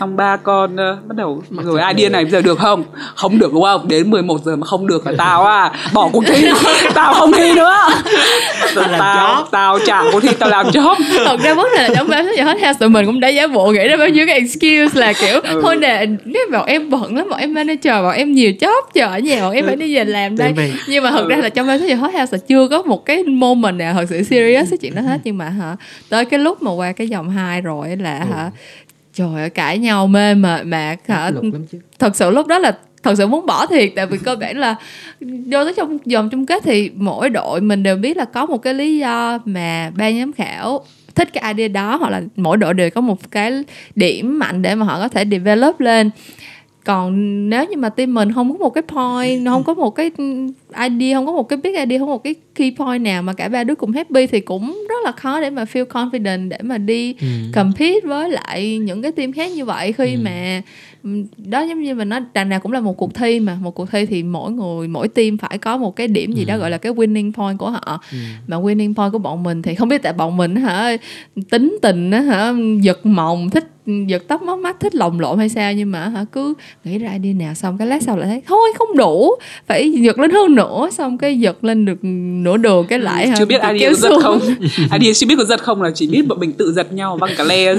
Xong 0.00 0.16
ba 0.16 0.36
con 0.36 0.74
uh, 0.74 1.06
bắt 1.08 1.16
đầu 1.16 1.42
Mặt 1.50 1.62
rồi 1.66 1.80
ai 1.80 1.94
điên 1.94 2.12
này 2.12 2.24
bây 2.24 2.30
giờ 2.30 2.40
được 2.40 2.58
không? 2.58 2.84
Không 3.14 3.38
được 3.38 3.52
đúng 3.52 3.62
không? 3.62 3.88
Đến 3.88 4.10
11 4.10 4.44
giờ 4.44 4.56
mà 4.56 4.66
không 4.66 4.86
được 4.86 5.06
là 5.06 5.12
tao 5.18 5.44
à 5.44 5.72
bỏ 5.92 6.08
cuộc 6.12 6.24
thi 6.26 6.46
tao 6.94 7.14
không 7.14 7.32
thi 7.32 7.52
nữa. 7.54 7.76
Tao 8.98 9.46
tao 9.50 9.78
chẳng 9.86 10.06
cuộc 10.12 10.20
thi 10.20 10.28
tao 10.38 10.50
làm 10.50 10.66
job. 10.66 10.96
Thật 11.24 11.36
ra 11.42 11.54
vấn 11.54 11.66
đề 11.76 11.88
là 11.88 11.94
trong 11.94 12.08
bếp 12.08 12.24
giờ 12.36 12.44
hết 12.44 12.60
ha 12.60 12.72
tụi 12.72 12.88
mình 12.88 13.06
cũng 13.06 13.20
đã 13.20 13.28
giả 13.28 13.46
bộ 13.46 13.70
nghĩ 13.70 13.88
ra 13.88 13.96
bao 13.96 14.08
nhiêu 14.08 14.26
cái 14.26 14.34
excuse 14.34 15.00
là 15.00 15.12
kiểu 15.12 15.40
ừ. 15.40 15.60
thôi 15.62 15.76
nè 15.76 16.06
nếu 16.24 16.46
bọn 16.52 16.66
em 16.66 16.90
bận 16.90 17.16
lắm 17.16 17.28
bọn 17.30 17.38
em 17.38 17.54
manager 17.54 17.94
bọn 18.02 18.14
em 18.14 18.32
nhiều 18.32 18.52
job 18.60 18.83
chờ 18.94 19.06
ở 19.06 19.18
nhà 19.18 19.42
bọn 19.42 19.52
em 19.52 19.66
phải 19.66 19.76
đi 19.76 19.96
về 19.96 20.04
làm 20.04 20.36
đây. 20.36 20.54
nhưng 20.88 21.04
mà 21.04 21.10
thật 21.10 21.26
ra 21.28 21.36
là 21.36 21.48
trong 21.48 21.66
bếp 21.66 21.80
giờ 21.80 21.94
hot 21.94 22.14
house 22.14 22.36
là 22.36 22.38
chưa 22.48 22.68
có 22.68 22.82
một 22.82 23.04
cái 23.04 23.24
moment 23.24 23.78
nào 23.78 23.94
thật 23.94 24.06
sự 24.08 24.22
serious 24.22 24.70
cái 24.70 24.78
chuyện 24.78 24.94
đó 24.94 25.02
hết. 25.02 25.20
Nhưng 25.24 25.38
mà 25.38 25.48
hả 25.48 25.76
tới 26.08 26.24
cái 26.24 26.38
lúc 26.40 26.62
mà 26.62 26.72
qua 26.72 26.92
cái 26.92 27.06
vòng 27.06 27.30
hai 27.30 27.60
rồi 27.60 27.96
là 27.96 28.18
ừ. 28.18 28.26
hả 28.32 28.50
trời 29.14 29.34
ơi 29.34 29.50
cãi 29.50 29.78
nhau 29.78 30.06
mê 30.06 30.34
mệt 30.34 30.66
mạc 30.66 30.96
hả. 31.08 31.30
Thật 31.98 32.16
sự 32.16 32.30
lúc 32.30 32.46
đó 32.46 32.58
là 32.58 32.78
thật 33.02 33.14
sự 33.18 33.26
muốn 33.26 33.46
bỏ 33.46 33.66
thiệt. 33.66 33.92
Tại 33.96 34.06
vì 34.06 34.18
cơ 34.18 34.36
bản 34.36 34.58
là 34.58 34.74
vô 35.20 35.64
tới 35.64 35.74
trong 35.76 35.98
vòng 36.12 36.30
chung 36.30 36.46
kết 36.46 36.62
thì 36.64 36.90
mỗi 36.94 37.30
đội 37.30 37.60
mình 37.60 37.82
đều 37.82 37.96
biết 37.96 38.16
là 38.16 38.24
có 38.24 38.46
một 38.46 38.58
cái 38.58 38.74
lý 38.74 38.98
do 38.98 39.38
mà 39.44 39.90
ban 39.96 40.18
giám 40.18 40.32
khảo 40.32 40.84
thích 41.14 41.28
cái 41.32 41.54
idea 41.54 41.68
đó 41.68 41.96
hoặc 41.96 42.10
là 42.10 42.22
mỗi 42.36 42.56
đội 42.56 42.74
đều 42.74 42.90
có 42.90 43.00
một 43.00 43.30
cái 43.30 43.52
điểm 43.94 44.38
mạnh 44.38 44.62
để 44.62 44.74
mà 44.74 44.86
họ 44.86 44.98
có 44.98 45.08
thể 45.08 45.24
develop 45.30 45.80
lên 45.80 46.10
còn 46.84 47.14
nếu 47.50 47.66
như 47.66 47.76
mà 47.76 47.88
team 47.88 48.14
mình 48.14 48.32
không 48.32 48.52
có 48.52 48.58
một 48.58 48.70
cái 48.70 48.82
point, 48.82 49.46
không 49.46 49.64
có 49.64 49.74
một 49.74 49.90
cái 49.90 50.10
idea 50.74 51.16
không 51.16 51.26
có 51.26 51.32
một 51.32 51.48
cái 51.48 51.58
big 51.62 51.74
idea 51.74 51.98
không 51.98 52.08
có 52.08 52.14
một 52.14 52.24
cái 52.24 52.34
key 52.54 52.74
point 52.78 53.02
nào 53.02 53.22
mà 53.22 53.32
cả 53.32 53.48
ba 53.48 53.64
đứa 53.64 53.74
cùng 53.74 53.92
happy 53.92 54.26
thì 54.26 54.40
cũng 54.40 54.84
rất 54.88 55.04
là 55.04 55.12
khó 55.12 55.40
để 55.40 55.50
mà 55.50 55.64
feel 55.64 55.84
confident 55.84 56.48
để 56.48 56.58
mà 56.62 56.78
đi 56.78 57.14
ừ. 57.20 57.26
compete 57.54 58.00
với 58.04 58.30
lại 58.30 58.78
những 58.78 59.02
cái 59.02 59.12
team 59.12 59.32
khác 59.32 59.52
như 59.52 59.64
vậy 59.64 59.92
khi 59.92 60.14
ừ. 60.14 60.20
mà 60.24 60.62
đó 61.36 61.60
giống 61.60 61.82
như 61.82 61.94
mình 61.94 62.08
nói 62.08 62.20
đằng 62.34 62.48
nào 62.48 62.60
cũng 62.60 62.72
là 62.72 62.80
một 62.80 62.96
cuộc 62.96 63.14
thi 63.14 63.40
mà 63.40 63.56
một 63.60 63.74
cuộc 63.74 63.90
thi 63.90 64.06
thì 64.06 64.22
mỗi 64.22 64.52
người 64.52 64.88
mỗi 64.88 65.08
team 65.08 65.38
phải 65.38 65.58
có 65.58 65.76
một 65.76 65.96
cái 65.96 66.08
điểm 66.08 66.32
gì 66.32 66.42
ừ. 66.42 66.46
đó 66.46 66.58
gọi 66.58 66.70
là 66.70 66.78
cái 66.78 66.92
winning 66.92 67.32
point 67.32 67.58
của 67.58 67.70
họ 67.70 68.00
ừ. 68.12 68.18
mà 68.46 68.56
winning 68.56 68.94
point 68.94 69.12
của 69.12 69.18
bọn 69.18 69.42
mình 69.42 69.62
thì 69.62 69.74
không 69.74 69.88
biết 69.88 70.02
tại 70.02 70.12
bọn 70.12 70.36
mình 70.36 70.56
hả 70.56 70.96
tính 71.50 71.78
tình 71.82 72.12
hả 72.12 72.52
giật 72.82 73.06
mộng 73.06 73.50
thích 73.50 73.64
giật 74.06 74.24
tóc 74.28 74.42
móc 74.42 74.58
mắt 74.58 74.80
thích 74.80 74.94
lồng 74.94 75.20
lộn 75.20 75.38
hay 75.38 75.48
sao 75.48 75.72
nhưng 75.72 75.90
mà 75.90 76.08
hả 76.08 76.24
cứ 76.32 76.54
nghĩ 76.84 76.98
ra 76.98 77.18
đi 77.18 77.32
nào 77.32 77.54
xong 77.54 77.78
cái 77.78 77.88
lát 77.88 78.02
sau 78.02 78.16
lại 78.16 78.28
thấy 78.28 78.42
thôi 78.46 78.72
không 78.78 78.96
đủ 78.96 79.30
phải 79.66 79.92
giật 79.92 80.18
lên 80.18 80.30
hơn 80.30 80.54
nữa 80.54 80.63
xong 80.92 81.18
cái 81.18 81.38
giật 81.38 81.64
lên 81.64 81.84
được 81.84 81.98
nửa 82.02 82.56
đường 82.56 82.86
cái 82.88 82.98
lại 82.98 83.32
chưa 83.38 83.44
biết 83.44 83.60
ai 83.60 83.74
đi 83.74 83.86
có 83.86 83.94
giật 83.94 84.12
không? 84.22 84.40
Ai 84.90 84.98
đi 84.98 85.14
chưa 85.14 85.26
biết 85.26 85.34
có 85.38 85.44
giật 85.44 85.62
không 85.62 85.82
là 85.82 85.90
chỉ 85.94 86.06
biết 86.06 86.22
bọn 86.28 86.40
mình 86.40 86.52
tự 86.52 86.72
giật 86.72 86.92
nhau 86.92 87.18
bằng 87.20 87.30
cả 87.36 87.44
le 87.44 87.74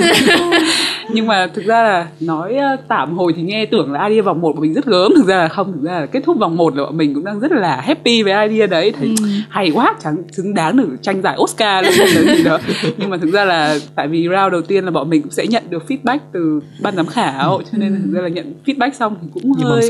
nhưng 1.10 1.28
mà 1.28 1.48
thực 1.56 1.66
ra 1.66 1.84
là 1.84 2.08
nói 2.20 2.56
tạm 2.88 3.18
hồi 3.18 3.34
thì 3.36 3.42
nghe 3.42 3.66
tưởng 3.66 3.92
là 3.92 4.08
idea 4.08 4.22
vòng 4.22 4.42
một 4.42 4.54
của 4.56 4.62
mình 4.62 4.74
rất 4.74 4.86
gớm 4.86 5.14
thực 5.16 5.26
ra 5.28 5.38
là 5.38 5.48
không 5.48 5.74
thực 5.74 5.84
ra 5.84 6.00
là 6.00 6.06
kết 6.06 6.22
thúc 6.26 6.38
vòng 6.40 6.58
một 6.58 6.76
là 6.76 6.84
bọn 6.84 6.98
mình 6.98 7.14
cũng 7.14 7.26
đang 7.26 7.40
rất 7.40 7.52
là 7.52 7.82
happy 7.82 8.24
với 8.24 8.50
idea 8.50 8.68
đấy 8.68 8.94
thấy 9.00 9.16
ừ. 9.20 9.26
hay 9.50 9.72
quá 9.74 9.96
chẳng 10.04 10.18
xứng 10.32 10.54
đáng 10.54 10.78
được 10.78 10.88
tranh 11.02 11.22
giải 11.22 11.38
Oscar 11.42 11.86
lên 11.86 12.38
gì 12.38 12.44
đó. 12.44 12.60
Nhưng 12.98 13.10
mà 13.10 13.18
thực 13.18 13.32
ra 13.32 13.46
là 13.46 13.78
tại 13.96 14.08
vì 14.08 14.28
round 14.28 14.52
đầu 14.52 14.62
tiên 14.62 14.86
là 14.86 14.92
bọn 14.92 15.10
mình 15.10 15.22
cũng 15.22 15.32
sẽ 15.32 15.48
nhận 15.48 15.64
được 15.70 15.84
feedback 15.88 16.20
từ 16.34 16.60
ban 16.82 16.96
giám 16.96 17.06
khảo 17.06 17.62
cho 17.72 17.78
nên 17.78 18.02
thực 18.04 18.14
ra 18.14 18.22
là 18.22 18.28
nhận 18.28 18.54
feedback 18.66 18.92
xong 18.92 19.16
thì 19.22 19.28
cũng 19.34 19.54
hơi 19.54 19.88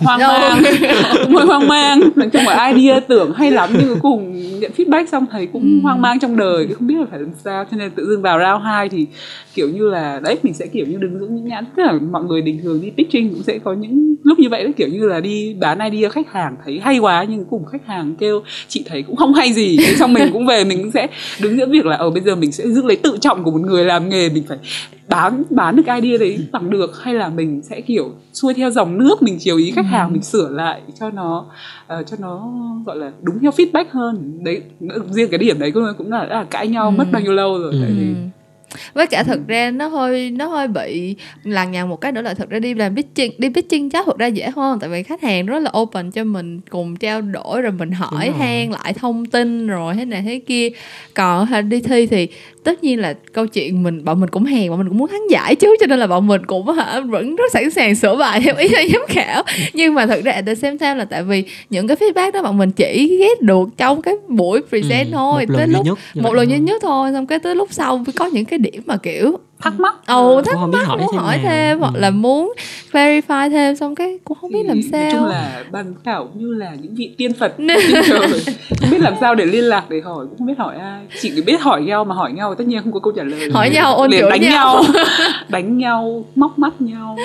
hoang 0.00 0.20
mang. 0.20 0.62
Cũng 1.22 1.34
hơi 1.34 1.46
hoang 1.46 1.68
mang 1.68 2.00
chung 2.36 2.46
là 2.46 2.72
idea 2.74 3.00
tưởng 3.00 3.32
hay 3.32 3.50
lắm 3.50 3.70
nhưng 3.78 3.88
cuối 3.88 3.98
cùng 4.02 4.36
nhận 4.60 4.70
feedback 4.76 5.06
xong 5.06 5.26
thấy 5.30 5.46
cũng 5.52 5.62
ừ. 5.62 5.82
hoang 5.82 6.02
mang 6.02 6.18
trong 6.20 6.36
đời 6.36 6.68
không 6.74 6.86
biết 6.86 6.94
là 6.98 7.06
phải 7.10 7.20
làm 7.20 7.30
sao 7.44 7.64
cho 7.70 7.76
nên 7.76 7.90
tự 7.90 8.06
dưng 8.06 8.22
vào 8.22 8.38
round 8.38 8.64
2 8.64 8.88
thì 8.88 9.06
kiểu 9.54 9.68
như 9.68 9.88
là 9.88 10.20
đấy 10.24 10.38
mình 10.42 10.54
sẽ 10.54 10.66
kiểu 10.66 10.86
như 10.86 10.96
đứng 10.96 11.20
giữ 11.20 11.26
những 11.30 11.48
nhãn 11.48 11.64
tức 11.76 11.82
là 11.82 11.92
mọi 12.10 12.24
người 12.24 12.42
bình 12.42 12.60
thường 12.62 12.80
đi 12.82 12.90
pitching 12.96 13.34
cũng 13.34 13.42
sẽ 13.42 13.58
có 13.58 13.72
những 13.72 14.16
lúc 14.22 14.38
như 14.38 14.48
vậy 14.48 14.64
đấy 14.64 14.72
kiểu 14.76 14.88
như 14.88 15.06
là 15.06 15.20
đi 15.20 15.54
bán 15.60 15.78
idea 15.90 16.10
khách 16.10 16.32
hàng 16.32 16.56
thấy 16.64 16.80
hay 16.82 16.98
quá 16.98 17.26
nhưng 17.28 17.44
cùng 17.44 17.64
khách 17.64 17.86
hàng 17.86 18.14
kêu 18.18 18.42
chị 18.68 18.84
thấy 18.86 19.02
cũng 19.02 19.16
không 19.16 19.34
hay 19.34 19.52
gì 19.52 19.76
thế 19.86 19.94
xong 19.94 20.12
mình 20.12 20.32
cũng 20.32 20.46
về 20.46 20.64
mình 20.64 20.78
cũng 20.82 20.90
sẽ 20.90 21.06
đứng 21.40 21.56
giữa 21.56 21.66
việc 21.66 21.86
là 21.86 21.96
ở 21.96 22.06
ờ, 22.06 22.10
bây 22.10 22.22
giờ 22.22 22.36
mình 22.36 22.52
sẽ 22.52 22.68
giữ 22.68 22.82
lấy 22.82 22.96
tự 22.96 23.18
trọng 23.20 23.44
của 23.44 23.50
một 23.50 23.60
người 23.60 23.84
làm 23.84 24.08
nghề 24.08 24.28
mình 24.28 24.44
phải 24.48 24.58
bán 25.08 25.42
bán 25.50 25.76
được 25.76 25.82
idea 25.86 26.18
đấy 26.18 26.38
bằng 26.52 26.70
được 26.70 27.02
hay 27.02 27.14
là 27.14 27.28
mình 27.28 27.62
sẽ 27.62 27.80
kiểu 27.80 28.10
xuôi 28.32 28.54
theo 28.54 28.70
dòng 28.70 28.98
nước 28.98 29.22
mình 29.22 29.36
chiều 29.40 29.56
ý 29.56 29.70
khách 29.70 29.86
hàng 29.86 30.12
mình 30.12 30.22
sửa 30.22 30.48
lại 30.48 30.80
cho 31.00 31.10
nó 31.10 31.46
uh, 31.98 32.06
cho 32.06 32.16
nó 32.20 32.52
gọi 32.86 32.96
là 32.96 33.12
đúng 33.22 33.38
theo 33.38 33.50
feedback 33.50 33.84
hơn. 33.90 34.44
Đấy 34.44 34.62
riêng 35.10 35.28
cái 35.30 35.38
điểm 35.38 35.58
đấy 35.58 35.72
cũng 35.98 36.12
là, 36.12 36.24
là 36.24 36.44
cãi 36.50 36.68
nhau 36.68 36.90
mất 36.90 37.06
bao 37.12 37.22
nhiêu 37.22 37.32
lâu 37.32 37.58
rồi 37.58 37.74
tại 37.82 37.90
vì 37.98 38.14
với 38.94 39.06
cả 39.06 39.22
thực 39.22 39.46
ra 39.46 39.70
nó 39.70 39.86
hơi 39.86 40.30
nó 40.30 40.46
hơi 40.46 40.68
bị 40.68 41.16
lằng 41.44 41.72
nhằng 41.72 41.88
một 41.88 42.00
cái 42.00 42.12
nữa 42.12 42.22
là 42.22 42.34
thực 42.34 42.50
ra 42.50 42.58
đi 42.58 42.74
làm 42.74 42.96
pitching 42.96 43.32
đi 43.38 43.48
pitching 43.48 43.90
chắc 43.90 44.06
thực 44.06 44.18
ra 44.18 44.26
dễ 44.26 44.50
hơn 44.56 44.78
tại 44.80 44.90
vì 44.90 45.02
khách 45.02 45.22
hàng 45.22 45.46
rất 45.46 45.58
là 45.58 45.70
open 45.78 46.10
cho 46.10 46.24
mình 46.24 46.60
cùng 46.70 46.96
trao 46.96 47.20
đổi 47.20 47.62
rồi 47.62 47.72
mình 47.72 47.90
hỏi 47.90 48.30
han 48.38 48.70
lại 48.70 48.92
thông 48.92 49.26
tin 49.26 49.66
rồi 49.66 49.94
thế 49.94 50.04
này 50.04 50.22
thế 50.22 50.38
kia. 50.46 50.68
Còn 51.14 51.68
đi 51.68 51.80
thi 51.80 52.06
thì 52.06 52.28
tất 52.66 52.84
nhiên 52.84 53.00
là 53.00 53.14
câu 53.32 53.46
chuyện 53.46 53.82
mình 53.82 54.04
bọn 54.04 54.20
mình 54.20 54.30
cũng 54.30 54.44
hèn 54.44 54.70
bọn 54.70 54.78
mình 54.78 54.88
cũng 54.88 54.98
muốn 54.98 55.08
thắng 55.08 55.30
giải 55.30 55.54
chứ 55.54 55.76
cho 55.80 55.86
nên 55.86 55.98
là 55.98 56.06
bọn 56.06 56.26
mình 56.26 56.46
cũng 56.46 56.70
hả 56.70 57.00
vẫn 57.00 57.36
rất 57.36 57.52
sẵn 57.52 57.70
sàng 57.70 57.94
sửa 57.94 58.16
bài 58.16 58.40
theo 58.44 58.56
ý 58.56 58.68
giám 58.92 59.02
khảo. 59.08 59.42
Nhưng 59.74 59.94
mà 59.94 60.06
thực 60.06 60.24
ra 60.24 60.32
at 60.32 60.46
the 60.46 60.54
same 60.54 60.76
time 60.78 60.94
là 60.94 61.04
tại 61.04 61.22
vì 61.22 61.44
những 61.70 61.88
cái 61.88 61.96
feedback 61.96 62.32
đó 62.32 62.42
bọn 62.42 62.58
mình 62.58 62.70
chỉ 62.70 63.16
ghét 63.20 63.42
được 63.42 63.68
trong 63.76 64.02
cái 64.02 64.14
buổi 64.28 64.60
present 64.68 65.06
ừ, 65.06 65.12
thôi 65.12 65.46
tới 65.56 65.68
lúc 65.68 65.86
nhất, 65.86 65.98
một 66.14 66.34
lần 66.34 66.50
duy 66.50 66.58
nhất 66.58 66.82
thôi 66.82 67.10
xong 67.12 67.26
cái 67.26 67.38
tới 67.38 67.54
lúc 67.54 67.68
sau 67.72 68.04
có 68.16 68.26
những 68.26 68.44
cái 68.44 68.58
điểm 68.58 68.82
mà 68.86 68.96
kiểu 68.96 69.38
thắc 69.60 69.80
mắc. 69.80 69.94
Ồ 70.06 70.42
thắc 70.42 70.58
mắc 70.68 70.86
hỏi 70.86 70.98
muốn 70.98 71.16
hỏi 71.16 71.36
thêm, 71.36 71.44
thêm 71.44 71.78
hoặc 71.78 71.94
là 71.96 72.10
muốn 72.10 72.54
clarify 72.92 73.50
thêm 73.50 73.76
xong 73.76 73.94
cái 73.94 74.18
cũng 74.24 74.38
không 74.40 74.52
biết 74.52 74.62
làm 74.66 74.80
sao 74.92 75.02
nói 75.02 75.10
chung 75.12 75.24
là 75.24 75.64
ban 75.72 75.94
khảo 76.04 76.28
như 76.34 76.54
là 76.54 76.74
những 76.82 76.94
vị 76.94 77.14
tiên 77.16 77.32
phật 77.32 77.56
không 78.80 78.90
biết 78.90 79.00
làm 79.00 79.14
sao 79.20 79.34
để 79.34 79.44
liên 79.44 79.64
lạc 79.64 79.84
để 79.88 80.00
hỏi 80.04 80.26
cũng 80.28 80.38
không 80.38 80.46
biết 80.46 80.58
hỏi 80.58 80.76
ai. 80.76 81.00
Chỉ 81.20 81.42
biết 81.46 81.60
hỏi 81.60 81.82
nhau 81.82 82.04
mà 82.04 82.14
hỏi 82.14 82.32
nhau 82.32 82.54
tất 82.54 82.66
nhiên 82.66 82.82
không 82.82 82.92
có 82.92 83.00
câu 83.00 83.12
trả 83.16 83.22
lời. 83.22 83.50
Hỏi 83.52 83.70
nhau 83.70 83.96
ôn 83.96 84.10
liền 84.10 84.28
đánh 84.30 84.40
nhau. 84.40 84.84
đánh 85.48 85.78
nhau 85.78 86.24
móc 86.34 86.58
mắt 86.58 86.80
nhau. 86.80 87.16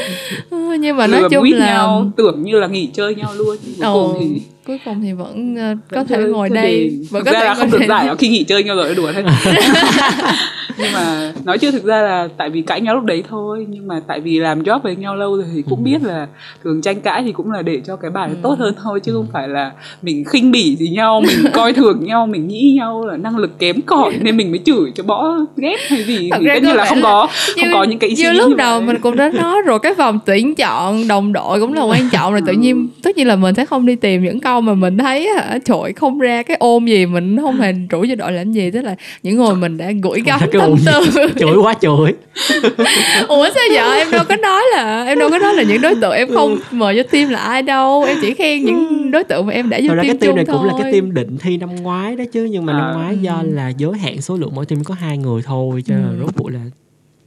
Ừ, 0.50 0.74
nhưng 0.80 0.98
mà 0.98 1.08
nói 1.08 1.24
chung 1.32 1.44
là 1.54 1.68
nhau 1.68 2.12
tưởng 2.18 2.44
như 2.44 2.60
là 2.60 2.68
nghỉ 2.68 2.90
chơi 2.94 3.16
nhau 3.16 3.34
luôn 3.36 3.58
cuối 3.64 3.76
cùng 3.94 4.18
thì 4.20 4.42
cuối 4.68 4.80
cùng 4.86 5.02
thì 5.02 5.14
vẫn 5.14 5.56
uh, 5.72 5.78
có 5.92 6.04
thể 6.04 6.18
ngồi 6.18 6.50
đây 6.50 7.00
vẫn 7.10 7.24
có 7.26 7.32
thể 7.32 7.46
là 7.46 7.54
không 7.54 7.72
được 7.72 7.82
giải 7.90 8.16
khi 8.20 8.28
nghỉ 8.28 8.44
chơi 8.44 8.64
nhau 8.64 8.76
rồi 8.76 8.96
đùa 8.96 9.12
thế 9.12 9.24
nhưng 10.82 10.92
mà 10.94 11.34
nói 11.46 11.58
chưa 11.58 11.72
thực 11.72 11.84
ra 11.84 12.02
là 12.02 12.28
tại 12.38 12.50
vì 12.50 12.62
cãi 12.62 12.82
nhau 12.82 12.96
lúc 12.96 13.04
đấy 13.04 13.24
thôi 13.30 13.66
nhưng 13.70 13.88
mà 13.88 14.02
tại 14.08 14.20
vì 14.20 14.40
làm 14.40 14.64
job 14.64 14.80
với 14.80 14.96
nhau 14.96 15.16
lâu 15.16 15.36
rồi 15.36 15.46
thì 15.56 15.64
cũng 15.70 15.80
ừ. 15.80 15.84
biết 15.84 16.04
là 16.04 16.28
thường 16.64 16.82
tranh 16.82 17.02
cãi 17.02 17.24
thì 17.26 17.32
cũng 17.32 17.52
là 17.52 17.62
để 17.62 17.82
cho 17.88 17.96
cái 17.96 18.12
bài 18.12 18.30
ừ. 18.30 18.36
tốt 18.42 18.56
hơn 18.60 18.74
thôi 18.84 19.00
chứ 19.00 19.14
không 19.14 19.28
phải 19.34 19.48
là 19.48 19.72
mình 20.02 20.24
khinh 20.26 20.52
bỉ 20.52 20.76
gì 20.76 20.90
nhau 20.90 21.22
mình 21.28 21.38
coi 21.54 21.74
thường 21.74 22.06
nhau 22.06 22.28
mình 22.28 22.48
nghĩ 22.48 22.74
nhau 22.78 23.06
là 23.06 23.18
năng 23.18 23.38
lực 23.38 23.60
kém 23.60 23.82
cỏi 23.82 24.14
nên 24.22 24.38
mình 24.38 24.52
mới 24.52 24.60
chửi 24.66 24.92
cho 24.96 25.04
bỏ 25.04 25.38
ghét 25.58 25.78
hay 25.88 26.04
gì 26.04 26.30
Thật 26.32 26.38
thì 26.42 26.48
tất 26.54 26.64
nhiên 26.64 26.76
là 26.76 26.86
không 26.86 27.02
có 27.02 27.28
không 27.56 27.70
có 27.74 27.84
những 27.84 28.00
cái 28.00 28.10
ý 28.10 28.16
như 28.16 28.32
lúc 28.32 28.56
đầu 28.58 28.82
mình 28.82 28.98
cũng 29.02 29.16
đã 29.16 29.32
nói 29.34 29.62
rồi 29.66 29.80
cái 29.80 29.94
vòng 29.94 30.20
tuyển 30.26 30.56
chọn 30.56 31.08
đồng 31.08 31.34
đội 31.34 31.60
cũng 31.60 31.74
là 31.74 31.84
quan 31.84 32.10
trọng 32.12 32.32
rồi 32.32 32.42
tự 32.48 32.54
nhiên 32.54 32.88
tất 33.04 33.18
nhiên 33.18 33.28
là 33.28 33.36
mình 33.36 33.56
sẽ 33.56 33.66
không 33.66 33.86
đi 33.86 33.96
tìm 33.96 34.24
những 34.24 34.40
câu 34.40 34.62
mà 34.62 34.74
mình 34.74 34.98
thấy 34.98 35.30
hả 35.30 35.60
trội 35.66 35.94
không 35.94 36.20
ra 36.20 36.44
cái 36.44 36.58
ôm 36.60 36.86
gì 36.86 37.06
mình 37.06 37.38
không 37.42 37.56
hề 37.56 37.74
rủ 37.90 38.06
cho 38.10 38.16
đội 38.16 38.32
làm 38.32 38.52
gì 38.52 38.72
tức 38.72 38.82
là 38.82 38.96
những 39.24 39.38
người 39.38 39.56
mình 39.56 39.78
đã 39.78 39.92
gửi 40.04 40.22
gắm 40.26 40.40
tâm 40.54 40.71
tư 40.86 41.28
chửi 41.40 41.56
quá 41.58 41.74
chửi 41.82 42.14
ủa 43.28 43.50
sao 43.54 43.64
giờ 43.72 43.94
em 43.94 44.12
đâu 44.12 44.24
có 44.30 44.36
nói 44.36 44.62
là 44.74 45.04
em 45.04 45.20
đâu 45.20 45.30
có 45.30 45.40
nói 45.40 45.54
là 45.54 45.64
những 45.64 45.82
đối 45.82 45.96
tượng 45.96 46.12
em 46.12 46.28
không 46.34 46.60
mời 46.72 46.96
cho 46.98 47.04
team 47.04 47.30
là 47.30 47.40
ai 47.40 47.62
đâu 47.62 48.04
em 48.04 48.18
chỉ 48.22 48.34
khen 48.34 48.66
những 48.66 49.12
đối 49.12 49.24
tượng 49.24 49.46
mà 49.46 49.54
em 49.54 49.70
đã 49.70 49.80
vô 49.82 49.88
team 49.88 50.08
cái 50.08 50.18
team 50.22 50.36
này 50.36 50.46
thôi. 50.46 50.58
cũng 50.58 50.68
là 50.68 50.74
cái 50.82 50.92
team 50.92 51.14
định 51.14 51.38
thi 51.38 51.58
năm 51.58 51.76
ngoái 51.76 52.16
đó 52.16 52.24
chứ 52.32 52.44
nhưng 52.52 52.66
mà 52.66 52.74
năm 52.74 52.84
à. 52.84 52.94
ngoái 52.94 53.18
do 53.18 53.44
là 53.46 53.70
giới 53.70 53.98
hạn 53.98 54.22
số 54.22 54.38
lượng 54.38 54.52
mỗi 54.56 54.66
team 54.66 54.84
có 54.84 54.94
hai 54.94 55.18
người 55.18 55.42
thôi 55.46 55.84
cho 55.86 55.96
ừ. 55.96 56.20
rốt 56.20 56.30
cuộc 56.38 56.50
là 56.50 56.60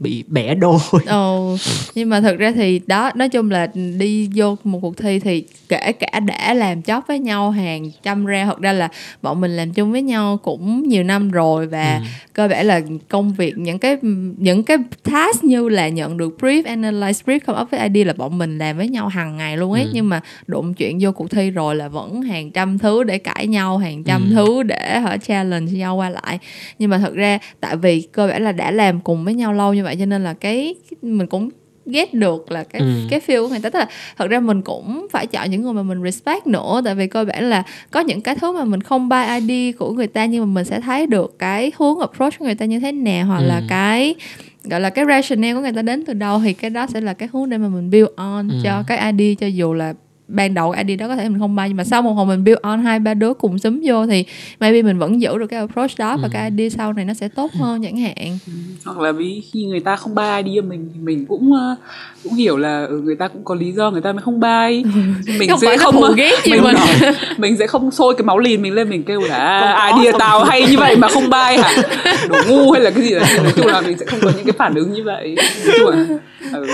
bị 0.04 0.24
bẻ 0.26 0.54
đôi 0.54 0.78
ồ 1.06 1.56
nhưng 1.94 2.08
mà 2.08 2.20
thật 2.20 2.38
ra 2.38 2.52
thì 2.52 2.80
đó 2.86 3.10
nói 3.14 3.28
chung 3.28 3.50
là 3.50 3.66
đi 3.98 4.30
vô 4.34 4.56
một 4.64 4.78
cuộc 4.82 4.96
thi 4.96 5.18
thì 5.18 5.44
kể 5.68 5.92
cả 5.92 6.20
đã 6.20 6.54
làm 6.54 6.82
chót 6.82 7.02
với 7.08 7.18
nhau 7.18 7.50
hàng 7.50 7.90
trăm 8.02 8.26
ra 8.26 8.44
thật 8.44 8.60
ra 8.60 8.72
là 8.72 8.88
bọn 9.22 9.40
mình 9.40 9.56
làm 9.56 9.72
chung 9.72 9.92
với 9.92 10.02
nhau 10.02 10.38
cũng 10.42 10.88
nhiều 10.88 11.04
năm 11.04 11.30
rồi 11.30 11.66
và 11.66 11.96
ừ. 11.96 12.02
cơ 12.32 12.48
bản 12.48 12.66
là 12.66 12.80
công 13.08 13.32
việc 13.32 13.58
những 13.58 13.78
cái 13.78 13.96
những 14.36 14.62
cái 14.62 14.76
task 15.02 15.44
như 15.44 15.68
là 15.68 15.88
nhận 15.88 16.16
được 16.16 16.36
brief 16.40 16.62
analyze 16.62 17.24
brief 17.24 17.40
come 17.46 17.60
up 17.60 17.70
với 17.70 17.88
ID 17.88 18.06
là 18.06 18.12
bọn 18.12 18.38
mình 18.38 18.58
làm 18.58 18.76
với 18.76 18.88
nhau 18.88 19.08
hàng 19.08 19.36
ngày 19.36 19.56
luôn 19.56 19.72
ấy 19.72 19.82
ừ. 19.82 19.90
nhưng 19.92 20.08
mà 20.08 20.20
đụng 20.46 20.74
chuyện 20.74 20.98
vô 21.00 21.12
cuộc 21.12 21.30
thi 21.30 21.50
rồi 21.50 21.76
là 21.76 21.88
vẫn 21.88 22.22
hàng 22.22 22.50
trăm 22.50 22.78
thứ 22.78 23.04
để 23.04 23.18
cãi 23.18 23.46
nhau 23.46 23.78
hàng 23.78 24.04
trăm 24.04 24.30
ừ. 24.30 24.34
thứ 24.34 24.62
để 24.62 25.00
họ 25.00 25.16
challenge 25.16 25.72
nhau 25.72 25.96
qua 25.96 26.10
lại 26.10 26.38
nhưng 26.78 26.90
mà 26.90 26.98
thật 26.98 27.14
ra 27.14 27.38
tại 27.60 27.76
vì 27.76 28.08
cơ 28.12 28.26
bản 28.26 28.44
là 28.44 28.52
đã 28.52 28.70
làm 28.70 29.00
cùng 29.00 29.24
với 29.24 29.34
nhau 29.34 29.52
lâu 29.52 29.74
như 29.74 29.84
vậy 29.84 29.93
cho 29.98 30.06
nên 30.06 30.24
là 30.24 30.34
cái 30.34 30.74
mình 31.02 31.26
cũng 31.26 31.50
ghét 31.86 32.14
được 32.14 32.50
là 32.50 32.64
cái 32.64 32.80
ừ. 32.80 32.86
cái 33.10 33.20
feel 33.26 33.42
của 33.42 33.48
người 33.48 33.60
ta 33.60 33.70
tức 33.70 33.78
là 33.78 33.88
thật 34.16 34.26
ra 34.30 34.40
mình 34.40 34.62
cũng 34.62 35.06
phải 35.10 35.26
chọn 35.26 35.50
những 35.50 35.62
người 35.62 35.72
mà 35.72 35.82
mình 35.82 36.02
respect 36.04 36.46
nữa 36.46 36.80
tại 36.84 36.94
vì 36.94 37.06
cơ 37.06 37.24
bản 37.24 37.50
là 37.50 37.62
có 37.90 38.00
những 38.00 38.20
cái 38.20 38.34
thứ 38.34 38.52
mà 38.52 38.64
mình 38.64 38.80
không 38.80 39.08
buy 39.08 39.22
ID 39.40 39.76
của 39.78 39.92
người 39.92 40.06
ta 40.06 40.24
nhưng 40.24 40.40
mà 40.40 40.54
mình 40.54 40.64
sẽ 40.64 40.80
thấy 40.80 41.06
được 41.06 41.38
cái 41.38 41.72
hướng 41.78 41.98
approach 41.98 42.38
của 42.38 42.44
người 42.44 42.54
ta 42.54 42.64
như 42.64 42.80
thế 42.80 42.92
nào 42.92 43.26
hoặc 43.26 43.38
ừ. 43.38 43.46
là 43.46 43.62
cái 43.68 44.14
gọi 44.64 44.80
là 44.80 44.90
cái 44.90 45.04
rationale 45.08 45.54
của 45.54 45.60
người 45.60 45.72
ta 45.72 45.82
đến 45.82 46.04
từ 46.04 46.12
đâu 46.12 46.40
thì 46.44 46.52
cái 46.52 46.70
đó 46.70 46.86
sẽ 46.86 47.00
là 47.00 47.14
cái 47.14 47.28
hướng 47.32 47.50
để 47.50 47.58
mà 47.58 47.68
mình 47.68 47.90
build 47.90 48.08
on 48.16 48.48
ừ. 48.48 48.54
cho 48.64 48.82
cái 48.86 49.12
ID 49.12 49.38
cho 49.38 49.46
dù 49.46 49.72
là 49.72 49.94
ban 50.28 50.54
đầu 50.54 50.72
cái 50.72 50.84
ID 50.88 51.00
đó 51.00 51.08
có 51.08 51.16
thể 51.16 51.28
mình 51.28 51.38
không 51.38 51.56
bay 51.56 51.68
nhưng 51.68 51.76
mà 51.76 51.84
sau 51.84 52.02
một 52.02 52.12
hồi 52.12 52.26
mình 52.26 52.44
build 52.44 52.58
on 52.62 52.82
hai 52.82 52.98
ba 52.98 53.14
đứa 53.14 53.34
cùng 53.34 53.58
xúm 53.58 53.80
vô 53.84 54.06
thì 54.06 54.24
maybe 54.60 54.82
mình 54.82 54.98
vẫn 54.98 55.20
giữ 55.20 55.38
được 55.38 55.46
cái 55.46 55.60
approach 55.60 55.90
đó 55.98 56.10
ừ. 56.10 56.18
và 56.22 56.28
cái 56.32 56.50
ID 56.56 56.72
sau 56.76 56.92
này 56.92 57.04
nó 57.04 57.14
sẽ 57.14 57.28
tốt 57.28 57.52
hơn 57.52 57.82
chẳng 57.82 57.96
hạn 57.96 58.38
ừ. 58.46 58.52
hoặc 58.84 58.98
là 58.98 59.12
vì 59.12 59.42
khi 59.52 59.64
người 59.64 59.80
ta 59.80 59.96
không 59.96 60.14
bay 60.14 60.42
ID 60.42 60.56
cho 60.56 60.62
mình 60.68 60.90
thì 60.94 61.00
mình 61.00 61.26
cũng 61.26 61.52
uh, 61.52 61.78
cũng 62.24 62.34
hiểu 62.34 62.56
là 62.56 62.84
ừ, 62.84 63.00
người 63.04 63.16
ta 63.16 63.28
cũng 63.28 63.44
có 63.44 63.54
lý 63.54 63.72
do 63.72 63.90
người 63.90 64.00
ta 64.00 64.12
mới 64.12 64.22
không 64.22 64.40
bay 64.40 64.84
mình 65.38 65.48
không 65.50 65.60
sẽ 65.60 65.76
không 65.76 65.96
uh, 65.98 66.16
ghét 66.16 66.34
mình 66.50 66.62
mình. 66.62 66.76
mình 67.38 67.56
sẽ 67.56 67.66
không 67.66 67.90
sôi 67.90 68.14
cái 68.14 68.24
máu 68.24 68.38
lìn 68.38 68.62
mình 68.62 68.72
lên 68.72 68.90
mình 68.90 69.02
kêu 69.02 69.20
là 69.20 69.58
à, 69.58 69.92
ID 70.02 70.14
tao 70.18 70.44
hay 70.44 70.66
như 70.70 70.78
vậy 70.78 70.96
mà 70.96 71.08
không 71.08 71.30
bay 71.30 71.58
hả 71.58 71.70
đồ 72.28 72.36
ngu 72.48 72.72
hay 72.72 72.82
là 72.82 72.90
cái 72.90 73.02
gì 73.02 73.14
đó 73.14 73.20
nói 73.42 73.52
chung 73.56 73.66
là 73.66 73.80
mình 73.80 73.98
sẽ 73.98 74.06
không 74.06 74.20
có 74.22 74.30
những 74.36 74.46
cái 74.46 74.54
phản 74.58 74.74
ứng 74.74 74.92
như 74.92 75.04
vậy 75.04 75.36
nói 75.66 75.74
chung 75.78 75.90
là, 75.90 76.18
ừ 76.52 76.66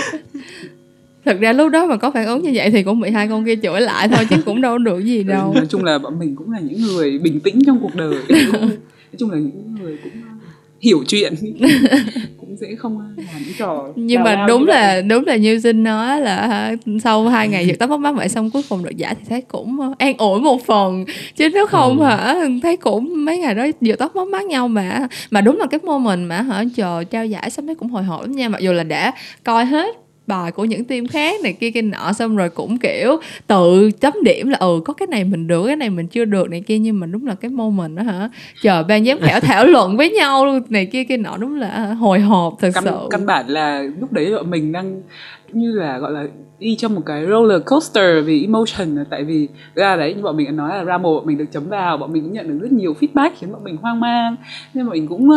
thật 1.25 1.37
ra 1.39 1.53
lúc 1.53 1.71
đó 1.71 1.85
mà 1.85 1.97
có 1.97 2.11
phản 2.11 2.25
ứng 2.25 2.41
như 2.41 2.51
vậy 2.53 2.71
thì 2.71 2.83
cũng 2.83 2.99
bị 2.99 3.11
hai 3.11 3.27
con 3.27 3.45
kia 3.45 3.55
chửi 3.55 3.81
lại 3.81 4.07
thôi 4.07 4.25
chứ 4.29 4.35
cũng 4.45 4.61
đâu 4.61 4.77
được 4.77 4.99
gì 4.99 5.23
đâu. 5.23 5.53
nói 5.55 5.65
chung 5.69 5.83
là 5.83 5.97
bọn 5.97 6.19
mình 6.19 6.35
cũng 6.35 6.51
là 6.51 6.59
những 6.59 6.81
người 6.81 7.19
bình 7.19 7.39
tĩnh 7.39 7.59
trong 7.65 7.79
cuộc 7.81 7.95
đời. 7.95 8.15
Nói 9.11 9.17
chung 9.19 9.31
là 9.31 9.37
những 9.37 9.75
người 9.81 9.97
cũng 10.03 10.11
hiểu 10.81 11.03
chuyện. 11.07 11.33
Cũng 12.37 12.57
sẽ 12.61 12.67
không 12.77 12.99
làm 13.17 13.43
cái 13.45 13.53
trò 13.57 13.87
nhưng 13.95 14.23
mà 14.23 14.45
đúng 14.47 14.67
là 14.67 15.01
đúng 15.01 15.25
là 15.25 15.35
như 15.35 15.59
Dinh 15.59 15.83
nói 15.83 16.21
là 16.21 16.71
sau 17.03 17.27
hai 17.27 17.47
ngày 17.47 17.67
giật 17.67 17.75
tóc 17.79 17.89
móc 17.89 17.99
mắt 17.99 18.15
vậy 18.15 18.29
xong 18.29 18.49
cuối 18.51 18.61
cùng 18.69 18.83
được 18.83 18.97
giải 18.97 19.15
thì 19.15 19.21
thấy 19.29 19.41
cũng 19.41 19.79
ờ, 19.79 19.93
an 19.97 20.17
ủi 20.17 20.39
một 20.39 20.65
phần. 20.65 21.05
Chứ 21.35 21.49
nếu 21.53 21.67
không 21.67 21.99
ừ. 21.99 22.05
hả 22.05 22.35
thấy 22.63 22.77
cũng 22.77 23.25
mấy 23.25 23.37
ngày 23.37 23.55
đó 23.55 23.67
giật 23.81 23.99
tóc 23.99 24.15
móc 24.15 24.27
mắt 24.27 24.45
nhau 24.45 24.67
mà. 24.67 25.07
Mà 25.31 25.41
đúng 25.41 25.57
là 25.57 25.65
cái 25.65 25.79
moment 25.83 26.29
mà 26.29 26.41
hả 26.41 26.63
chờ 26.75 27.03
trao 27.03 27.25
giải 27.25 27.49
xong 27.49 27.65
thấy 27.65 27.75
cũng 27.75 27.89
hồi 27.89 28.03
hộp 28.03 28.27
nha. 28.27 28.49
Mặc 28.49 28.61
dù 28.61 28.71
là 28.71 28.83
đã 28.83 29.13
coi 29.43 29.65
hết 29.65 30.00
bài 30.31 30.51
của 30.51 30.65
những 30.65 30.85
team 30.85 31.07
khác 31.07 31.41
này 31.43 31.53
kia 31.53 31.71
kia 31.71 31.81
nọ 31.81 32.13
xong 32.13 32.37
rồi 32.37 32.49
cũng 32.49 32.77
kiểu 32.77 33.17
tự 33.47 33.91
chấm 33.91 34.13
điểm 34.23 34.49
là 34.49 34.57
ừ 34.57 34.81
có 34.85 34.93
cái 34.93 35.07
này 35.07 35.23
mình 35.23 35.47
được 35.47 35.67
cái 35.67 35.75
này 35.75 35.89
mình 35.89 36.07
chưa 36.07 36.25
được 36.25 36.49
này 36.49 36.61
kia 36.61 36.79
nhưng 36.79 36.99
mà 36.99 37.07
đúng 37.07 37.27
là 37.27 37.35
cái 37.35 37.51
moment 37.51 37.97
đó 37.97 38.03
hả? 38.03 38.29
Chờ 38.61 38.83
ban 38.83 39.05
giám 39.05 39.17
khảo 39.21 39.39
thảo 39.39 39.65
luận 39.65 39.97
với 39.97 40.09
nhau 40.09 40.45
luôn 40.45 40.61
này 40.69 40.85
kia 40.85 41.03
kia 41.03 41.17
nọ 41.17 41.37
đúng 41.37 41.59
là 41.59 41.93
hồi 41.93 42.19
hộp 42.19 42.53
thật 42.59 42.69
căn, 42.73 42.83
sự. 42.83 42.97
căn 43.09 43.25
bản 43.25 43.47
là 43.47 43.83
lúc 43.99 44.11
đấy 44.11 44.33
bọn 44.35 44.49
mình 44.49 44.71
đang 44.71 45.01
như 45.53 45.71
là 45.71 45.97
gọi 45.97 46.11
là 46.11 46.25
đi 46.61 46.75
trong 46.75 46.95
một 46.95 47.01
cái 47.05 47.25
roller 47.29 47.61
coaster 47.65 48.25
về 48.25 48.39
emotion 48.41 49.05
tại 49.09 49.23
vì 49.23 49.47
ra 49.75 49.95
đấy 49.95 50.13
như 50.13 50.21
bọn 50.21 50.37
mình 50.37 50.45
đã 50.45 50.51
nói 50.51 50.77
là 50.77 50.83
ra 50.83 50.97
một 50.97 51.15
bọn 51.15 51.25
mình 51.25 51.37
được 51.37 51.45
chấm 51.53 51.69
vào 51.69 51.97
bọn 51.97 52.13
mình 52.13 52.23
cũng 52.23 52.33
nhận 52.33 52.47
được 52.47 52.57
rất 52.61 52.71
nhiều 52.71 52.95
feedback 52.99 53.29
khiến 53.39 53.51
bọn 53.51 53.63
mình 53.63 53.77
hoang 53.77 53.99
mang. 53.99 54.35
Nên 54.73 54.85
bọn 54.85 54.93
mình 54.93 55.07
cũng 55.07 55.29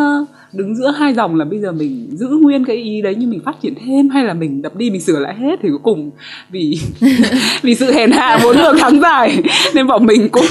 đứng 0.53 0.77
giữa 0.77 0.91
hai 0.99 1.15
dòng 1.15 1.37
là 1.37 1.45
bây 1.45 1.59
giờ 1.59 1.73
mình 1.73 2.09
giữ 2.11 2.29
nguyên 2.29 2.65
cái 2.65 2.77
ý 2.77 3.03
đấy 3.03 3.15
nhưng 3.19 3.31
mình 3.31 3.41
phát 3.45 3.57
triển 3.63 3.75
thêm 3.87 4.09
hay 4.09 4.25
là 4.25 4.35
mình 4.35 4.63
đập 4.63 4.77
đi 4.77 4.91
mình 4.91 5.01
sửa 5.01 5.19
lại 5.19 5.35
hết 5.35 5.59
thì 5.63 5.69
cuối 5.69 5.81
cùng 5.83 6.11
vì 6.51 6.79
vì 7.63 7.75
sự 7.75 7.93
hèn 7.93 8.11
hạ 8.11 8.39
muốn 8.43 8.57
được 8.57 8.77
thắng 8.81 9.01
giải. 9.01 9.43
Nên 9.75 9.87
bọn 9.87 10.07
mình 10.07 10.29
cũng 10.29 10.47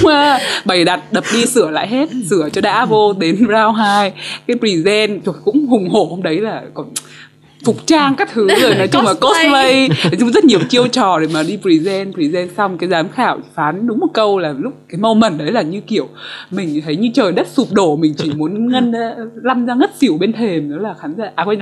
bày 0.64 0.84
đặt 0.84 1.00
đập 1.12 1.24
đi 1.32 1.46
sửa 1.46 1.70
lại 1.70 1.88
hết 1.88 2.08
sửa 2.30 2.48
cho 2.52 2.60
đã 2.60 2.84
vô 2.84 3.12
đến 3.12 3.36
round 3.38 3.78
2 3.78 4.12
cái 4.46 4.56
present 4.60 5.20
cũng 5.44 5.66
hùng 5.66 5.88
hổ 5.88 6.04
hôm 6.04 6.22
đấy 6.22 6.40
là 6.40 6.62
còn 6.74 6.86
phục 7.64 7.86
trang 7.86 8.14
các 8.14 8.28
thứ 8.32 8.48
rồi 8.60 8.74
nói 8.74 8.88
chung 8.88 9.04
là 9.04 9.14
cosplay. 9.14 9.88
nói 9.88 10.16
chung 10.20 10.32
rất 10.32 10.44
nhiều 10.44 10.58
chiêu 10.68 10.86
trò 10.86 11.18
để 11.18 11.26
mà 11.34 11.42
đi 11.42 11.58
present 11.62 12.14
present 12.14 12.50
xong 12.56 12.78
cái 12.78 12.88
giám 12.88 13.08
khảo 13.08 13.38
phán 13.54 13.86
đúng 13.86 13.98
một 14.00 14.08
câu 14.14 14.38
là 14.38 14.54
lúc 14.58 14.72
cái 14.88 14.98
moment 15.00 15.38
đấy 15.38 15.52
là 15.52 15.62
như 15.62 15.80
kiểu 15.80 16.08
mình 16.50 16.80
thấy 16.84 16.96
như 16.96 17.10
trời 17.14 17.32
đất 17.32 17.46
sụp 17.48 17.68
đổ 17.72 17.96
mình 17.96 18.14
chỉ 18.18 18.32
muốn 18.34 18.68
ngân 18.68 18.92
lăn 19.42 19.66
ra 19.66 19.74
ngất 19.74 19.90
xỉu 20.00 20.16
bên 20.18 20.32
thềm. 20.32 20.70
Đó 20.70 20.76
là 20.88 20.94
khán 21.00 21.14
giả 21.18 21.24
à 21.34 21.44
quên 21.44 21.58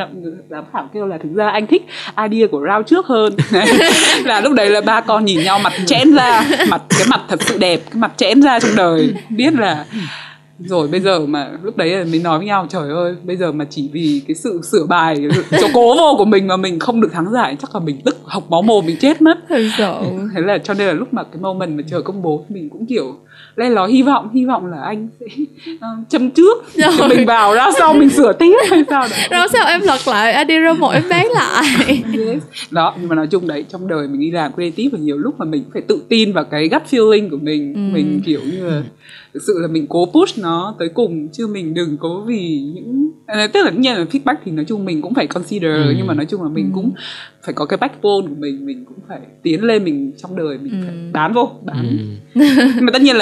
giám 0.51 0.65
khảo 0.73 0.89
kêu 0.95 1.07
là 1.07 1.19
thực 1.23 1.33
ra 1.35 1.51
anh 1.51 1.67
thích 1.67 1.87
idea 2.31 2.47
của 2.47 2.65
rao 2.67 2.83
trước 2.83 3.07
hơn. 3.07 3.33
Là 4.25 4.41
lúc 4.41 4.53
đấy 4.53 4.71
là 4.71 4.81
ba 4.81 5.01
con 5.01 5.25
nhìn 5.25 5.45
nhau 5.45 5.59
mặt 5.59 5.73
chẽn 5.87 6.15
ra 6.15 6.45
mặt 6.69 6.83
cái 6.89 7.07
mặt 7.09 7.21
thật 7.29 7.43
sự 7.43 7.59
đẹp 7.59 7.81
cái 7.91 8.01
mặt 8.01 8.13
chẽn 8.17 8.43
ra 8.43 8.61
trong 8.61 8.77
đời. 8.77 9.15
Biết 9.29 9.53
là 9.53 9.85
rồi 10.59 10.89
bây 10.89 11.01
giờ 11.01 11.27
mà 11.27 11.51
lúc 11.63 11.77
đấy 11.77 12.05
mình 12.05 12.23
nói 12.23 12.39
với 12.39 12.47
nhau 12.47 12.67
trời 12.71 12.91
ơi 12.91 13.15
bây 13.25 13.37
giờ 13.37 13.53
mà 13.53 13.67
chỉ 13.71 13.91
vì 13.93 14.23
cái 14.29 14.35
sự 14.35 14.61
sửa 14.73 14.87
bài 14.89 15.17
cho 15.51 15.67
cố 15.75 15.97
vô 15.97 16.15
của 16.19 16.25
mình 16.25 16.47
mà 16.47 16.57
mình 16.57 16.79
không 16.79 17.01
được 17.01 17.13
thắng 17.13 17.33
giải 17.33 17.57
chắc 17.61 17.75
là 17.75 17.81
mình 17.81 18.01
tức 18.05 18.17
học 18.25 18.51
máu 18.51 18.63
mồm 18.63 18.87
mình 18.87 18.97
chết 19.01 19.23
mất. 19.23 19.39
Thế 19.49 20.41
là 20.41 20.59
cho 20.59 20.75
nên 20.75 20.87
là 20.87 20.93
lúc 20.93 21.15
mà 21.15 21.23
cái 21.23 21.41
moment 21.41 21.77
mà 21.77 21.83
chờ 21.91 22.03
công 22.03 22.23
bố 22.23 22.45
mình 22.49 22.71
cũng 22.71 22.87
kiểu 22.87 23.17
lên 23.57 23.73
ló 23.73 23.87
hy 23.87 24.03
vọng 24.03 24.31
hy 24.35 24.45
vọng 24.45 24.67
là 24.67 24.83
anh 24.83 25.09
sẽ 25.21 25.27
uh, 25.73 25.81
châm 26.09 26.31
trước 26.31 26.65
rồi. 26.75 27.09
mình 27.09 27.27
vào 27.27 27.55
ra 27.55 27.71
sau 27.79 27.95
mình 27.95 28.11
sửa 28.11 28.33
tiếp 28.33 28.57
hay 28.71 28.85
sao 28.91 29.07
đó 29.31 29.39
rồi 29.39 29.49
sao 29.53 29.67
em 29.67 29.81
lật 29.81 30.09
lại 30.09 30.33
anh 30.33 30.47
đi 30.47 30.59
ra 30.59 30.73
một 30.73 30.91
em 30.91 31.03
bán 31.11 31.27
lại 31.35 31.65
yes. 32.19 32.43
đó 32.71 32.95
nhưng 33.01 33.09
mà 33.09 33.17
nói 33.17 33.27
chung 33.27 33.47
đấy 33.47 33.65
trong 33.69 33.89
đời 33.89 34.09
mình 34.09 34.21
đi 34.21 34.31
làm 34.31 34.53
creative 34.53 34.89
và 34.93 34.99
nhiều 34.99 35.19
lúc 35.19 35.35
mà 35.39 35.45
mình 35.45 35.65
phải 35.73 35.83
tự 35.83 36.03
tin 36.09 36.33
vào 36.33 36.45
cái 36.45 36.69
gut 36.69 36.83
feeling 36.91 37.31
của 37.31 37.39
mình 37.43 37.75
ừ. 37.75 37.81
mình 37.95 38.21
kiểu 38.27 38.41
như 38.53 38.71
là 38.71 38.83
thực 39.35 39.43
sự 39.47 39.53
là 39.63 39.69
mình 39.69 39.87
cố 39.89 40.07
push 40.07 40.39
nó 40.39 40.75
tới 40.79 40.89
cùng 40.89 41.29
chứ 41.33 41.47
mình 41.47 41.75
đừng 41.75 41.97
cố 42.01 42.21
vì 42.21 42.63
những 42.75 43.11
à, 43.27 43.47
tức 43.53 43.65
là 43.65 43.71
nhiên 43.71 43.95
là 43.95 44.05
feedback 44.05 44.37
thì 44.45 44.53
nói 44.53 44.65
chung 44.69 44.85
mình 44.85 45.03
cũng 45.03 45.15
phải 45.15 45.27
consider 45.27 45.75
ừ. 45.75 45.95
nhưng 45.97 46.07
mà 46.07 46.15
nói 46.15 46.27
chung 46.27 46.43
là 46.43 46.49
mình 46.49 46.65
ừ. 46.65 46.71
cũng 46.75 46.93
phải 47.43 47.55
có 47.55 47.65
cái 47.65 47.77
backbone 47.77 48.27
của 48.29 48.35
mình 48.39 48.67
mình 48.67 48.85
cũng 48.85 48.99
phải 49.09 49.21
tiến 49.43 49.65
lên 49.65 49.85
mình 49.85 50.13
trong 50.23 50.37
đời 50.37 50.59
mình 50.59 50.73
ừ. 50.73 50.87
phải 50.87 50.95
bán 51.13 51.33
vô 51.33 51.51
bán 51.65 51.99
ừ. 52.35 52.43
mà 52.81 52.93
tất 52.93 53.03
nhiên 53.03 53.17
là 53.17 53.22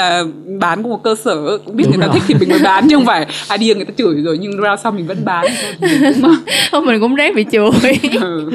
bán 0.58 0.82
có 0.82 0.88
một 0.88 1.02
cơ 1.02 1.14
sở 1.14 1.58
cũng 1.64 1.76
biết 1.76 1.84
Đúng 1.84 1.98
người 1.98 2.08
ta 2.08 2.14
thích 2.14 2.22
thì 2.26 2.34
mình 2.34 2.48
mới 2.48 2.58
bán 2.64 2.88
chứ 2.88 2.96
không 2.96 3.06
phải 3.06 3.26
idea 3.58 3.74
người 3.74 3.84
ta 3.84 3.92
chửi 3.98 4.14
rồi 4.14 4.38
nhưng 4.38 4.60
ra 4.60 4.76
sau 4.76 4.92
mình 4.92 5.06
vẫn 5.06 5.24
bán. 5.24 5.46
Mình 5.80 6.12
cũng, 6.22 6.34
không 6.70 6.86
mình 6.86 7.00
cũng 7.00 7.14
ráng 7.14 7.34
bị 7.34 7.44
chửi. 7.52 7.70
Ừ. 8.20 8.50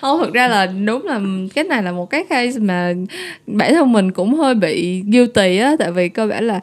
Không 0.00 0.20
thực 0.20 0.32
ra 0.32 0.48
là 0.48 0.66
đúng 0.66 1.06
là 1.06 1.20
cái 1.54 1.64
này 1.64 1.82
là 1.82 1.92
một 1.92 2.10
cái 2.10 2.24
case 2.24 2.58
mà 2.58 2.92
bản 3.46 3.74
thân 3.74 3.92
mình 3.92 4.12
cũng 4.12 4.34
hơi 4.34 4.54
bị 4.54 5.02
guilty 5.12 5.58
á 5.58 5.76
tại 5.78 5.92
vì 5.92 6.08
cơ 6.08 6.26
bản 6.26 6.46
là 6.46 6.60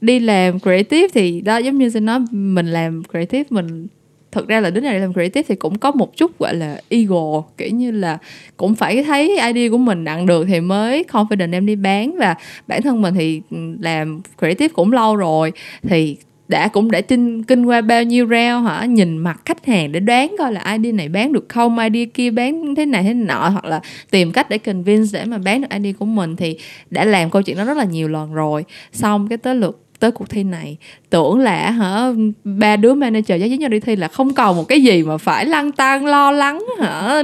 đi 0.00 0.18
làm 0.18 0.60
creative 0.60 1.08
thì 1.14 1.40
đó 1.40 1.56
giống 1.56 1.78
như 1.78 1.90
xin 1.90 2.06
nói 2.06 2.20
mình 2.30 2.66
làm 2.66 3.02
creative 3.10 3.44
mình 3.50 3.86
thực 4.32 4.48
ra 4.48 4.60
là 4.60 4.70
đến 4.70 4.84
này 4.84 5.00
làm 5.00 5.12
creative 5.12 5.42
thì 5.48 5.54
cũng 5.54 5.78
có 5.78 5.90
một 5.90 6.16
chút, 6.16 6.38
gọi 6.38 6.54
là, 6.54 6.80
ego, 6.88 7.42
kiểu 7.58 7.68
như 7.68 7.90
là 7.90 8.18
cũng 8.56 8.74
phải 8.74 9.02
thấy 9.02 9.38
idea 9.46 9.70
của 9.70 9.78
mình 9.78 10.04
đặng 10.04 10.26
được 10.26 10.44
thì 10.48 10.60
mới 10.60 11.04
confident 11.12 11.52
em 11.52 11.66
đi 11.66 11.76
bán. 11.76 12.16
Và 12.18 12.34
bản 12.66 12.82
thân 12.82 13.02
mình 13.02 13.14
thì 13.14 13.42
ừ, 13.50 13.56
làm 13.80 14.20
creative 14.38 14.68
cũng 14.68 14.92
lâu 14.92 15.16
rồi, 15.16 15.52
thì 15.82 16.16
đã 16.48 16.68
cũng 16.68 16.90
đã 16.90 17.00
kinh 17.00 17.42
kinh 17.42 17.64
qua 17.64 17.80
bao 17.80 18.02
nhiêu 18.02 18.26
round 18.26 18.66
hả? 18.68 18.84
Nhìn 18.84 19.18
mặt 19.18 19.40
khách 19.44 19.66
hàng 19.66 19.92
để 19.92 20.00
đoán 20.00 20.34
coi 20.38 20.52
là 20.52 20.72
ID 20.72 20.94
này 20.94 21.08
bán 21.08 21.32
được 21.32 21.48
không, 21.48 21.78
ID 21.78 22.08
kia 22.14 22.30
bán 22.30 22.74
thế 22.74 22.86
này 22.86 23.02
thế 23.02 23.14
nọ, 23.14 23.48
hoặc 23.48 23.64
là 23.64 23.80
tìm 24.10 24.32
cách 24.32 24.50
để 24.50 24.58
convince 24.58 25.18
để 25.18 25.24
mà 25.24 25.38
bán 25.38 25.60
được 25.60 25.68
ID 25.82 25.96
của 25.98 26.04
mình 26.04 26.36
thì 26.36 26.58
đã 26.90 27.04
làm 27.04 27.30
câu 27.30 27.42
chuyện 27.42 27.56
đó 27.56 27.64
rất 27.64 27.76
là 27.76 27.84
nhiều 27.84 28.08
lần 28.08 28.34
rồi. 28.34 28.64
Xong 28.92 29.28
cái 29.28 29.38
tới 29.38 29.54
lượt 29.54 29.78
tới 30.02 30.10
cuộc 30.10 30.30
thi 30.30 30.42
này. 30.42 30.76
Tưởng 31.10 31.38
là 31.38 31.70
hả 31.70 32.06
ba 32.44 32.76
đứa 32.76 32.94
manager 32.94 33.40
giáo 33.40 33.48
nhau 33.48 33.68
đi 33.68 33.80
thi 33.80 33.96
là 33.96 34.08
không 34.08 34.34
còn 34.34 34.56
một 34.56 34.68
cái 34.68 34.82
gì 34.82 35.02
mà 35.02 35.16
phải 35.16 35.46
lăn 35.46 35.72
tan 35.72 36.06
lo 36.06 36.30
lắng 36.30 36.64
hả 36.80 37.22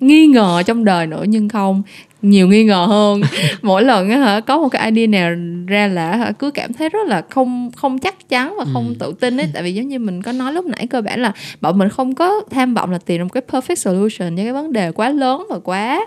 nghi 0.00 0.26
ngờ 0.26 0.62
trong 0.66 0.84
đời 0.84 1.06
nữa. 1.06 1.24
Nhưng 1.28 1.48
không 1.48 1.82
nhiều 2.22 2.48
nghi 2.48 2.64
ngờ 2.64 2.86
hơn. 2.88 3.20
Mỗi 3.62 3.84
lần 3.84 4.10
hả 4.10 4.40
có 4.40 4.58
một 4.58 4.68
cái 4.68 4.90
idea 4.90 5.06
nào 5.06 5.30
ra 5.66 5.86
là 5.86 6.16
hả 6.16 6.32
cứ 6.32 6.50
cảm 6.50 6.72
thấy 6.72 6.88
rất 6.88 7.06
là 7.06 7.22
không 7.30 7.70
không 7.76 7.98
chắc 7.98 8.28
chắn 8.28 8.54
và 8.58 8.64
không 8.72 8.88
ừ. 8.88 8.94
tự 8.98 9.14
tin 9.20 9.40
ấy. 9.40 9.48
Tại 9.54 9.62
vì 9.62 9.74
giống 9.74 9.88
như 9.88 9.98
mình 9.98 10.22
có 10.22 10.32
nói 10.32 10.52
lúc 10.52 10.66
nãy 10.66 10.86
cơ 10.86 11.00
bản 11.00 11.22
là 11.22 11.32
bọn 11.60 11.78
mình 11.78 11.88
không 11.88 12.14
có 12.14 12.40
tham 12.50 12.74
vọng 12.74 12.90
là 12.90 12.98
tìm 12.98 13.18
ra 13.18 13.24
một 13.24 13.32
cái 13.32 13.42
perfect 13.50 13.74
solution 13.74 14.36
cho 14.36 14.42
cái 14.42 14.52
vấn 14.52 14.72
đề 14.72 14.92
quá 14.92 15.08
lớn 15.10 15.46
và 15.50 15.58
quá 15.58 16.06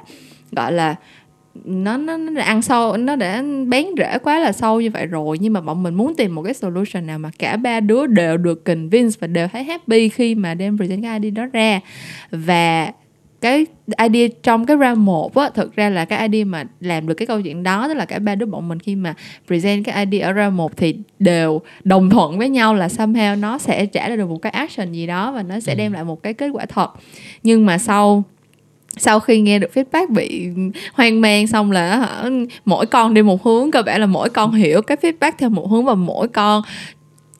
gọi 0.51 0.71
là 0.71 0.95
nó 1.65 1.97
nó 1.97 2.17
nó 2.17 2.31
đã 2.31 2.43
ăn 2.43 2.61
sâu 2.61 2.97
nó 2.97 3.15
đã 3.15 3.43
bén 3.67 3.85
rễ 3.97 4.17
quá 4.17 4.39
là 4.39 4.51
sâu 4.51 4.81
như 4.81 4.89
vậy 4.91 5.05
rồi. 5.05 5.37
Nhưng 5.39 5.53
mà 5.53 5.61
bọn 5.61 5.83
mình 5.83 5.93
muốn 5.93 6.15
tìm 6.15 6.35
một 6.35 6.41
cái 6.41 6.53
solution 6.53 7.07
nào 7.07 7.19
mà 7.19 7.29
cả 7.39 7.57
ba 7.57 7.79
đứa 7.79 8.05
đều 8.05 8.37
được 8.37 8.65
convince 8.65 9.17
và 9.19 9.27
đều 9.27 9.47
thấy 9.47 9.63
happy 9.63 10.09
khi 10.09 10.35
mà 10.35 10.53
đem 10.53 10.77
present 10.77 11.03
cái 11.03 11.19
idea 11.19 11.31
đó 11.31 11.49
ra. 11.53 11.79
Và 12.31 12.91
cái 13.43 13.65
idea 13.97 14.27
trong 14.43 14.65
cái 14.65 14.77
round 14.77 14.97
1 14.97 15.35
á 15.35 15.49
thực 15.53 15.75
ra 15.75 15.89
là 15.89 16.05
cái 16.05 16.27
idea 16.27 16.45
mà 16.45 16.63
làm 16.79 17.07
được 17.07 17.13
cái 17.13 17.25
câu 17.25 17.41
chuyện 17.41 17.63
đó 17.63 17.87
tức 17.87 17.93
là 17.93 18.05
cả 18.05 18.19
ba 18.19 18.35
đứa 18.35 18.45
bọn 18.45 18.67
mình 18.67 18.79
khi 18.79 18.95
mà 18.95 19.15
present 19.47 19.85
cái 19.85 20.05
idea 20.05 20.27
ở 20.27 20.33
round 20.33 20.57
1 20.57 20.77
thì 20.77 20.95
đều 21.19 21.61
đồng 21.83 22.09
thuận 22.09 22.37
với 22.37 22.49
nhau 22.49 22.75
là 22.75 22.87
somehow 22.87 23.39
nó 23.39 23.57
sẽ 23.57 23.85
trả 23.85 24.15
được 24.15 24.29
một 24.29 24.37
cái 24.41 24.51
action 24.51 24.91
gì 24.91 25.07
đó 25.07 25.31
và 25.31 25.43
nó 25.43 25.59
sẽ 25.59 25.73
ừ. 25.73 25.77
đem 25.77 25.93
lại 25.93 26.03
một 26.03 26.23
cái 26.23 26.33
kết 26.33 26.49
quả 26.53 26.65
thật. 26.65 26.91
Nhưng 27.43 27.65
mà 27.65 27.77
sau 27.77 28.23
sau 28.97 29.19
khi 29.19 29.41
nghe 29.41 29.59
được 29.59 29.71
feedback 29.73 30.13
bị 30.13 30.49
hoang 30.93 31.21
mang 31.21 31.47
xong 31.47 31.71
là 31.71 31.97
hả, 31.97 32.29
mỗi 32.65 32.85
con 32.85 33.13
đi 33.13 33.21
một 33.21 33.43
hướng 33.43 33.71
cơ 33.71 33.81
bản 33.81 34.01
là 34.01 34.05
mỗi 34.05 34.29
con 34.29 34.51
hiểu 34.51 34.81
cái 34.81 34.97
feedback 35.01 35.31
theo 35.37 35.49
một 35.49 35.69
hướng 35.69 35.85
và 35.85 35.95
mỗi 35.95 36.27
con 36.27 36.61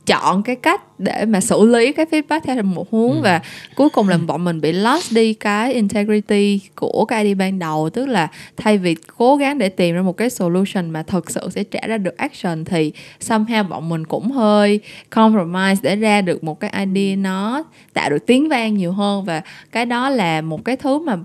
chọn 0.05 0.43
cái 0.43 0.55
cách 0.55 0.99
để 0.99 1.25
mà 1.25 1.41
xử 1.41 1.65
lý 1.67 1.93
cái 1.93 2.05
feedback 2.05 2.39
theo 2.43 2.63
một 2.63 2.91
hướng 2.91 3.11
ừ. 3.11 3.21
và 3.21 3.41
cuối 3.75 3.89
cùng 3.89 4.09
là 4.09 4.17
bọn 4.17 4.43
mình 4.43 4.61
bị 4.61 4.71
lost 4.71 5.13
đi 5.13 5.33
cái 5.33 5.73
integrity 5.73 6.61
của 6.75 7.05
cái 7.05 7.25
ID 7.25 7.37
ban 7.37 7.59
đầu 7.59 7.89
tức 7.89 8.05
là 8.05 8.27
thay 8.57 8.77
vì 8.77 8.95
cố 9.17 9.35
gắng 9.35 9.57
để 9.57 9.69
tìm 9.69 9.95
ra 9.95 10.01
một 10.01 10.17
cái 10.17 10.29
solution 10.29 10.89
mà 10.89 11.03
thực 11.03 11.31
sự 11.31 11.49
sẽ 11.51 11.63
trả 11.63 11.87
ra 11.87 11.97
được 11.97 12.17
action 12.17 12.65
thì 12.65 12.91
somehow 13.19 13.67
bọn 13.67 13.89
mình 13.89 14.05
cũng 14.05 14.31
hơi 14.31 14.79
compromise 15.09 15.81
để 15.83 15.95
ra 15.95 16.21
được 16.21 16.43
một 16.43 16.59
cái 16.59 16.85
idea 16.85 17.15
nó 17.15 17.63
tạo 17.93 18.09
được 18.09 18.25
tiếng 18.25 18.49
vang 18.49 18.77
nhiều 18.77 18.91
hơn 18.91 19.25
và 19.25 19.41
cái 19.71 19.85
đó 19.85 20.09
là 20.09 20.41
một 20.41 20.65
cái 20.65 20.77
thứ 20.77 20.99
mà 20.99 21.15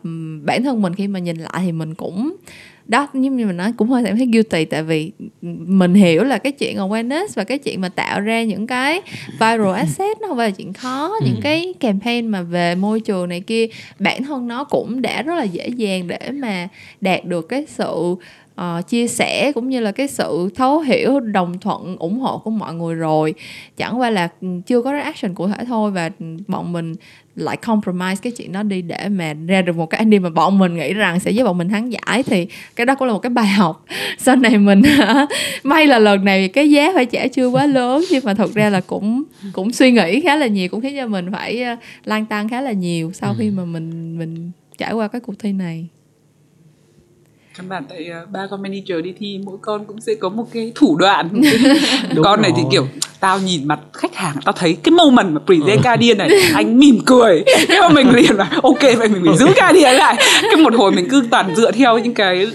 bản 0.43 0.63
thân 0.63 0.83
mình 0.83 0.95
khi 0.95 1.09
mà 1.09 1.19
nhìn 1.19 1.37
lại 1.37 1.63
thì 1.65 1.73
mình 1.73 1.95
cũng 1.95 2.37
đó 2.89 3.07
nhưng 3.13 3.47
mà 3.47 3.53
nói 3.53 3.73
cũng 3.77 3.89
hơi 3.89 4.05
cảm 4.05 4.17
thấy 4.17 4.27
guilty 4.27 4.65
tại 4.65 4.83
vì 4.83 5.13
mình 5.67 5.95
hiểu 5.95 6.25
là 6.25 6.39
cái 6.39 6.53
chuyện 6.53 6.77
awareness 6.77 7.27
và 7.35 7.45
cái 7.45 7.59
chuyện 7.59 7.81
mà 7.81 7.89
tạo 7.89 8.21
ra 8.21 8.43
những 8.43 8.67
cái 8.67 9.01
viral 9.33 9.73
asset 9.77 10.21
nó 10.21 10.29
không 10.29 10.37
phải 10.37 10.49
là 10.49 10.55
chuyện 10.57 10.73
khó 10.73 11.09
ừ. 11.21 11.27
những 11.27 11.41
cái 11.43 11.75
campaign 11.81 12.27
mà 12.27 12.43
về 12.43 12.75
môi 12.75 13.01
trường 13.01 13.29
này 13.29 13.41
kia 13.41 13.67
bản 13.99 14.23
thân 14.23 14.49
nó 14.49 14.65
cũng 14.65 15.03
đã 15.03 15.23
rất 15.23 15.35
là 15.35 15.45
dễ 15.45 15.69
dàng 15.69 16.09
để 16.09 16.31
mà 16.31 16.69
đạt 17.01 17.25
được 17.25 17.49
cái 17.49 17.67
sự 17.69 18.17
uh, 18.59 18.89
chia 18.89 19.09
sẻ 19.09 19.53
cũng 19.55 19.69
như 19.69 19.81
là 19.81 19.93
cái 19.93 20.09
sự 20.09 20.51
thấu 20.55 20.81
hiểu 20.81 21.21
đồng 21.21 21.59
thuận 21.59 21.97
ủng 21.97 22.19
hộ 22.21 22.39
của 22.39 22.51
mọi 22.51 22.75
người 22.75 22.95
rồi. 22.95 23.35
Chẳng 23.77 24.01
qua 24.01 24.11
là 24.11 24.29
chưa 24.67 24.83
có 24.83 24.99
action 24.99 25.35
cụ 25.35 25.49
thể 25.49 25.65
thôi 25.65 25.91
và 25.91 26.11
bọn 26.47 26.73
mình 26.73 26.95
lại 27.37 27.57
compromise 27.57 28.21
cái 28.23 28.33
chuyện 28.33 28.53
đó 28.53 28.63
đi 28.63 28.83
để 28.83 29.09
mà 29.09 29.35
ra 29.47 29.63
được 29.63 29.77
một 29.77 29.87
cái 29.87 29.99
ending 29.99 30.23
mà 30.23 30.31
bọn 30.31 30.59
mình 30.59 30.77
nghĩ 30.77 30.93
rằng 30.93 31.21
sẽ 31.21 31.31
giúp 31.31 31.45
bọn 31.45 31.59
mình 31.59 31.69
thắng 31.69 31.93
giải. 31.93 32.23
Thì 32.23 32.47
cái 32.77 32.87
đó 32.87 32.95
cũng 32.95 33.09
là 33.09 33.15
một 33.15 33.19
cái 33.19 33.31
bài 33.31 33.47
học. 33.47 33.85
Sau 34.19 34.37
này 34.37 34.59
mình 34.59 34.83
may 35.63 35.87
là 35.87 35.99
lần 35.99 36.25
này 36.25 36.49
cái 36.49 36.71
giá 36.71 36.93
phải 36.95 37.07
trả 37.07 37.27
chưa 37.27 37.49
quá 37.49 37.67
lớn 37.67 38.05
nhưng 38.11 38.25
mà 38.25 38.35
thật 38.35 38.55
ra 38.55 38.71
là 38.71 38.81
cũng 38.81 39.23
cũng 39.53 39.73
suy 39.73 39.93
nghĩ 39.93 40.21
khá 40.21 40.37
là 40.37 40.47
nhiều 40.47 40.69
cũng 40.69 40.81
khiến 40.81 40.97
cho 40.97 41.07
mình 41.07 41.33
phải 41.33 41.65
lan 42.05 42.27
tăng 42.27 42.49
khá 42.49 42.61
là 42.61 42.73
nhiều 42.73 43.11
sau 43.15 43.35
khi 43.39 43.47
ừ. 43.47 43.53
mà 43.57 43.65
mình 43.65 44.19
mình 44.19 44.51
trải 44.79 44.93
qua 44.93 45.09
cái 45.09 45.21
cuộc 45.21 45.39
thi 45.39 45.53
này 45.53 45.89
căn 47.59 47.69
bản 47.69 47.85
tại 47.89 48.11
uh, 48.23 48.31
ba 48.31 48.47
con 48.51 48.63
manager 48.63 49.05
đi 49.05 49.13
thi 49.19 49.41
mỗi 49.45 49.57
con 49.63 49.85
cũng 49.85 50.01
sẽ 50.01 50.15
có 50.15 50.29
một 50.29 50.45
cái 50.53 50.73
thủ 50.75 50.97
đoạn 50.97 51.29
con 52.25 52.43
này 52.43 52.51
rồi. 52.51 52.61
thì 52.63 52.69
kiểu 52.71 52.87
tao 53.21 53.39
nhìn 53.39 53.69
mặt 53.69 53.79
khách 53.93 54.15
hàng 54.15 54.37
tao 54.45 54.53
thấy 54.53 54.77
cái 54.83 54.93
moment 54.93 55.33
mà 55.33 55.41
present 55.47 55.79
ừ. 55.79 55.83
Guardian 55.85 56.19
này 56.19 56.29
anh 56.55 56.79
mỉm 56.79 56.99
cười 57.07 57.45
thế 57.69 57.81
mà 57.81 57.89
mình 57.89 58.11
liền 58.11 58.37
là 58.37 58.51
ok 58.63 58.83
vậy 58.83 59.09
mình 59.09 59.23
phải 59.27 59.37
giữ 59.37 59.47
Guardian 59.57 59.95
lại 59.95 60.17
cái 60.43 60.57
một 60.57 60.75
hồi 60.75 60.93
mình 60.93 61.09
cứ 61.11 61.23
toàn 61.31 61.57
dựa 61.57 61.71
theo 61.71 61.99
những 61.99 62.15
cái 62.15 62.47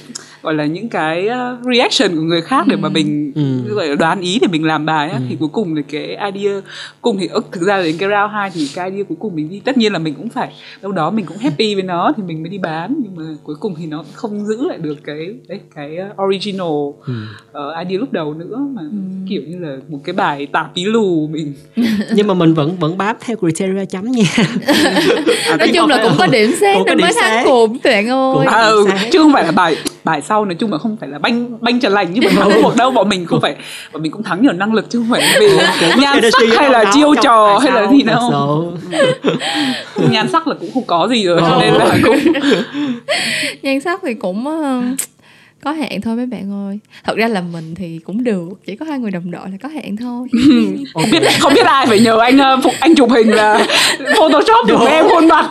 gọi 0.43 0.53
là 0.53 0.65
những 0.65 0.89
cái 0.89 1.27
ờ, 1.27 1.57
reaction 1.73 2.15
của 2.15 2.21
người 2.21 2.41
khác 2.41 2.65
để 2.67 2.75
mà 2.75 2.87
ừ. 2.87 2.91
mình 2.91 3.31
ừ. 3.35 3.75
gọi 3.75 3.87
là 3.87 3.95
đoán 3.95 4.21
ý 4.21 4.39
để 4.41 4.47
mình 4.51 4.65
làm 4.65 4.85
bài 4.85 5.09
á, 5.09 5.17
ừ. 5.17 5.23
thì 5.29 5.37
cuối 5.39 5.49
cùng 5.51 5.75
thì 5.75 5.81
cái 5.91 6.31
idea 6.33 6.61
cùng 7.01 7.17
thì 7.19 7.29
thực 7.51 7.61
ra 7.61 7.83
đến 7.83 7.95
cái 7.99 8.09
round 8.09 8.31
2 8.33 8.49
thì 8.53 8.67
cái 8.75 8.89
idea 8.89 9.03
cuối 9.03 9.17
cùng 9.19 9.35
mình 9.35 9.49
đi 9.49 9.61
tất 9.65 9.77
nhiên 9.77 9.93
là 9.93 9.99
mình 9.99 10.13
cũng 10.13 10.29
phải 10.29 10.53
đâu 10.81 10.91
đó 10.91 11.11
mình 11.11 11.25
cũng 11.25 11.37
happy 11.37 11.75
với 11.75 11.83
nó 11.83 12.13
thì 12.17 12.23
mình 12.23 12.43
mới 12.43 12.49
đi 12.49 12.57
bán 12.57 12.95
nhưng 13.03 13.15
mà 13.15 13.23
cuối 13.43 13.55
cùng 13.59 13.75
thì 13.77 13.85
nó 13.85 14.03
không 14.13 14.45
giữ 14.45 14.67
lại 14.67 14.77
được 14.77 14.97
cái 15.05 15.35
đấy 15.47 15.59
cái 15.75 15.97
ờ, 15.97 16.23
original 16.23 16.67
ừ. 17.05 17.13
uh, 17.49 17.87
idea 17.87 17.99
lúc 17.99 18.11
đầu 18.11 18.33
nữa 18.33 18.57
mà 18.73 18.81
ừ. 18.81 18.97
kiểu 19.29 19.41
như 19.47 19.59
là 19.59 19.77
một 19.87 19.99
cái 20.03 20.13
bài 20.13 20.47
tạp 20.51 20.75
bí 20.75 20.85
lù 20.85 21.27
mình 21.27 21.53
nhưng 22.15 22.27
mà 22.27 22.33
mình 22.33 22.53
vẫn 22.53 22.75
vẫn 22.79 22.97
bám 22.97 23.15
theo 23.19 23.37
criteria 23.37 23.85
chấm 23.85 24.11
nha 24.11 24.23
à, 25.47 25.57
nói 25.59 25.71
chung 25.73 25.89
là 25.89 26.03
cũng 26.03 26.13
có 26.17 26.27
điểm 26.27 26.51
xét 26.61 26.77
nên 26.85 27.01
mới 27.01 27.11
thắng 27.21 27.45
cùng 27.45 27.77
tuyển 27.83 28.09
ơi 28.09 28.45
à, 28.45 28.61
ừ, 28.61 28.85
chứ 29.11 29.19
không 29.19 29.33
phải 29.33 29.43
là 29.43 29.51
bài 29.51 29.75
bài 30.03 30.21
sau 30.21 30.45
nói 30.45 30.55
chung 30.55 30.71
là 30.71 30.77
không 30.77 30.97
phải 30.99 31.09
là 31.09 31.19
banh 31.19 31.57
banh 31.61 31.79
trần 31.79 31.93
lành 31.93 32.13
như 32.13 32.21
bọn 32.21 32.33
thắng 32.35 32.61
cuộc 32.63 32.75
đâu 32.75 32.91
bọn 32.91 33.09
mình 33.09 33.25
cũng 33.25 33.41
phải 33.41 33.55
bọn 33.93 34.01
mình 34.01 34.11
cũng 34.11 34.23
thắng 34.23 34.41
nhờ 34.41 34.51
năng 34.51 34.73
lực 34.73 34.89
chứ 34.89 34.99
không 34.99 35.09
phải 35.11 35.21
vì 35.39 35.49
nhan 36.01 36.21
sắc 36.21 36.57
hay 36.57 36.69
là 36.69 36.91
chiêu 36.93 37.15
trò 37.21 37.59
hay 37.61 37.71
là 37.71 37.91
gì 37.91 38.03
đâu. 38.03 38.73
nhan 40.11 40.27
sắc 40.31 40.47
là 40.47 40.55
cũng 40.59 40.71
không 40.73 40.85
có 40.85 41.07
gì 41.11 41.25
rồi 41.25 41.41
cho 41.41 41.57
nên 41.61 41.73
là 41.73 41.97
cũng 42.03 42.17
nhan 43.61 43.81
sắc 43.81 43.99
thì 44.03 44.13
cũng 44.13 44.45
có 45.63 45.71
hạn 45.71 46.01
thôi 46.01 46.15
mấy 46.15 46.25
bạn 46.25 46.67
ơi. 46.67 46.79
Thật 47.03 47.17
ra 47.17 47.27
là 47.27 47.41
mình 47.41 47.75
thì 47.75 47.99
cũng 48.05 48.23
được 48.23 48.49
chỉ 48.65 48.75
có 48.75 48.85
hai 48.85 48.99
người 48.99 49.11
đồng 49.11 49.31
đội 49.31 49.49
là 49.49 49.57
có 49.63 49.69
hạn 49.69 49.97
thôi. 49.97 50.27
Không 50.93 51.11
biết 51.11 51.23
không 51.39 51.53
biết 51.53 51.65
ai 51.65 51.85
phải 51.85 51.99
nhờ 51.99 52.19
anh 52.19 52.61
phục 52.63 52.73
anh 52.79 52.95
chụp 52.95 53.09
hình 53.11 53.29
là 53.29 53.65
photoshop 54.17 54.67
chụp 54.67 54.79
em 54.87 55.05
khuôn 55.09 55.27
mặt. 55.27 55.49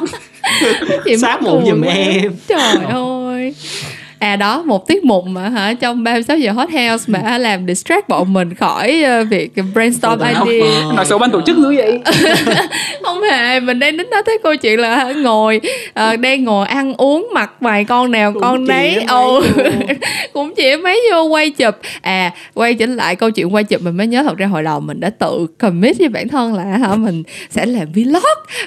Sát 1.20 1.42
một 1.42 1.62
giùm 1.66 1.82
em. 1.82 2.32
trời 2.48 2.76
ơi 2.90 3.54
à 4.22 4.36
đó 4.36 4.62
một 4.62 4.86
tiết 4.86 5.04
mục 5.04 5.24
mà 5.26 5.48
hả? 5.48 5.74
Trong 5.74 6.04
36 6.04 6.36
giờ 6.36 6.52
hot 6.52 6.68
house 6.70 7.04
mà 7.06 7.38
làm 7.38 7.66
distract 7.66 8.08
bọn 8.08 8.32
mình 8.32 8.54
khỏi 8.54 9.04
uh, 9.22 9.28
việc 9.30 9.52
brainstorm 9.74 10.20
idea. 10.20 10.66
nói 10.94 11.04
xấu 11.06 11.18
ban 11.18 11.30
tổ 11.30 11.40
chức 11.46 11.56
dữ 11.56 11.76
vậy? 11.76 12.00
Không 13.02 13.22
hề 13.22 13.60
mình 13.60 13.78
đang 13.78 13.98
tính 13.98 14.10
nói 14.10 14.22
tới 14.26 14.38
câu 14.42 14.56
chuyện 14.56 14.80
là 14.80 15.12
ngồi 15.12 15.60
uh, 15.88 16.20
đang 16.20 16.44
ngồi 16.44 16.66
ăn 16.66 16.94
uống 16.94 17.28
mặc 17.32 17.52
vài 17.60 17.84
con 17.84 18.10
nào 18.10 18.32
cũng 18.32 18.42
con 18.42 18.66
đấy 18.66 19.04
ồ 19.08 19.42
cũng 20.32 20.54
chỉ 20.54 20.76
mấy 20.76 21.00
vô 21.12 21.22
quay 21.22 21.50
chụp. 21.50 21.74
À 22.00 22.30
quay 22.54 22.74
trở 22.74 22.86
lại 22.86 23.16
câu 23.16 23.30
chuyện 23.30 23.54
quay 23.54 23.64
chụp 23.64 23.80
mình 23.82 23.96
mới 23.96 24.06
nhớ 24.06 24.22
thật 24.22 24.38
ra 24.38 24.46
hồi 24.46 24.62
đầu 24.62 24.80
mình 24.80 25.00
đã 25.00 25.10
tự 25.10 25.46
commit 25.58 25.98
với 25.98 26.08
bản 26.08 26.28
thân 26.28 26.54
là 26.54 26.64
hả 26.64 26.94
mình 26.94 27.22
sẽ 27.50 27.66
làm 27.66 27.92
vlog. 27.92 28.22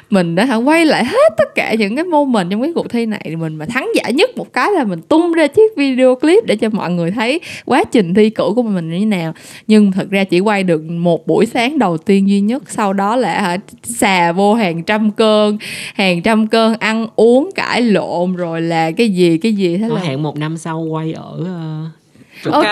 Mình 0.09 0.35
đã 0.35 0.45
hả 0.45 0.55
quay 0.55 0.85
lại 0.85 1.05
hết 1.05 1.33
tất 1.37 1.55
cả 1.55 1.73
những 1.73 1.95
cái 1.95 2.05
moment 2.05 2.51
trong 2.51 2.61
cái 2.61 2.71
cuộc 2.75 2.89
thi 2.89 3.05
này. 3.05 3.35
Mình 3.39 3.55
mà 3.55 3.65
thắng 3.65 3.89
giải 3.95 4.13
nhất 4.13 4.37
một 4.37 4.53
cái 4.53 4.71
là 4.71 4.83
mình 4.83 5.01
tung 5.01 5.33
ra 5.33 5.44
chiếc 5.47 5.77
video 5.77 6.15
clip 6.15 6.45
để 6.45 6.55
cho 6.55 6.69
mọi 6.69 6.91
người 6.91 7.11
thấy 7.11 7.39
quá 7.65 7.83
trình 7.83 8.13
thi 8.13 8.29
cử 8.29 8.51
của 8.55 8.63
mình 8.63 8.91
như 8.91 8.99
thế 8.99 9.05
nào. 9.05 9.33
Nhưng 9.67 9.91
thật 9.91 10.09
ra 10.09 10.23
chỉ 10.23 10.39
quay 10.39 10.63
được 10.63 10.83
một 10.83 11.27
buổi 11.27 11.45
sáng 11.45 11.79
đầu 11.79 11.97
tiên 11.97 12.29
duy 12.29 12.41
nhất 12.41 12.63
sau 12.67 12.93
đó 12.93 13.15
là 13.15 13.41
hả 13.41 13.57
xà 13.83 14.31
vô 14.31 14.53
hàng 14.53 14.83
trăm 14.83 15.11
cơn 15.11 15.57
hàng 15.93 16.21
trăm 16.21 16.47
cơn 16.47 16.75
ăn 16.79 17.07
uống 17.15 17.49
cãi 17.55 17.81
lộn 17.81 18.35
rồi 18.35 18.61
là 18.61 18.91
cái 18.91 19.09
gì 19.09 19.37
cái 19.37 19.53
gì 19.53 19.77
thế 19.77 19.87
là 19.89 20.01
hẹn 20.01 20.23
một 20.23 20.37
năm 20.37 20.57
sau 20.57 20.79
quay 20.79 21.13
ở 21.13 21.37
uh, 22.47 22.53
ok. 22.53 22.65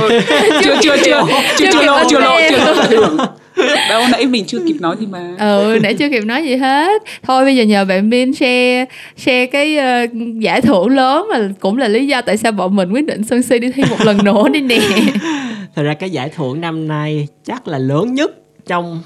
Ừ. 0.00 0.20
chưa 0.64 0.76
chưa 0.82 0.96
chưa 1.04 1.22
chưa 1.58 1.70
chưa 1.72 1.82
lộ 1.82 1.98
chưa 2.10 2.20
lộ 2.20 2.36
chưa 2.50 2.96
lộ 2.96 3.24
đâu 3.88 4.02
nãy 4.12 4.26
mình 4.26 4.44
chưa 4.46 4.58
kịp 4.66 4.76
nói 4.80 4.96
gì 5.00 5.06
mà. 5.06 5.34
Ừ 5.38 5.78
nãy 5.82 5.94
chưa 5.94 6.08
kịp 6.08 6.24
nói 6.24 6.44
gì 6.44 6.56
hết. 6.56 7.02
Thôi 7.22 7.44
bây 7.44 7.56
giờ 7.56 7.64
nhờ 7.64 7.84
bạn 7.84 8.10
Min 8.10 8.34
share 8.34 8.84
share 9.16 9.46
cái 9.46 9.76
uh, 9.78 10.10
giải 10.38 10.60
thưởng 10.60 10.88
lớn 10.88 11.26
mà 11.32 11.48
cũng 11.60 11.78
là 11.78 11.88
lý 11.88 12.06
do 12.06 12.20
tại 12.20 12.36
sao 12.36 12.52
bọn 12.52 12.76
mình 12.76 12.92
quyết 12.92 13.06
định 13.06 13.24
sân 13.24 13.42
si 13.42 13.58
đi 13.58 13.72
thi 13.72 13.82
một 13.90 14.00
lần 14.04 14.24
nữa 14.24 14.48
đi 14.52 14.60
nè. 14.60 14.78
Thật 15.74 15.82
ra 15.82 15.94
cái 15.94 16.10
giải 16.10 16.28
thưởng 16.36 16.60
năm 16.60 16.88
nay 16.88 17.28
chắc 17.44 17.68
là 17.68 17.78
lớn 17.78 18.14
nhất 18.14 18.30
trong 18.66 19.02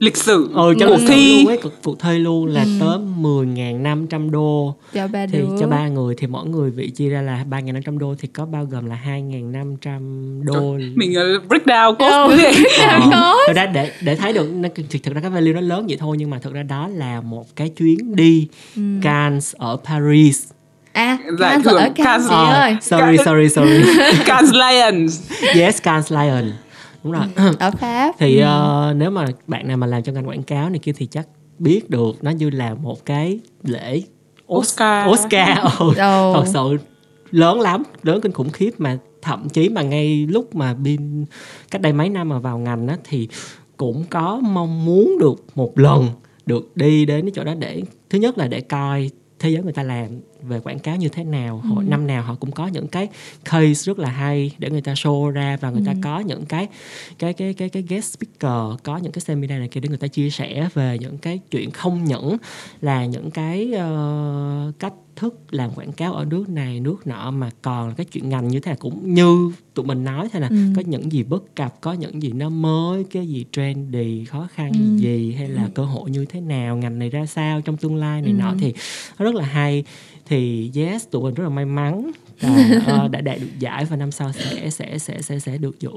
lịch 0.00 0.16
sử 0.16 0.50
ừ, 0.54 0.74
trong 0.80 0.88
cuộc 0.90 0.98
thi. 1.08 1.38
Luôn 1.42 1.46
ấy, 1.52 1.58
cuộc, 1.82 2.00
thi 2.00 2.18
luôn 2.18 2.46
là 2.46 2.62
Ừ. 2.62 2.68
tới 2.80 2.98
10.500 3.18 4.30
đô. 4.30 4.74
Cho 4.94 5.08
ba 5.08 5.26
thì 5.32 5.38
đứa. 5.38 5.44
cho 5.60 5.66
ba 5.66 5.88
người 5.88 6.14
thì 6.18 6.26
mỗi 6.26 6.46
người 6.48 6.70
vị 6.70 6.90
chia 6.90 7.08
ra 7.08 7.22
là 7.22 7.44
3.500 7.50 7.98
đô 7.98 8.14
thì 8.18 8.28
có 8.28 8.44
bao 8.46 8.64
gồm 8.64 8.86
là 8.86 8.98
2.500 9.06 10.42
đô. 10.44 10.76
Mình 10.94 11.14
uh, 11.36 11.48
break 11.48 11.64
down 11.66 11.94
cost 11.94 12.30
dữ 12.30 12.42
vậy 12.42 12.64
Ờ, 12.88 13.00
có. 13.10 13.36
thực 13.48 13.56
ra 13.56 13.66
để 13.66 13.92
để 14.02 14.16
thấy 14.16 14.32
được 14.32 14.50
nó- 14.54 14.68
thực 14.74 15.02
thực 15.02 15.14
ra 15.14 15.20
cái 15.20 15.30
value 15.30 15.52
nó 15.52 15.60
lớn 15.60 15.86
vậy 15.88 15.96
thôi 16.00 16.16
nhưng 16.18 16.30
mà 16.30 16.38
thực 16.38 16.52
ra 16.54 16.62
đó 16.62 16.88
là 16.94 17.20
một 17.20 17.46
cái 17.56 17.68
chuyến 17.68 18.16
đi 18.16 18.48
Ừ. 18.76 18.82
Cannes 19.02 19.54
ở 19.58 19.76
Paris. 19.84 20.48
À 20.92 21.18
Giải 21.38 21.50
Cannes 21.52 21.66
ở 21.66 21.72
Cannes 21.78 21.96
Cannes. 21.96 22.28
chị 22.28 22.34
Ờ, 22.34 22.52
ơi. 22.60 22.76
sorry 22.82 23.16
sorry 23.24 23.48
sorry. 23.48 23.82
Cannes 24.26 24.52
Lions. 24.54 25.20
Yes 25.56 25.82
Cannes 25.82 26.12
Lion 26.12 26.52
đúng 27.04 27.12
rồi 27.12 27.22
ở 27.58 27.70
Pháp 27.70 28.14
thì 28.18 28.38
Ừ. 28.38 28.42
ờ, 28.44 28.94
nếu 28.96 29.10
mà 29.10 29.26
bạn 29.46 29.68
nào 29.68 29.76
mà 29.76 29.86
làm 29.86 30.02
trong 30.02 30.14
ngành 30.14 30.28
quảng 30.28 30.42
cáo 30.42 30.70
này 30.70 30.78
kia 30.78 30.92
thì 30.96 31.06
chắc 31.06 31.28
biết 31.58 31.90
được 31.90 32.24
nó 32.24 32.30
như 32.30 32.50
là 32.50 32.74
một 32.74 33.04
cái 33.06 33.40
lễ 33.62 34.02
Oscar. 34.52 35.10
Oscar 35.10 35.58
ừ. 35.78 35.92
Ồ. 35.98 36.34
thật 36.34 36.44
sự 36.46 36.76
lớn 37.30 37.60
lắm 37.60 37.82
lớn 38.02 38.20
kinh 38.22 38.32
khủng 38.32 38.50
khiếp 38.50 38.70
mà 38.78 38.98
thậm 39.22 39.48
chí 39.48 39.68
mà 39.68 39.82
ngay 39.82 40.26
lúc 40.26 40.54
mà 40.54 40.74
bin 40.74 41.24
cách 41.70 41.82
đây 41.82 41.92
mấy 41.92 42.08
năm 42.08 42.28
mà 42.28 42.38
vào 42.38 42.58
ngành 42.58 42.88
á 42.88 42.96
thì 43.04 43.28
cũng 43.76 44.04
có 44.10 44.40
mong 44.42 44.84
muốn 44.84 45.16
được 45.20 45.44
một 45.54 45.78
lần 45.78 46.08
được 46.46 46.76
đi 46.76 47.04
đến 47.06 47.20
cái 47.24 47.30
chỗ 47.34 47.44
đó 47.44 47.54
để 47.58 47.82
thứ 48.10 48.18
nhất 48.18 48.38
là 48.38 48.48
để 48.48 48.60
coi 48.60 49.10
thế 49.38 49.50
giới 49.50 49.62
người 49.62 49.72
ta 49.72 49.82
làm 49.82 50.06
về 50.42 50.60
quảng 50.60 50.78
cáo 50.78 50.96
như 50.96 51.08
thế 51.08 51.24
nào 51.24 51.58
họ 51.58 51.82
năm 51.82 52.06
nào 52.06 52.22
họ 52.22 52.34
cũng 52.40 52.50
có 52.52 52.66
những 52.66 52.86
cái 52.88 53.08
case 53.44 53.82
rất 53.84 53.98
là 53.98 54.10
hay 54.10 54.50
để 54.58 54.70
người 54.70 54.80
ta 54.82 54.92
show 54.94 55.30
ra 55.30 55.56
và 55.60 55.70
người 55.70 55.82
ta 55.86 55.94
có 56.02 56.20
những 56.20 56.44
cái 56.46 56.68
cái 57.18 57.32
cái 57.32 57.54
cái 57.54 57.68
cái 57.68 57.82
guest 57.88 58.04
speaker 58.18 58.80
có 58.82 58.96
những 58.96 59.12
cái 59.12 59.20
seminar 59.20 59.58
này 59.58 59.68
kia 59.68 59.80
để 59.80 59.88
người 59.88 59.98
ta 59.98 60.06
chia 60.06 60.30
sẻ 60.30 60.68
về 60.74 60.98
những 61.00 61.18
cái 61.18 61.40
chuyện 61.50 61.70
không 61.70 62.04
những 62.04 62.36
là 62.80 63.06
những 63.06 63.30
cái 63.30 63.72
ờ, 63.72 64.72
cách 64.78 64.92
thức 65.16 65.38
làm 65.50 65.70
quảng 65.74 65.92
cáo 65.92 66.12
ở 66.14 66.24
nước 66.24 66.48
này 66.48 66.80
nước 66.80 67.06
nọ 67.06 67.30
mà 67.30 67.50
còn 67.62 67.88
là 67.88 67.94
cái 67.94 68.06
chuyện 68.12 68.28
ngành 68.28 68.48
như 68.48 68.60
thế 68.60 68.70
nào 68.70 68.76
cũng 68.80 69.14
như 69.14 69.52
tụi 69.74 69.86
mình 69.86 70.04
nói 70.04 70.28
thế 70.32 70.40
nào 70.40 70.50
Ừ. 70.50 70.56
có 70.76 70.82
những 70.86 71.12
gì 71.12 71.22
bất 71.22 71.54
cập 71.56 71.80
có 71.80 71.92
những 71.92 72.22
gì 72.22 72.32
nó 72.32 72.48
mới 72.48 73.04
cái 73.04 73.26
gì 73.28 73.44
trendy 73.52 74.24
khó 74.24 74.48
khăn 74.54 74.72
Ừ. 74.72 75.02
gì 75.02 75.32
hay 75.38 75.48
là 75.48 75.68
cơ 75.74 75.84
hội 75.84 76.10
như 76.10 76.24
thế 76.24 76.40
nào 76.40 76.76
ngành 76.76 76.98
này 76.98 77.10
ra 77.10 77.26
sao 77.26 77.60
trong 77.60 77.76
tương 77.76 77.96
lai 77.96 78.22
này 78.22 78.32
Ừ. 78.32 78.36
nọ 78.36 78.54
thì 78.58 78.74
nó 79.18 79.24
rất 79.24 79.34
là 79.34 79.44
hay 79.44 79.84
thì 80.30 80.70
yes 80.76 81.06
tụi 81.10 81.22
mình 81.22 81.34
rất 81.34 81.44
là 81.44 81.50
may 81.50 81.64
mắn. 81.64 82.10
Là 82.40 82.80
ờ, 82.86 83.08
đã 83.08 83.20
đạt 83.20 83.40
được 83.40 83.58
giải 83.58 83.84
và 83.84 83.96
năm 83.96 84.10
sau 84.10 84.32
sẽ 84.32 84.70
sẽ 84.70 84.98
sẽ 84.98 85.22
sẽ 85.22 85.38
sẽ 85.38 85.58
được 85.58 85.80
dự 85.80 85.90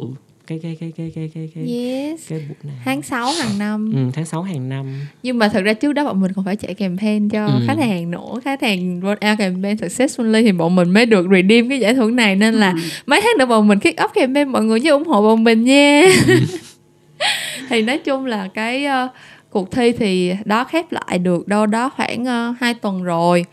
cái 0.47 0.59
cái 0.63 0.77
cái 0.79 0.91
cái 0.97 1.11
cái 1.15 1.31
cái 1.33 1.49
cái 1.55 1.63
yes. 1.65 2.29
cái 2.29 2.39
buổi 2.39 2.57
này. 2.63 2.75
Tháng 2.85 3.01
6 3.01 3.25
hàng 3.31 3.59
năm. 3.59 3.91
Ừ, 3.95 4.11
tháng 4.13 4.25
6 4.25 4.41
hàng 4.41 4.69
năm. 4.69 4.85
Nhưng 5.23 5.37
mà 5.37 5.47
thật 5.47 5.61
ra 5.61 5.73
trước 5.73 5.93
đó 5.93 6.03
bọn 6.03 6.21
mình 6.21 6.31
còn 6.35 6.45
phải 6.45 6.55
chạy 6.55 6.73
campaign 6.73 7.29
cho 7.29 7.45
Ừ. 7.45 7.59
khách 7.67 7.77
hàng 7.79 8.11
nữa. 8.11 8.39
Khách 8.43 8.61
hàng 8.61 9.01
vote 9.01 9.29
out 9.29 9.39
campaign 9.39 9.75
successfully 9.77 10.43
thì 10.43 10.51
bọn 10.51 10.75
mình 10.75 10.89
mới 10.91 11.05
được 11.05 11.27
redeem 11.31 11.69
cái 11.69 11.79
giải 11.79 11.93
thưởng 11.93 12.15
này. 12.15 12.35
Nên 12.35 12.53
là 12.53 12.73
mấy 13.05 13.21
tháng 13.21 13.37
nữa 13.37 13.45
bọn 13.45 13.67
mình 13.67 13.79
kick 13.79 13.99
off 13.99 14.07
campaign 14.13 14.49
mọi 14.49 14.63
người 14.63 14.79
nhớ 14.79 14.91
ủng 14.91 15.07
hộ 15.07 15.21
bọn 15.21 15.43
mình 15.43 15.63
nha. 15.63 16.03
Thì 17.69 17.81
nói 17.81 17.97
chung 17.97 18.25
là 18.25 18.47
cái 18.53 18.85
ờ, 18.85 19.07
cuộc 19.49 19.71
thi 19.71 19.91
thì 19.91 20.33
đó 20.45 20.63
khép 20.63 20.91
lại 20.91 21.19
được 21.19 21.47
đâu 21.47 21.65
đó 21.65 21.89
khoảng 21.89 22.21
uh, 22.21 22.59
2 22.59 22.73
tuần 22.73 23.03
rồi 23.03 23.45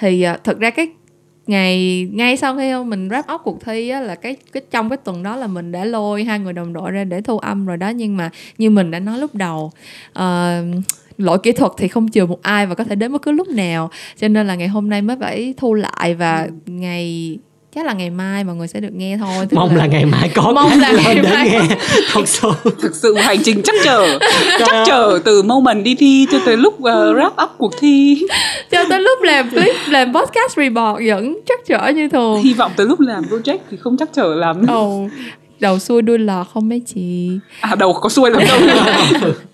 thì 0.00 0.26
uh, 0.34 0.44
thực 0.44 0.58
ra 0.58 0.70
cái 0.70 0.88
ngày 1.48 2.06
ngay 2.12 2.36
sau 2.36 2.56
khi 2.56 2.74
mình 2.86 3.08
wrap 3.08 3.34
up 3.34 3.40
cuộc 3.44 3.64
thi 3.64 3.88
á, 3.88 4.00
là 4.00 4.14
cái 4.14 4.36
cái 4.52 4.62
trong 4.70 4.90
cái 4.90 4.96
tuần 4.96 5.22
đó 5.22 5.36
là 5.36 5.46
mình 5.46 5.72
đã 5.72 5.84
lôi 5.84 6.24
hai 6.24 6.38
người 6.38 6.52
đồng 6.52 6.72
đội 6.72 6.90
ra 6.90 7.04
để 7.04 7.20
thu 7.20 7.38
âm 7.38 7.66
rồi 7.66 7.76
đó. 7.76 7.88
Nhưng 7.88 8.16
mà 8.16 8.30
như 8.58 8.70
mình 8.70 8.90
đã 8.90 8.98
nói 8.98 9.18
lúc 9.18 9.34
đầu 9.34 9.72
ờ, 10.12 10.62
lỗi 11.18 11.38
kỹ 11.42 11.52
thuật 11.52 11.72
thì 11.78 11.88
không 11.88 12.10
chừa 12.10 12.26
một 12.26 12.42
ai 12.42 12.66
và 12.66 12.74
có 12.74 12.84
thể 12.84 12.94
đến 12.94 13.12
bất 13.12 13.22
cứ 13.22 13.32
lúc 13.32 13.48
nào. 13.48 13.90
Cho 14.20 14.28
nên 14.28 14.46
là 14.46 14.54
ngày 14.54 14.68
hôm 14.68 14.88
nay 14.88 15.02
mới 15.02 15.16
phải 15.20 15.54
thu 15.56 15.74
lại 15.74 16.14
và 16.14 16.48
ngày 16.66 17.38
chắc 17.74 17.86
là 17.86 17.92
ngày 17.92 18.10
mai 18.10 18.44
mọi 18.44 18.56
người 18.56 18.68
sẽ 18.68 18.80
được 18.80 18.92
nghe 18.92 19.16
thôi. 19.16 19.46
Tức 19.50 19.56
mong 19.56 19.76
là 19.76 19.86
ngày 19.86 20.04
mai 20.04 20.30
có 20.34 20.52
Mong 20.54 20.80
là 20.80 20.92
ngày 20.92 21.22
mai 21.22 21.50
nghe 21.50 21.76
thật 22.12 22.28
sự. 22.28 22.50
Thực 22.82 22.94
sự 22.94 23.14
một 23.14 23.20
hành 23.24 23.38
trình 23.44 23.60
chắc 23.64 23.74
chờ 23.84 24.18
chắc 24.58 24.84
chờ 24.86 25.20
từ 25.24 25.42
moment 25.42 25.84
đi 25.84 25.94
thi 25.94 26.26
cho 26.32 26.38
tới 26.46 26.56
lúc 26.56 26.74
uh, 26.74 26.84
wrap 26.84 27.44
up 27.44 27.50
cuộc 27.58 27.72
thi. 27.80 28.22
Cho 28.70 28.84
tới 28.88 28.97
làm 29.28 29.50
clip 29.50 29.74
làm 29.88 30.14
podcast 30.14 30.56
report 30.56 31.02
vẫn 31.06 31.38
chắc 31.46 31.60
chở 31.66 31.88
như 31.88 32.08
thường. 32.08 32.42
Hy 32.42 32.54
vọng 32.54 32.72
tới 32.76 32.86
lúc 32.86 33.00
làm 33.00 33.22
project 33.22 33.58
thì 33.70 33.76
không 33.76 33.96
chắc 33.96 34.12
chờ 34.12 34.34
lắm 34.34 34.62
Ồ, 34.68 35.08
đầu 35.60 35.78
xuôi 35.78 36.02
đuôi 36.02 36.18
lò 36.18 36.44
không 36.44 36.68
mấy 36.68 36.82
chị? 36.86 37.30
À 37.60 37.74
đầu 37.78 37.92
có 37.92 38.08
xuôi 38.08 38.30
lắm 38.30 38.42
đâu. 38.48 39.32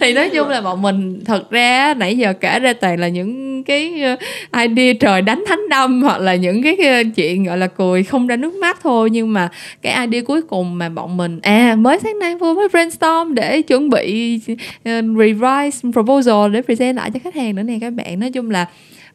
Thì 0.00 0.12
nói 0.12 0.30
chung 0.30 0.48
là 0.48 0.60
bọn 0.60 0.82
mình 0.82 1.20
thật 1.24 1.50
ra 1.50 1.94
nãy 1.94 2.16
giờ 2.16 2.32
kể 2.32 2.58
ra 2.58 2.72
toàn 2.72 3.00
là 3.00 3.08
những 3.08 3.64
cái 3.64 4.02
ờ, 4.02 4.16
idea 4.62 4.92
trời 5.00 5.22
đánh 5.22 5.44
thánh 5.48 5.68
đâm 5.68 6.02
hoặc 6.02 6.20
là 6.20 6.34
những 6.34 6.62
cái 6.62 6.76
ờ, 6.76 7.02
chuyện 7.16 7.44
gọi 7.44 7.58
là 7.58 7.66
cười 7.66 8.02
không 8.02 8.26
ra 8.26 8.36
nước 8.36 8.54
mắt 8.54 8.78
thôi. 8.82 9.10
Nhưng 9.10 9.32
mà 9.32 9.48
cái 9.82 10.06
idea 10.06 10.22
cuối 10.26 10.42
cùng 10.42 10.78
mà 10.78 10.88
bọn 10.88 11.16
mình 11.16 11.40
à 11.42 11.76
mới 11.78 11.98
sáng 12.02 12.18
nay 12.18 12.36
vừa 12.36 12.54
mới 12.54 12.68
brainstorm 12.68 13.34
để 13.34 13.62
chuẩn 13.62 13.90
bị 13.90 14.38
ờ, 14.84 15.02
revise 15.18 15.90
proposal 15.92 16.52
để 16.52 16.62
present 16.62 16.96
lại 16.96 17.10
cho 17.14 17.20
khách 17.24 17.34
hàng 17.34 17.54
nữa 17.54 17.62
nè 17.62 17.78
các 17.80 17.92
bạn. 17.92 18.20
Nói 18.20 18.30
chung 18.30 18.50
là 18.50 18.66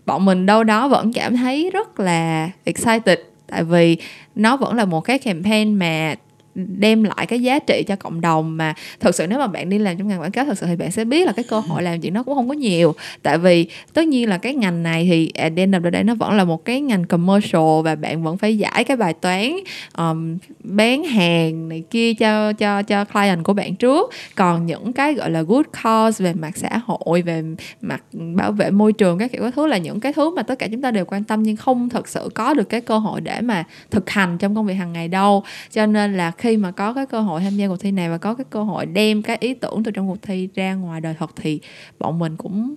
bọn 0.05 0.25
mình 0.25 0.45
đâu 0.45 0.63
đó 0.63 0.87
vẫn 0.87 1.13
cảm 1.13 1.35
thấy 1.37 1.69
rất 1.73 1.99
là 1.99 2.49
excited, 2.63 3.19
tại 3.47 3.63
vì 3.63 3.97
nó 4.35 4.57
vẫn 4.57 4.75
là 4.75 4.85
một 4.85 5.01
cái 5.01 5.19
campaign 5.19 5.73
mà 5.73 6.15
đem 6.55 7.03
lại 7.03 7.25
cái 7.25 7.41
giá 7.41 7.59
trị 7.59 7.83
cho 7.87 7.95
cộng 7.95 8.21
đồng 8.21 8.57
mà 8.57 8.73
thật 8.99 9.15
sự 9.15 9.27
nếu 9.27 9.39
mà 9.39 9.47
bạn 9.47 9.69
đi 9.69 9.77
làm 9.77 9.97
trong 9.97 10.07
ngành 10.07 10.21
quảng 10.21 10.31
cáo 10.31 10.45
thật 10.45 10.57
sự 10.57 10.65
thì 10.65 10.75
bạn 10.75 10.91
sẽ 10.91 11.05
biết 11.05 11.25
là 11.25 11.31
cái 11.31 11.45
cơ 11.49 11.59
hội 11.59 11.83
làm 11.83 12.01
chuyện 12.01 12.13
đó 12.13 12.23
cũng 12.23 12.35
không 12.35 12.47
có 12.47 12.53
nhiều. 12.53 12.95
Tại 13.23 13.37
vì 13.37 13.67
tất 13.93 14.07
nhiên 14.07 14.29
là 14.29 14.37
cái 14.37 14.53
ngành 14.53 14.83
này 14.83 15.07
thì 15.09 15.31
at 15.35 15.53
the 15.55 15.61
end 15.61 15.75
of 15.75 15.83
the 15.83 15.91
day 15.91 16.03
nó 16.03 16.15
vẫn 16.15 16.33
là 16.33 16.43
một 16.43 16.65
cái 16.65 16.81
ngành 16.81 17.03
commercial 17.03 17.81
và 17.83 17.95
bạn 17.95 18.23
vẫn 18.23 18.37
phải 18.37 18.57
giải 18.57 18.83
cái 18.83 18.97
bài 18.97 19.13
toán 19.13 19.55
um, 19.97 20.37
bán 20.59 21.03
hàng 21.03 21.69
này 21.69 21.83
kia 21.89 22.13
cho 22.13 22.53
cho 22.53 22.81
cho 22.81 23.05
client 23.05 23.43
của 23.43 23.53
bạn 23.53 23.75
trước. 23.75 24.11
Còn 24.35 24.65
những 24.65 24.93
cái 24.93 25.13
gọi 25.13 25.31
là 25.31 25.41
good 25.41 25.65
cause 25.83 26.23
về 26.23 26.33
mặt 26.33 26.57
xã 26.57 26.79
hội 26.85 27.21
về 27.21 27.43
mặt 27.81 28.03
bảo 28.11 28.51
vệ 28.51 28.69
môi 28.69 28.93
trường 28.93 29.19
các 29.19 29.31
kiểu 29.31 29.41
các 29.41 29.53
thứ 29.55 29.67
là 29.67 29.77
những 29.77 29.99
cái 29.99 30.13
thứ 30.13 30.35
mà 30.35 30.43
tất 30.43 30.59
cả 30.59 30.67
chúng 30.71 30.81
ta 30.81 30.91
đều 30.91 31.05
quan 31.05 31.23
tâm 31.23 31.43
nhưng 31.43 31.55
không 31.55 31.89
thật 31.89 32.07
sự 32.07 32.29
có 32.33 32.53
được 32.53 32.69
cái 32.69 32.81
cơ 32.81 32.97
hội 32.97 33.21
để 33.21 33.41
mà 33.41 33.63
thực 33.91 34.09
hành 34.09 34.37
trong 34.37 34.55
công 34.55 34.65
việc 34.65 34.73
hàng 34.73 34.93
ngày 34.93 35.07
đâu. 35.07 35.43
Cho 35.71 35.85
nên 35.85 36.17
là 36.17 36.31
khi 36.31 36.44
khi 36.45 36.57
mà 36.57 36.71
có 36.71 36.93
cái 36.93 37.05
cơ 37.05 37.21
hội 37.21 37.41
tham 37.41 37.57
gia 37.57 37.67
cuộc 37.67 37.77
thi 37.79 37.91
này 37.91 38.09
và 38.09 38.17
có 38.17 38.33
cái 38.33 38.45
cơ 38.49 38.63
hội 38.63 38.85
đem 38.85 39.21
cái 39.21 39.37
ý 39.39 39.53
tưởng 39.53 39.83
từ 39.83 39.91
trong 39.91 40.07
cuộc 40.09 40.21
thi 40.21 40.49
ra 40.55 40.73
ngoài 40.73 41.01
đời 41.01 41.15
thật 41.19 41.31
thì 41.35 41.59
bọn 41.99 42.19
mình 42.19 42.35
cũng 42.37 42.75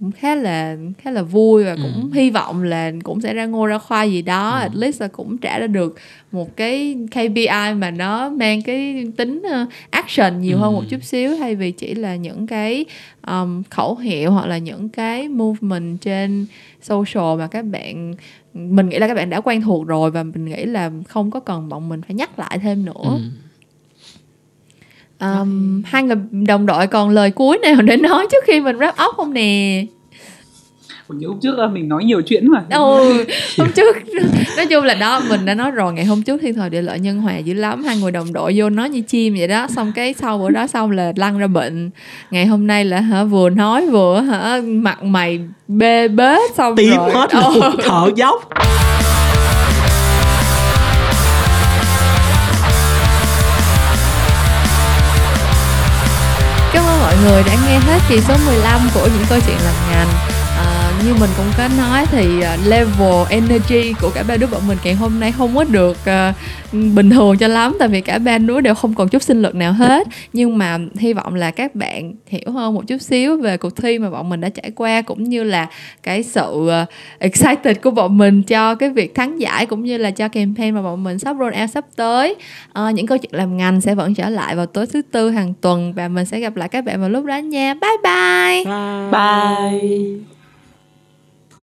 cũng 0.00 0.12
khá 0.12 0.34
là 0.34 0.76
khá 0.98 1.10
là 1.10 1.22
vui 1.22 1.64
và 1.64 1.74
cũng 1.74 2.10
ừ. 2.12 2.20
hy 2.20 2.30
vọng 2.30 2.62
là 2.62 2.92
cũng 3.04 3.20
sẽ 3.20 3.34
ra 3.34 3.46
ngô 3.46 3.66
ra 3.66 3.78
khoa 3.78 4.02
gì 4.02 4.22
đó 4.22 4.50
ừ. 4.50 4.60
at 4.60 4.74
least 4.74 5.00
là 5.00 5.08
cũng 5.08 5.38
trả 5.38 5.58
ra 5.58 5.66
được 5.66 5.96
một 6.32 6.56
cái 6.56 6.96
KPI 7.10 7.74
mà 7.76 7.90
nó 7.90 8.28
mang 8.28 8.62
cái 8.62 9.06
tính 9.16 9.42
uh, 9.62 9.68
action 9.90 10.40
nhiều 10.40 10.56
ừ. 10.56 10.60
hơn 10.60 10.72
một 10.72 10.82
chút 10.88 11.04
xíu 11.04 11.36
thay 11.36 11.54
vì 11.54 11.72
chỉ 11.72 11.94
là 11.94 12.16
những 12.16 12.46
cái 12.46 12.84
um, 13.26 13.62
khẩu 13.70 13.96
hiệu 13.96 14.30
hoặc 14.30 14.46
là 14.46 14.58
những 14.58 14.88
cái 14.88 15.28
movement 15.28 16.00
trên 16.00 16.46
social 16.82 17.38
mà 17.38 17.46
các 17.46 17.64
bạn 17.64 18.14
mình 18.54 18.88
nghĩ 18.88 18.98
là 18.98 19.08
các 19.08 19.14
bạn 19.14 19.30
đã 19.30 19.40
quen 19.40 19.62
thuộc 19.62 19.86
rồi 19.86 20.10
và 20.10 20.22
mình 20.22 20.44
nghĩ 20.44 20.64
là 20.64 20.90
không 21.08 21.30
có 21.30 21.40
cần 21.40 21.68
bọn 21.68 21.88
mình 21.88 22.02
phải 22.02 22.14
nhắc 22.14 22.38
lại 22.38 22.58
thêm 22.58 22.84
nữa 22.84 23.02
ừ 23.02 23.20
um, 25.20 25.82
hai 25.86 26.02
người 26.02 26.16
đồng 26.46 26.66
đội 26.66 26.86
còn 26.86 27.10
lời 27.10 27.30
cuối 27.30 27.58
nào 27.62 27.82
để 27.82 27.96
nói 27.96 28.26
trước 28.30 28.44
khi 28.46 28.60
mình 28.60 28.76
wrap 28.76 29.08
up 29.08 29.16
không 29.16 29.32
nè? 29.34 29.84
Như 31.18 31.26
hôm 31.26 31.38
trước 31.40 31.56
mình 31.72 31.88
nói 31.88 32.04
nhiều 32.04 32.22
chuyện 32.22 32.48
mà. 32.50 32.64
Ừ, 32.70 33.24
hôm 33.58 33.68
trước 33.74 33.96
nói 34.56 34.66
chung 34.66 34.84
là 34.84 34.94
đó 34.94 35.20
mình 35.28 35.44
đã 35.44 35.54
nói 35.54 35.70
rồi 35.70 35.92
ngày 35.92 36.04
hôm 36.04 36.22
trước 36.22 36.40
thiên 36.40 36.54
thời 36.54 36.70
địa 36.70 36.82
lợi 36.82 36.98
nhân 36.98 37.20
hòa 37.20 37.36
dữ 37.36 37.54
lắm 37.54 37.84
hai 37.84 37.96
người 37.96 38.12
đồng 38.12 38.32
đội 38.32 38.52
vô 38.56 38.70
nói 38.70 38.88
như 38.88 39.00
chim 39.00 39.34
vậy 39.38 39.48
đó 39.48 39.66
xong 39.76 39.92
cái 39.94 40.14
sau 40.14 40.38
bữa 40.38 40.50
đó 40.50 40.66
xong 40.66 40.90
là 40.90 41.12
lăn 41.16 41.38
ra 41.38 41.46
bệnh. 41.46 41.90
Ngày 42.30 42.46
hôm 42.46 42.66
nay 42.66 42.84
là 42.84 43.00
hả 43.00 43.24
vừa 43.24 43.50
nói 43.50 43.86
vừa 43.86 44.20
hả 44.20 44.60
mặt 44.64 45.02
mày 45.02 45.40
bê 45.68 46.08
bết 46.08 46.54
xong 46.54 46.76
Tiếp 46.76 46.92
rồi. 46.96 47.10
hết 47.14 47.34
luôn 47.34 47.76
thở 47.82 48.10
dốc 48.16 48.48
người 57.24 57.42
đã 57.42 57.54
nghe 57.66 57.78
hết 57.78 57.98
kỳ 58.08 58.20
số 58.20 58.34
15 58.46 58.80
của 58.94 59.08
những 59.14 59.24
câu 59.28 59.38
chuyện 59.46 59.56
làm 59.64 59.74
ngành 59.90 60.39
như 61.04 61.14
mình 61.20 61.30
cũng 61.36 61.46
có 61.56 61.68
nói 61.78 62.06
thì 62.10 62.40
à, 62.40 62.56
level 62.66 63.26
energy 63.30 63.92
của 64.00 64.10
cả 64.14 64.24
ba 64.28 64.36
đứa 64.36 64.46
bọn 64.46 64.60
mình 64.68 64.78
ngày 64.84 64.94
hôm 64.94 65.20
nay 65.20 65.32
không 65.32 65.56
có 65.56 65.64
được 65.64 65.96
uh, 66.00 66.34
bình 66.94 67.10
thường 67.10 67.36
cho 67.38 67.48
lắm. 67.48 67.76
Tại 67.78 67.88
vì 67.88 68.00
cả 68.00 68.18
ba 68.18 68.38
đứa 68.38 68.60
đều 68.60 68.74
không 68.74 68.94
còn 68.94 69.08
chút 69.08 69.22
sinh 69.22 69.42
lực 69.42 69.54
nào 69.54 69.72
hết. 69.72 70.06
Nhưng 70.32 70.58
mà 70.58 70.78
hy 70.98 71.12
vọng 71.12 71.34
là 71.34 71.50
các 71.50 71.74
bạn 71.74 72.14
hiểu 72.26 72.50
hơn 72.50 72.74
một 72.74 72.86
chút 72.86 73.02
xíu 73.02 73.36
về 73.36 73.56
cuộc 73.56 73.76
thi 73.76 73.98
mà 73.98 74.10
bọn 74.10 74.28
mình 74.28 74.40
đã 74.40 74.48
trải 74.48 74.70
qua 74.70 75.02
cũng 75.02 75.24
như 75.24 75.44
là 75.44 75.66
cái 76.02 76.22
sự 76.22 76.70
uh, 76.82 76.88
excited 77.18 77.76
của 77.82 77.90
bọn 77.90 78.18
mình 78.18 78.42
cho 78.42 78.74
cái 78.74 78.90
việc 78.90 79.14
thắng 79.14 79.40
giải 79.40 79.66
cũng 79.66 79.84
như 79.84 79.96
là 79.96 80.10
cho 80.10 80.28
campaign 80.28 80.74
mà 80.74 80.82
bọn 80.82 81.04
mình 81.04 81.18
sắp 81.18 81.36
roll 81.38 81.60
out 81.60 81.70
sắp 81.70 81.84
tới. 81.96 82.34
Uh, 82.78 82.94
những 82.94 83.06
câu 83.06 83.18
chuyện 83.18 83.34
làm 83.34 83.56
ngành 83.56 83.80
sẽ 83.80 83.94
vẫn 83.94 84.14
trở 84.14 84.28
lại 84.28 84.56
vào 84.56 84.66
tối 84.66 84.86
thứ 84.86 85.02
tư 85.02 85.30
hàng 85.30 85.54
tuần 85.60 85.92
và 85.92 86.08
mình 86.08 86.26
sẽ 86.26 86.40
gặp 86.40 86.56
lại 86.56 86.68
các 86.68 86.84
bạn 86.84 87.00
vào 87.00 87.10
lúc 87.10 87.24
đó 87.24 87.36
nha. 87.36 87.74
Bye 87.74 87.90
bye! 88.04 88.64
Bye, 88.64 89.10
bye. 89.10 90.39